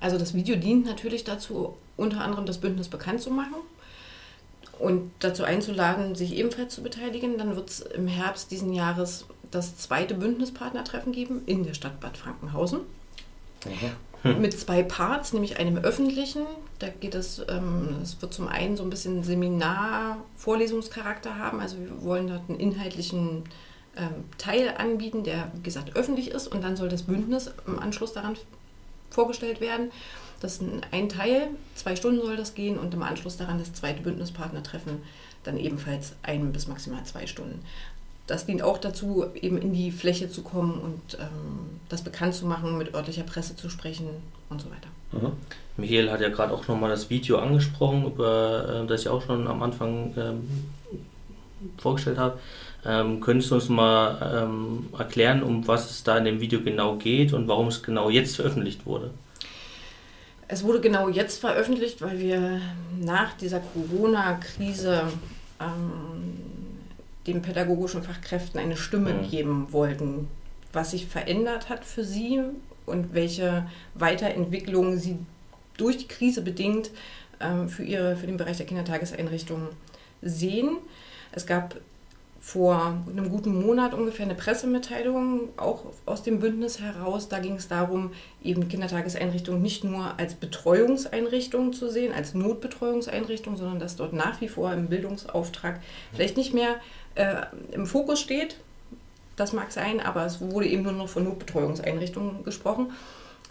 Also 0.00 0.18
das 0.18 0.34
Video 0.34 0.56
dient 0.56 0.84
natürlich 0.84 1.22
dazu, 1.22 1.76
unter 1.96 2.22
anderem 2.22 2.46
das 2.46 2.58
Bündnis 2.58 2.88
bekannt 2.88 3.20
zu 3.20 3.30
machen 3.30 3.54
und 4.80 5.12
dazu 5.20 5.44
einzuladen, 5.44 6.16
sich 6.16 6.34
ebenfalls 6.36 6.74
zu 6.74 6.82
beteiligen. 6.82 7.38
Dann 7.38 7.54
wird 7.54 7.70
es 7.70 7.80
im 7.80 8.08
Herbst 8.08 8.50
diesen 8.50 8.72
Jahres 8.72 9.26
das 9.52 9.76
zweite 9.76 10.14
Bündnispartnertreffen 10.14 11.12
geben 11.12 11.42
in 11.46 11.62
der 11.62 11.74
Stadt 11.74 12.00
Bad 12.00 12.16
Frankenhausen. 12.16 12.80
Hm. 14.22 14.40
Mit 14.40 14.58
zwei 14.58 14.82
Parts, 14.82 15.32
nämlich 15.32 15.58
einem 15.58 15.78
öffentlichen. 15.78 16.42
Da 16.78 16.88
geht 16.88 17.14
es, 17.14 17.44
ähm, 17.48 17.96
es 18.02 18.20
wird 18.22 18.32
zum 18.32 18.48
einen 18.48 18.76
so 18.76 18.84
ein 18.84 18.90
bisschen 18.90 19.24
Seminar-Vorlesungscharakter 19.24 21.38
haben. 21.38 21.60
Also 21.60 21.78
wir 21.78 22.02
wollen 22.02 22.28
dort 22.28 22.48
einen 22.48 22.60
inhaltlichen 22.60 23.44
ähm, 23.96 24.24
Teil 24.38 24.74
anbieten, 24.78 25.24
der, 25.24 25.50
wie 25.54 25.62
gesagt, 25.62 25.96
öffentlich 25.96 26.30
ist. 26.30 26.48
Und 26.48 26.62
dann 26.62 26.76
soll 26.76 26.88
das 26.88 27.02
Bündnis 27.02 27.50
im 27.66 27.78
Anschluss 27.78 28.12
daran 28.12 28.36
vorgestellt 29.10 29.60
werden. 29.60 29.90
Das 30.40 30.54
ist 30.54 30.62
ein 30.90 31.08
Teil, 31.08 31.50
zwei 31.76 31.94
Stunden 31.94 32.20
soll 32.20 32.36
das 32.36 32.54
gehen 32.54 32.76
und 32.76 32.92
im 32.94 33.04
Anschluss 33.04 33.36
daran 33.36 33.58
das 33.58 33.72
zweite 33.74 34.02
Bündnispartnertreffen 34.02 35.02
dann 35.44 35.56
ebenfalls 35.56 36.14
ein 36.22 36.52
bis 36.52 36.66
maximal 36.66 37.04
zwei 37.04 37.26
Stunden 37.26 37.64
das 38.32 38.46
dient 38.46 38.62
auch 38.62 38.78
dazu, 38.78 39.26
eben 39.34 39.58
in 39.58 39.74
die 39.74 39.90
Fläche 39.90 40.30
zu 40.30 40.42
kommen 40.42 40.80
und 40.80 41.18
ähm, 41.20 41.80
das 41.90 42.02
bekannt 42.02 42.34
zu 42.34 42.46
machen, 42.46 42.78
mit 42.78 42.94
örtlicher 42.94 43.24
Presse 43.24 43.56
zu 43.56 43.68
sprechen 43.68 44.06
und 44.48 44.62
so 44.62 44.68
weiter. 44.70 44.88
Mhm. 45.12 45.32
Michael 45.76 46.10
hat 46.10 46.22
ja 46.22 46.30
gerade 46.30 46.54
auch 46.54 46.66
nochmal 46.66 46.88
das 46.88 47.10
Video 47.10 47.38
angesprochen, 47.38 48.06
über 48.06 48.84
äh, 48.84 48.86
das 48.86 49.02
ich 49.02 49.08
auch 49.08 49.20
schon 49.20 49.46
am 49.46 49.62
Anfang 49.62 50.14
ähm, 50.16 50.48
vorgestellt 51.76 52.16
habe. 52.16 52.38
Ähm, 52.86 53.20
könntest 53.20 53.50
du 53.50 53.56
uns 53.56 53.68
mal 53.68 54.44
ähm, 54.44 54.86
erklären, 54.98 55.42
um 55.42 55.68
was 55.68 55.90
es 55.90 56.02
da 56.02 56.16
in 56.16 56.24
dem 56.24 56.40
Video 56.40 56.62
genau 56.62 56.96
geht 56.96 57.34
und 57.34 57.48
warum 57.48 57.68
es 57.68 57.82
genau 57.82 58.08
jetzt 58.08 58.36
veröffentlicht 58.36 58.86
wurde? 58.86 59.10
Es 60.48 60.64
wurde 60.64 60.80
genau 60.80 61.10
jetzt 61.10 61.38
veröffentlicht, 61.38 62.00
weil 62.00 62.18
wir 62.18 62.62
nach 62.98 63.34
dieser 63.34 63.60
Corona-Krise 63.60 65.02
ähm, 65.60 66.51
den 67.26 67.42
pädagogischen 67.42 68.02
Fachkräften 68.02 68.60
eine 68.60 68.76
Stimme 68.76 69.14
mhm. 69.14 69.28
geben 69.28 69.72
wollten, 69.72 70.28
was 70.72 70.92
sich 70.92 71.06
verändert 71.06 71.68
hat 71.68 71.84
für 71.84 72.04
sie 72.04 72.40
und 72.86 73.14
welche 73.14 73.66
Weiterentwicklungen 73.94 74.98
sie 74.98 75.18
durch 75.76 75.98
die 75.98 76.08
Krise 76.08 76.42
bedingt 76.42 76.90
äh, 77.38 77.68
für, 77.68 77.84
ihre, 77.84 78.16
für 78.16 78.26
den 78.26 78.36
Bereich 78.36 78.56
der 78.56 78.66
Kindertageseinrichtungen 78.66 79.68
sehen. 80.20 80.78
Es 81.32 81.46
gab 81.46 81.76
vor 82.44 82.98
einem 83.08 83.30
guten 83.30 83.64
Monat 83.64 83.94
ungefähr 83.94 84.26
eine 84.26 84.34
Pressemitteilung, 84.34 85.50
auch 85.56 85.84
aus 86.06 86.24
dem 86.24 86.40
Bündnis 86.40 86.80
heraus. 86.80 87.28
Da 87.28 87.38
ging 87.38 87.54
es 87.54 87.68
darum, 87.68 88.10
eben 88.42 88.66
Kindertageseinrichtungen 88.66 89.62
nicht 89.62 89.84
nur 89.84 90.18
als 90.18 90.34
Betreuungseinrichtungen 90.34 91.72
zu 91.72 91.88
sehen, 91.88 92.12
als 92.12 92.34
Notbetreuungseinrichtungen, 92.34 93.56
sondern 93.56 93.78
dass 93.78 93.94
dort 93.94 94.12
nach 94.12 94.40
wie 94.40 94.48
vor 94.48 94.72
im 94.72 94.88
Bildungsauftrag 94.88 95.80
vielleicht 96.12 96.36
nicht 96.36 96.52
mehr 96.52 96.74
äh, 97.14 97.42
im 97.70 97.86
Fokus 97.86 98.20
steht. 98.20 98.56
Das 99.36 99.52
mag 99.52 99.70
sein, 99.70 100.00
aber 100.00 100.26
es 100.26 100.40
wurde 100.40 100.66
eben 100.66 100.82
nur 100.82 100.92
noch 100.92 101.08
von 101.08 101.22
Notbetreuungseinrichtungen 101.22 102.42
gesprochen. 102.42 102.90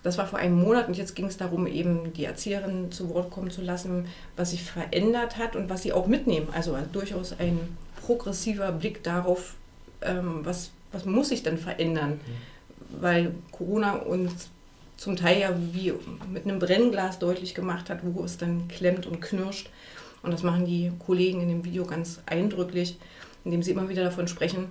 Das 0.04 0.18
war 0.18 0.28
vor 0.28 0.40
einem 0.40 0.60
Monat 0.60 0.90
und 0.90 0.98
jetzt 0.98 1.16
ging 1.16 1.28
es 1.28 1.38
darum, 1.38 1.66
eben 1.66 2.12
die 2.12 2.26
Erzieherinnen 2.26 2.92
zu 2.92 3.10
Wort 3.14 3.32
kommen 3.32 3.52
zu 3.52 3.62
lassen, 3.62 4.08
was 4.36 4.52
sich 4.52 4.64
verändert 4.64 5.38
hat 5.38 5.56
und 5.56 5.70
was 5.70 5.82
sie 5.82 5.94
auch 5.94 6.08
mitnehmen. 6.08 6.50
Also 6.54 6.76
durchaus 6.92 7.40
ein 7.40 7.78
progressiver 8.06 8.72
Blick 8.72 9.04
darauf, 9.04 9.56
ähm, 10.02 10.42
was, 10.44 10.72
was 10.92 11.06
muss 11.06 11.30
sich 11.30 11.44
denn 11.44 11.58
verändern, 11.58 12.20
weil 13.00 13.34
Corona 13.52 13.96
uns 13.96 14.50
zum 14.98 15.16
Teil 15.16 15.40
ja 15.40 15.56
wie 15.74 15.94
mit 16.32 16.46
einem 16.46 16.60
Brennglas 16.60 17.20
deutlich 17.20 17.56
gemacht 17.56 17.90
hat, 17.90 18.00
wo 18.04 18.24
es 18.24 18.38
dann 18.38 18.68
klemmt 18.68 19.06
und 19.06 19.22
knirscht. 19.22 19.70
Und 20.22 20.32
das 20.32 20.44
machen 20.44 20.66
die 20.66 20.92
Kollegen 21.00 21.42
in 21.42 21.50
dem 21.50 21.66
Video 21.66 21.86
ganz 21.86 22.20
eindrücklich, 22.28 22.98
indem 23.44 23.64
sie 23.64 23.72
immer 23.72 23.90
wieder 23.90 24.04
davon 24.04 24.28
sprechen, 24.28 24.68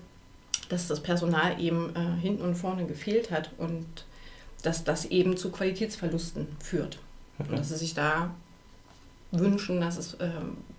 dass 0.69 0.87
das 0.87 1.01
Personal 1.01 1.61
eben 1.61 1.95
äh, 1.97 2.21
hinten 2.21 2.43
und 2.43 2.55
vorne 2.55 2.87
gefehlt 2.87 3.33
hat 3.33 3.51
und 3.59 3.87
dass 4.63 4.85
das 4.85 5.07
eben 5.07 5.37
zu 5.37 5.51
Qualitätsverlusten 5.51 6.47
führt. 6.63 6.99
Mhm. 7.39 7.47
Und 7.47 7.59
dass 7.59 7.71
sie 7.71 7.77
sich 7.77 7.95
da 7.95 8.33
wünschen, 9.33 9.81
dass 9.81 9.97
es 9.97 10.15
äh, 10.15 10.31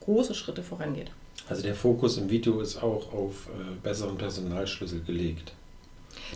große 0.02 0.34
Schritte 0.34 0.64
vorangeht. 0.64 1.12
Also 1.52 1.64
der 1.64 1.76
Fokus 1.76 2.18
im 2.18 2.30
Video 2.30 2.62
ist 2.62 2.82
auch 2.82 3.12
auf 3.12 3.48
äh, 3.48 3.76
besseren 3.84 4.18
Personalschlüssel 4.18 5.02
gelegt. 5.02 5.52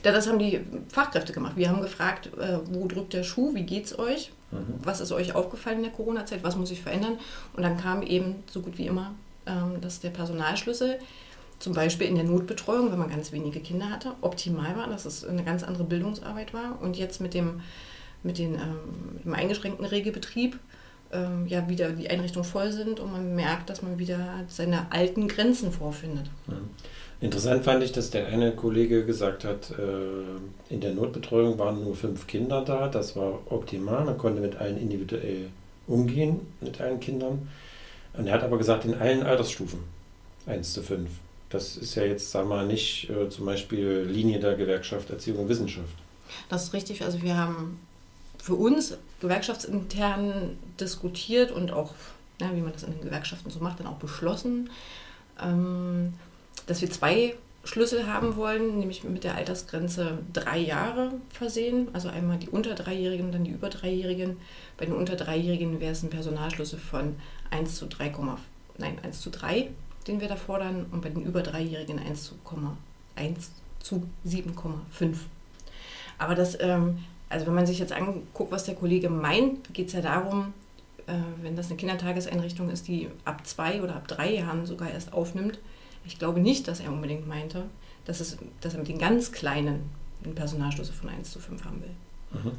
Ja, 0.03 0.11
das 0.11 0.27
haben 0.27 0.39
die 0.39 0.59
Fachkräfte 0.89 1.31
gemacht. 1.31 1.53
Wir 1.55 1.69
haben 1.69 1.81
gefragt, 1.81 2.31
äh, 2.37 2.59
wo 2.69 2.85
drückt 2.85 3.13
der 3.13 3.23
Schuh, 3.23 3.55
wie 3.55 3.63
geht 3.63 3.85
es 3.85 3.97
euch, 3.97 4.33
mhm. 4.51 4.73
was 4.83 4.99
ist 4.99 5.13
euch 5.13 5.33
aufgefallen 5.33 5.77
in 5.77 5.83
der 5.83 5.93
Corona-Zeit, 5.93 6.43
was 6.43 6.57
muss 6.57 6.67
sich 6.67 6.81
verändern. 6.81 7.17
Und 7.55 7.63
dann 7.63 7.77
kam 7.77 8.01
eben 8.01 8.43
so 8.51 8.59
gut 8.59 8.77
wie 8.77 8.87
immer, 8.87 9.15
ähm, 9.45 9.79
dass 9.79 10.01
der 10.01 10.09
Personalschlüssel 10.09 10.99
zum 11.59 11.71
Beispiel 11.71 12.07
in 12.07 12.15
der 12.15 12.25
Notbetreuung, 12.25 12.91
wenn 12.91 12.99
man 12.99 13.09
ganz 13.09 13.31
wenige 13.31 13.61
Kinder 13.61 13.89
hatte, 13.89 14.11
optimal 14.19 14.75
war, 14.75 14.89
dass 14.89 15.05
es 15.05 15.23
eine 15.23 15.45
ganz 15.45 15.63
andere 15.63 15.85
Bildungsarbeit 15.85 16.53
war. 16.53 16.81
Und 16.81 16.97
jetzt 16.97 17.21
mit 17.21 17.33
dem, 17.33 17.61
mit 18.21 18.37
den, 18.37 18.55
ähm, 18.55 19.13
mit 19.13 19.23
dem 19.23 19.33
eingeschränkten 19.33 19.85
Regelbetrieb 19.85 20.59
ähm, 21.11 21.47
ja 21.47 21.67
wieder 21.69 21.91
die 21.91 22.09
Einrichtungen 22.09 22.45
voll 22.45 22.71
sind 22.71 22.99
und 22.99 23.11
man 23.11 23.35
merkt, 23.35 23.69
dass 23.69 23.81
man 23.81 23.99
wieder 23.99 24.43
seine 24.47 24.91
alten 24.91 25.27
Grenzen 25.27 25.71
vorfindet. 25.71 26.29
Interessant 27.21 27.63
fand 27.63 27.83
ich, 27.83 27.91
dass 27.91 28.09
der 28.09 28.27
eine 28.27 28.51
Kollege 28.51 29.05
gesagt 29.05 29.45
hat, 29.45 29.71
äh, 29.71 30.73
in 30.73 30.81
der 30.81 30.93
Notbetreuung 30.93 31.57
waren 31.57 31.83
nur 31.83 31.95
fünf 31.95 32.27
Kinder 32.27 32.63
da. 32.63 32.87
Das 32.87 33.15
war 33.15 33.39
optimal. 33.49 34.03
Man 34.03 34.17
konnte 34.17 34.41
mit 34.41 34.57
allen 34.57 34.77
individuell 34.77 35.49
umgehen, 35.87 36.41
mit 36.61 36.81
allen 36.81 36.99
Kindern. 36.99 37.47
Und 38.13 38.27
er 38.27 38.33
hat 38.33 38.43
aber 38.43 38.57
gesagt, 38.57 38.85
in 38.85 38.93
allen 38.93 39.23
Altersstufen, 39.23 39.79
1 40.45 40.73
zu 40.73 40.83
5. 40.83 41.09
Das 41.49 41.77
ist 41.77 41.95
ja 41.95 42.03
jetzt, 42.03 42.31
sagen 42.31 42.49
wir 42.49 42.57
mal, 42.57 42.67
nicht 42.67 43.09
äh, 43.09 43.29
zum 43.29 43.45
Beispiel 43.45 44.07
Linie 44.09 44.39
der 44.39 44.55
Gewerkschaft 44.55 45.09
Erziehung 45.09 45.39
und 45.39 45.49
Wissenschaft. 45.49 45.95
Das 46.49 46.65
ist 46.65 46.73
richtig. 46.73 47.03
Also 47.03 47.21
wir 47.21 47.37
haben 47.37 47.79
für 48.45 48.53
uns 48.53 48.95
gewerkschaftsintern 49.21 50.55
diskutiert 50.79 51.49
und 51.51 51.71
auch, 51.71 51.95
ja, 52.39 52.55
wie 52.55 52.61
man 52.61 52.73
das 52.73 52.83
in 52.83 52.91
den 52.91 53.01
Gewerkschaften 53.01 53.49
so 53.49 53.59
macht, 53.59 53.79
dann 53.79 53.87
auch 53.87 53.97
beschlossen, 53.97 54.69
ähm, 55.41 56.13
dass 56.67 56.79
wir 56.79 56.91
zwei 56.91 57.33
Schlüssel 57.63 58.05
haben 58.05 58.35
wollen, 58.35 58.77
nämlich 58.77 59.03
mit 59.03 59.23
der 59.23 59.33
Altersgrenze 59.33 60.19
drei 60.31 60.59
Jahre 60.59 61.13
versehen. 61.31 61.87
Also 61.93 62.09
einmal 62.09 62.37
die 62.37 62.49
unter 62.49 62.75
Dreijährigen, 62.75 63.31
dann 63.31 63.45
die 63.45 63.49
über 63.49 63.69
Dreijährigen. 63.69 64.37
Bei 64.77 64.85
den 64.85 64.93
unter 64.93 65.15
Dreijährigen 65.15 65.79
wäre 65.79 65.93
es 65.93 66.03
ein 66.03 66.11
Personalschlüssel 66.11 66.77
von 66.77 67.15
1 67.49 67.77
zu 67.77 67.87
3, 67.87 68.13
nein, 68.77 68.99
1 69.01 69.21
zu 69.21 69.31
3, 69.31 69.71
den 70.07 70.21
wir 70.21 70.27
da 70.27 70.35
fordern. 70.35 70.85
Und 70.91 71.01
bei 71.01 71.09
den 71.09 71.23
über 71.23 71.41
Dreijährigen 71.41 71.97
1 71.97 72.25
zu, 72.25 72.35
1 73.15 73.49
zu 73.79 74.03
7,5. 74.23 75.15
Aber 76.19 76.35
das, 76.35 76.55
ähm, 76.61 76.99
also 77.29 77.47
wenn 77.47 77.55
man 77.55 77.65
sich 77.65 77.79
jetzt 77.79 77.91
anguckt, 77.91 78.51
was 78.51 78.65
der 78.65 78.75
Kollege 78.75 79.09
meint, 79.09 79.73
geht 79.73 79.87
es 79.87 79.93
ja 79.93 80.01
darum, 80.01 80.53
äh, 81.07 81.13
wenn 81.41 81.55
das 81.55 81.67
eine 81.67 81.77
Kindertageseinrichtung 81.77 82.69
ist, 82.69 82.87
die 82.87 83.09
ab 83.25 83.45
zwei 83.45 83.81
oder 83.81 83.95
ab 83.95 84.07
drei 84.07 84.35
Jahren 84.35 84.65
sogar 84.65 84.89
erst 84.91 85.13
aufnimmt, 85.13 85.59
ich 86.05 86.19
glaube 86.19 86.39
nicht, 86.39 86.67
dass 86.67 86.79
er 86.79 86.91
unbedingt 86.91 87.27
meinte, 87.27 87.63
dass, 88.05 88.19
es, 88.19 88.37
dass 88.61 88.73
er 88.73 88.79
mit 88.79 88.87
den 88.87 88.99
ganz 88.99 89.31
Kleinen 89.31 89.89
einen 90.23 90.35
Personalschlüssel 90.35 90.93
von 90.93 91.09
1 91.09 91.31
zu 91.31 91.39
5 91.39 91.65
haben 91.65 91.81
will. 91.81 92.41
Mhm. 92.43 92.51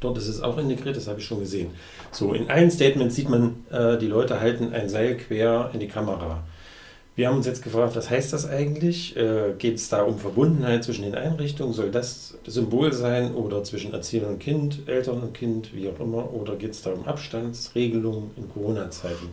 Dort 0.00 0.18
ist 0.18 0.26
es 0.26 0.42
auch 0.42 0.58
integriert, 0.58 0.96
das 0.96 1.06
habe 1.06 1.20
ich 1.20 1.26
schon 1.26 1.38
gesehen. 1.38 1.70
So, 2.10 2.32
in 2.32 2.50
allen 2.50 2.72
Statements 2.72 3.14
sieht 3.14 3.28
man, 3.28 3.64
äh, 3.70 3.96
die 3.98 4.08
Leute 4.08 4.40
halten 4.40 4.72
ein 4.72 4.88
Seil 4.88 5.16
quer 5.16 5.70
in 5.72 5.78
die 5.78 5.86
Kamera. 5.86 6.42
Wir 7.16 7.28
haben 7.28 7.36
uns 7.38 7.46
jetzt 7.46 7.64
gefragt, 7.64 7.96
was 7.96 8.10
heißt 8.10 8.34
das 8.34 8.46
eigentlich? 8.46 9.16
Äh, 9.16 9.54
Geht 9.56 9.76
es 9.76 9.88
da 9.88 10.02
um 10.02 10.18
Verbundenheit 10.18 10.84
zwischen 10.84 11.02
den 11.02 11.14
Einrichtungen? 11.14 11.72
Soll 11.72 11.90
das 11.90 12.36
Symbol 12.46 12.92
sein 12.92 13.34
oder 13.34 13.64
zwischen 13.64 13.94
Erzieher 13.94 14.28
und 14.28 14.38
Kind, 14.38 14.86
Eltern 14.86 15.22
und 15.22 15.32
Kind, 15.32 15.74
wie 15.74 15.88
auch 15.88 15.98
immer? 15.98 16.30
Oder 16.34 16.56
geht 16.56 16.72
es 16.72 16.82
da 16.82 16.90
um 16.90 17.06
Abstandsregelungen 17.06 18.32
in 18.36 18.52
Corona-Zeiten? 18.52 19.30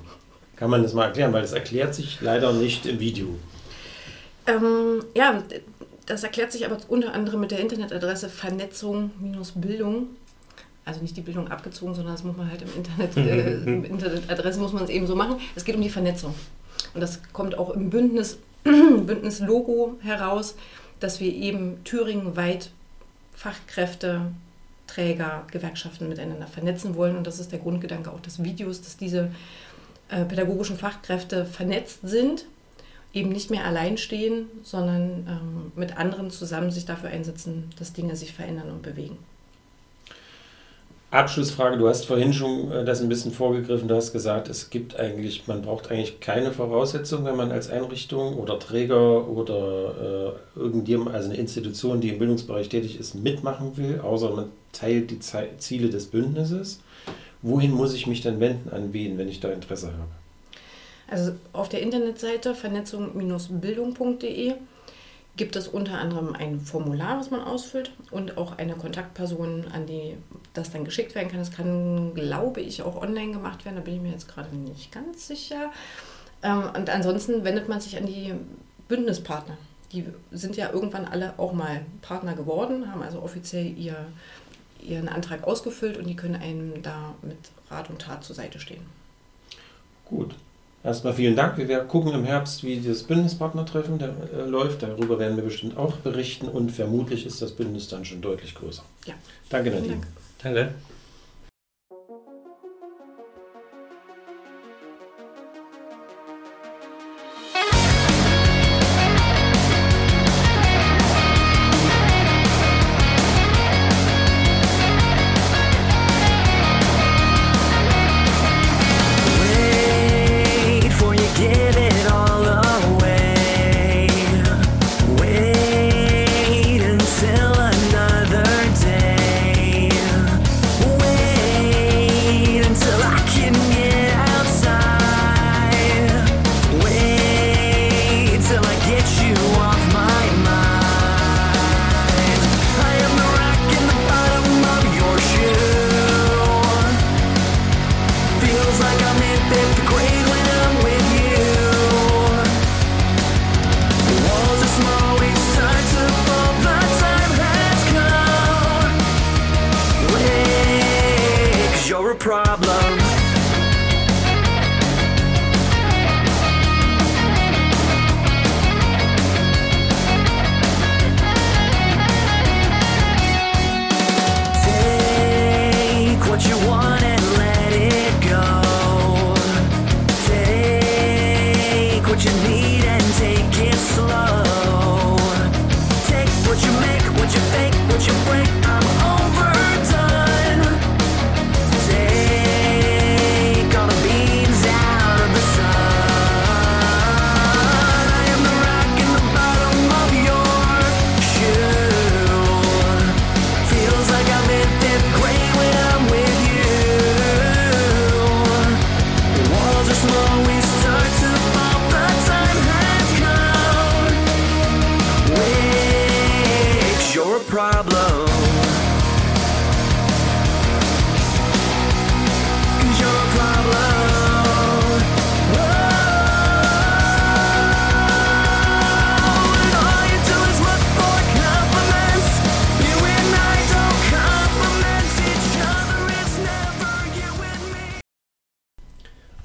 Kann 0.55 0.69
man 0.69 0.81
das 0.81 0.93
mal 0.93 1.07
erklären, 1.07 1.33
weil 1.33 1.41
das 1.41 1.51
erklärt 1.51 1.93
sich 1.93 2.21
leider 2.21 2.53
nicht 2.53 2.85
im 2.85 3.01
Video. 3.01 3.27
Ähm, 4.47 5.03
ja, 5.13 5.43
das 6.05 6.23
erklärt 6.23 6.53
sich 6.53 6.65
aber 6.65 6.77
unter 6.87 7.13
anderem 7.13 7.41
mit 7.41 7.51
der 7.51 7.59
Internetadresse 7.59 8.29
Vernetzung-Bildung. 8.29 10.07
Also 10.85 11.01
nicht 11.01 11.17
die 11.17 11.21
Bildung 11.21 11.49
abgezogen, 11.49 11.95
sondern 11.95 12.13
das 12.13 12.23
muss 12.23 12.37
man 12.37 12.49
halt 12.49 12.61
im 12.61 12.69
Internet, 12.77 13.17
äh, 13.17 13.53
im 13.65 13.83
Internetadresse 13.83 14.61
muss 14.61 14.71
man 14.71 14.85
es 14.85 14.89
eben 14.89 15.05
so 15.05 15.17
machen. 15.17 15.35
Es 15.53 15.65
geht 15.65 15.75
um 15.75 15.81
die 15.81 15.89
Vernetzung. 15.89 16.33
Und 16.93 17.01
das 17.01 17.21
kommt 17.33 17.57
auch 17.57 17.71
im 17.71 17.89
Bündnis, 17.89 18.37
Bündnis-Logo 18.63 19.97
heraus, 20.01 20.55
dass 20.99 21.19
wir 21.19 21.33
eben 21.33 21.83
thüringenweit 21.83 22.71
Fachkräfte, 23.33 24.21
Träger, 24.87 25.45
Gewerkschaften 25.51 26.07
miteinander 26.07 26.47
vernetzen 26.47 26.95
wollen. 26.95 27.17
Und 27.17 27.25
das 27.25 27.39
ist 27.39 27.51
der 27.51 27.59
Grundgedanke 27.59 28.11
auch 28.11 28.19
des 28.19 28.43
Videos, 28.43 28.81
dass 28.81 28.97
diese 28.97 29.31
äh, 30.09 30.23
pädagogischen 30.25 30.77
Fachkräfte 30.77 31.45
vernetzt 31.45 31.99
sind 32.03 32.45
eben 33.13 33.29
nicht 33.29 33.51
mehr 33.51 33.65
allein 33.65 33.97
stehen, 33.97 34.47
sondern 34.63 35.27
ähm, 35.27 35.71
mit 35.75 35.97
anderen 35.97 36.31
zusammen 36.31 36.71
sich 36.71 36.85
dafür 36.85 37.09
einsetzen, 37.09 37.69
dass 37.77 37.93
Dinge 37.93 38.15
sich 38.15 38.33
verändern 38.33 38.71
und 38.71 38.81
bewegen. 38.81 39.17
Abschlussfrage, 41.13 41.77
du 41.77 41.87
hast 41.87 42.07
vorhin 42.07 42.33
schon 42.33 42.71
äh, 42.71 42.83
das 42.83 42.99
ein 42.99 43.07
bisschen 43.07 43.31
vorgegriffen, 43.31 43.87
du 43.87 43.95
hast 43.95 44.13
gesagt, 44.13 44.49
es 44.49 44.71
gibt 44.71 44.99
eigentlich, 44.99 45.47
man 45.47 45.61
braucht 45.61 45.91
eigentlich 45.91 46.19
keine 46.19 46.51
Voraussetzungen, 46.51 47.25
wenn 47.25 47.35
man 47.35 47.51
als 47.51 47.69
Einrichtung 47.69 48.35
oder 48.35 48.57
Träger 48.57 49.27
oder 49.27 50.33
äh, 50.55 50.59
irgendjemand, 50.59 51.15
also 51.15 51.29
eine 51.29 51.37
Institution, 51.37 52.01
die 52.01 52.09
im 52.09 52.17
Bildungsbereich 52.17 52.67
tätig 52.67 52.99
ist, 52.99 53.13
mitmachen 53.13 53.77
will, 53.77 53.99
außer 53.99 54.31
man 54.31 54.49
teilt 54.71 55.11
die 55.11 55.19
Ziele 55.19 55.89
des 55.89 56.07
Bündnisses. 56.07 56.79
Wohin 57.43 57.73
muss 57.73 57.93
ich 57.93 58.07
mich 58.07 58.21
dann 58.21 58.39
wenden, 58.39 58.71
an 58.73 58.91
wen, 58.91 59.19
wenn 59.19 59.29
ich 59.29 59.39
da 59.39 59.51
Interesse 59.51 59.87
habe? 59.87 60.09
Also 61.07 61.33
auf 61.51 61.69
der 61.69 61.83
Internetseite 61.83 62.55
vernetzung-bildung.de 62.55 64.53
gibt 65.35 65.55
es 65.55 65.67
unter 65.67 65.97
anderem 65.97 66.35
ein 66.35 66.59
Formular, 66.59 67.19
was 67.19 67.31
man 67.31 67.41
ausfüllt 67.41 67.91
und 68.11 68.37
auch 68.37 68.57
eine 68.57 68.75
Kontaktperson, 68.75 69.65
an 69.73 69.87
die 69.87 70.15
das 70.53 70.71
dann 70.71 70.85
geschickt 70.85 71.15
werden 71.15 71.29
kann. 71.29 71.39
Das 71.39 71.51
kann, 71.51 72.13
glaube 72.13 72.61
ich, 72.61 72.83
auch 72.83 73.01
online 73.01 73.31
gemacht 73.31 73.65
werden, 73.65 73.75
da 73.77 73.81
bin 73.81 73.95
ich 73.95 74.01
mir 74.01 74.11
jetzt 74.11 74.27
gerade 74.27 74.55
nicht 74.55 74.91
ganz 74.91 75.27
sicher. 75.27 75.71
Ähm, 76.43 76.69
und 76.75 76.89
ansonsten 76.89 77.43
wendet 77.43 77.67
man 77.67 77.81
sich 77.81 77.97
an 77.97 78.05
die 78.05 78.33
Bündnispartner. 78.87 79.57
Die 79.91 80.05
sind 80.31 80.55
ja 80.55 80.71
irgendwann 80.71 81.05
alle 81.05 81.33
auch 81.37 81.53
mal 81.53 81.81
Partner 82.01 82.35
geworden, 82.35 82.91
haben 82.91 83.01
also 83.01 83.21
offiziell 83.21 83.75
ihr, 83.77 84.05
ihren 84.81 85.07
Antrag 85.07 85.43
ausgefüllt 85.45 85.97
und 85.97 86.07
die 86.07 86.15
können 86.15 86.35
einem 86.35 86.83
da 86.83 87.15
mit 87.21 87.37
Rat 87.69 87.89
und 87.89 88.01
Tat 88.01 88.23
zur 88.23 88.35
Seite 88.35 88.59
stehen. 88.59 88.85
Gut, 90.05 90.35
Erstmal 90.83 91.13
vielen 91.13 91.35
Dank. 91.35 91.57
Wir 91.57 91.79
gucken 91.79 92.13
im 92.13 92.25
Herbst, 92.25 92.63
wie 92.63 92.81
das 92.81 93.03
Bündnispartnertreffen 93.03 93.99
der, 93.99 94.09
äh, 94.37 94.45
läuft. 94.45 94.83
Darüber 94.83 95.17
werden 95.17 95.37
wir 95.37 95.43
bestimmt 95.43 95.77
auch 95.77 95.93
berichten 95.93 96.49
und 96.49 96.71
vermutlich 96.71 97.25
ist 97.25 97.41
das 97.41 97.53
Bündnis 97.53 97.87
dann 97.87 98.03
schon 98.03 98.21
deutlich 98.21 98.53
größer. 98.53 98.83
Ja. 99.05 99.13
Danke, 99.49 99.71
Nadine. 99.71 99.93
Dank. 99.93 100.07
Danke. 100.43 100.73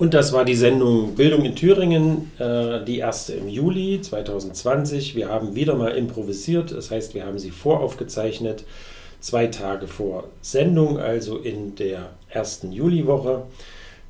Und 0.09 0.15
das 0.15 0.33
war 0.33 0.47
die 0.47 0.55
Sendung 0.55 1.17
Bildung 1.17 1.45
in 1.45 1.55
Thüringen, 1.55 2.31
äh, 2.39 2.83
die 2.83 2.97
erste 2.97 3.35
im 3.35 3.47
Juli 3.47 4.01
2020. 4.01 5.15
Wir 5.15 5.29
haben 5.29 5.55
wieder 5.55 5.75
mal 5.75 5.91
improvisiert, 5.91 6.73
das 6.73 6.91
heißt, 6.91 7.15
wir 7.15 7.27
haben 7.27 7.39
sie 7.39 7.51
voraufgezeichnet, 7.51 8.65
zwei 9.21 9.49
Tage 9.49 9.87
vor 9.87 10.25
Sendung, 10.41 10.99
also 10.99 11.37
in 11.37 11.75
der 11.75 12.09
ersten 12.31 12.73
Juliwoche. 12.73 13.43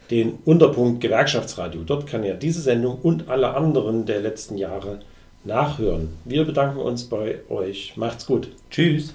den 0.09 0.39
Unterpunkt 0.45 0.99
Gewerkschaftsradio. 0.99 1.83
Dort 1.85 2.07
kann 2.07 2.23
er 2.23 2.33
diese 2.33 2.61
Sendung 2.61 2.97
und 3.03 3.29
alle 3.29 3.53
anderen 3.53 4.07
der 4.07 4.21
letzten 4.21 4.57
Jahre 4.57 4.97
nachhören. 5.43 6.09
Wir 6.25 6.43
bedanken 6.43 6.79
uns 6.79 7.03
bei 7.03 7.41
euch. 7.49 7.93
Macht's 7.97 8.25
gut. 8.25 8.49
Tschüss. 8.71 9.13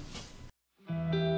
thank 0.89 1.13
you 1.13 1.28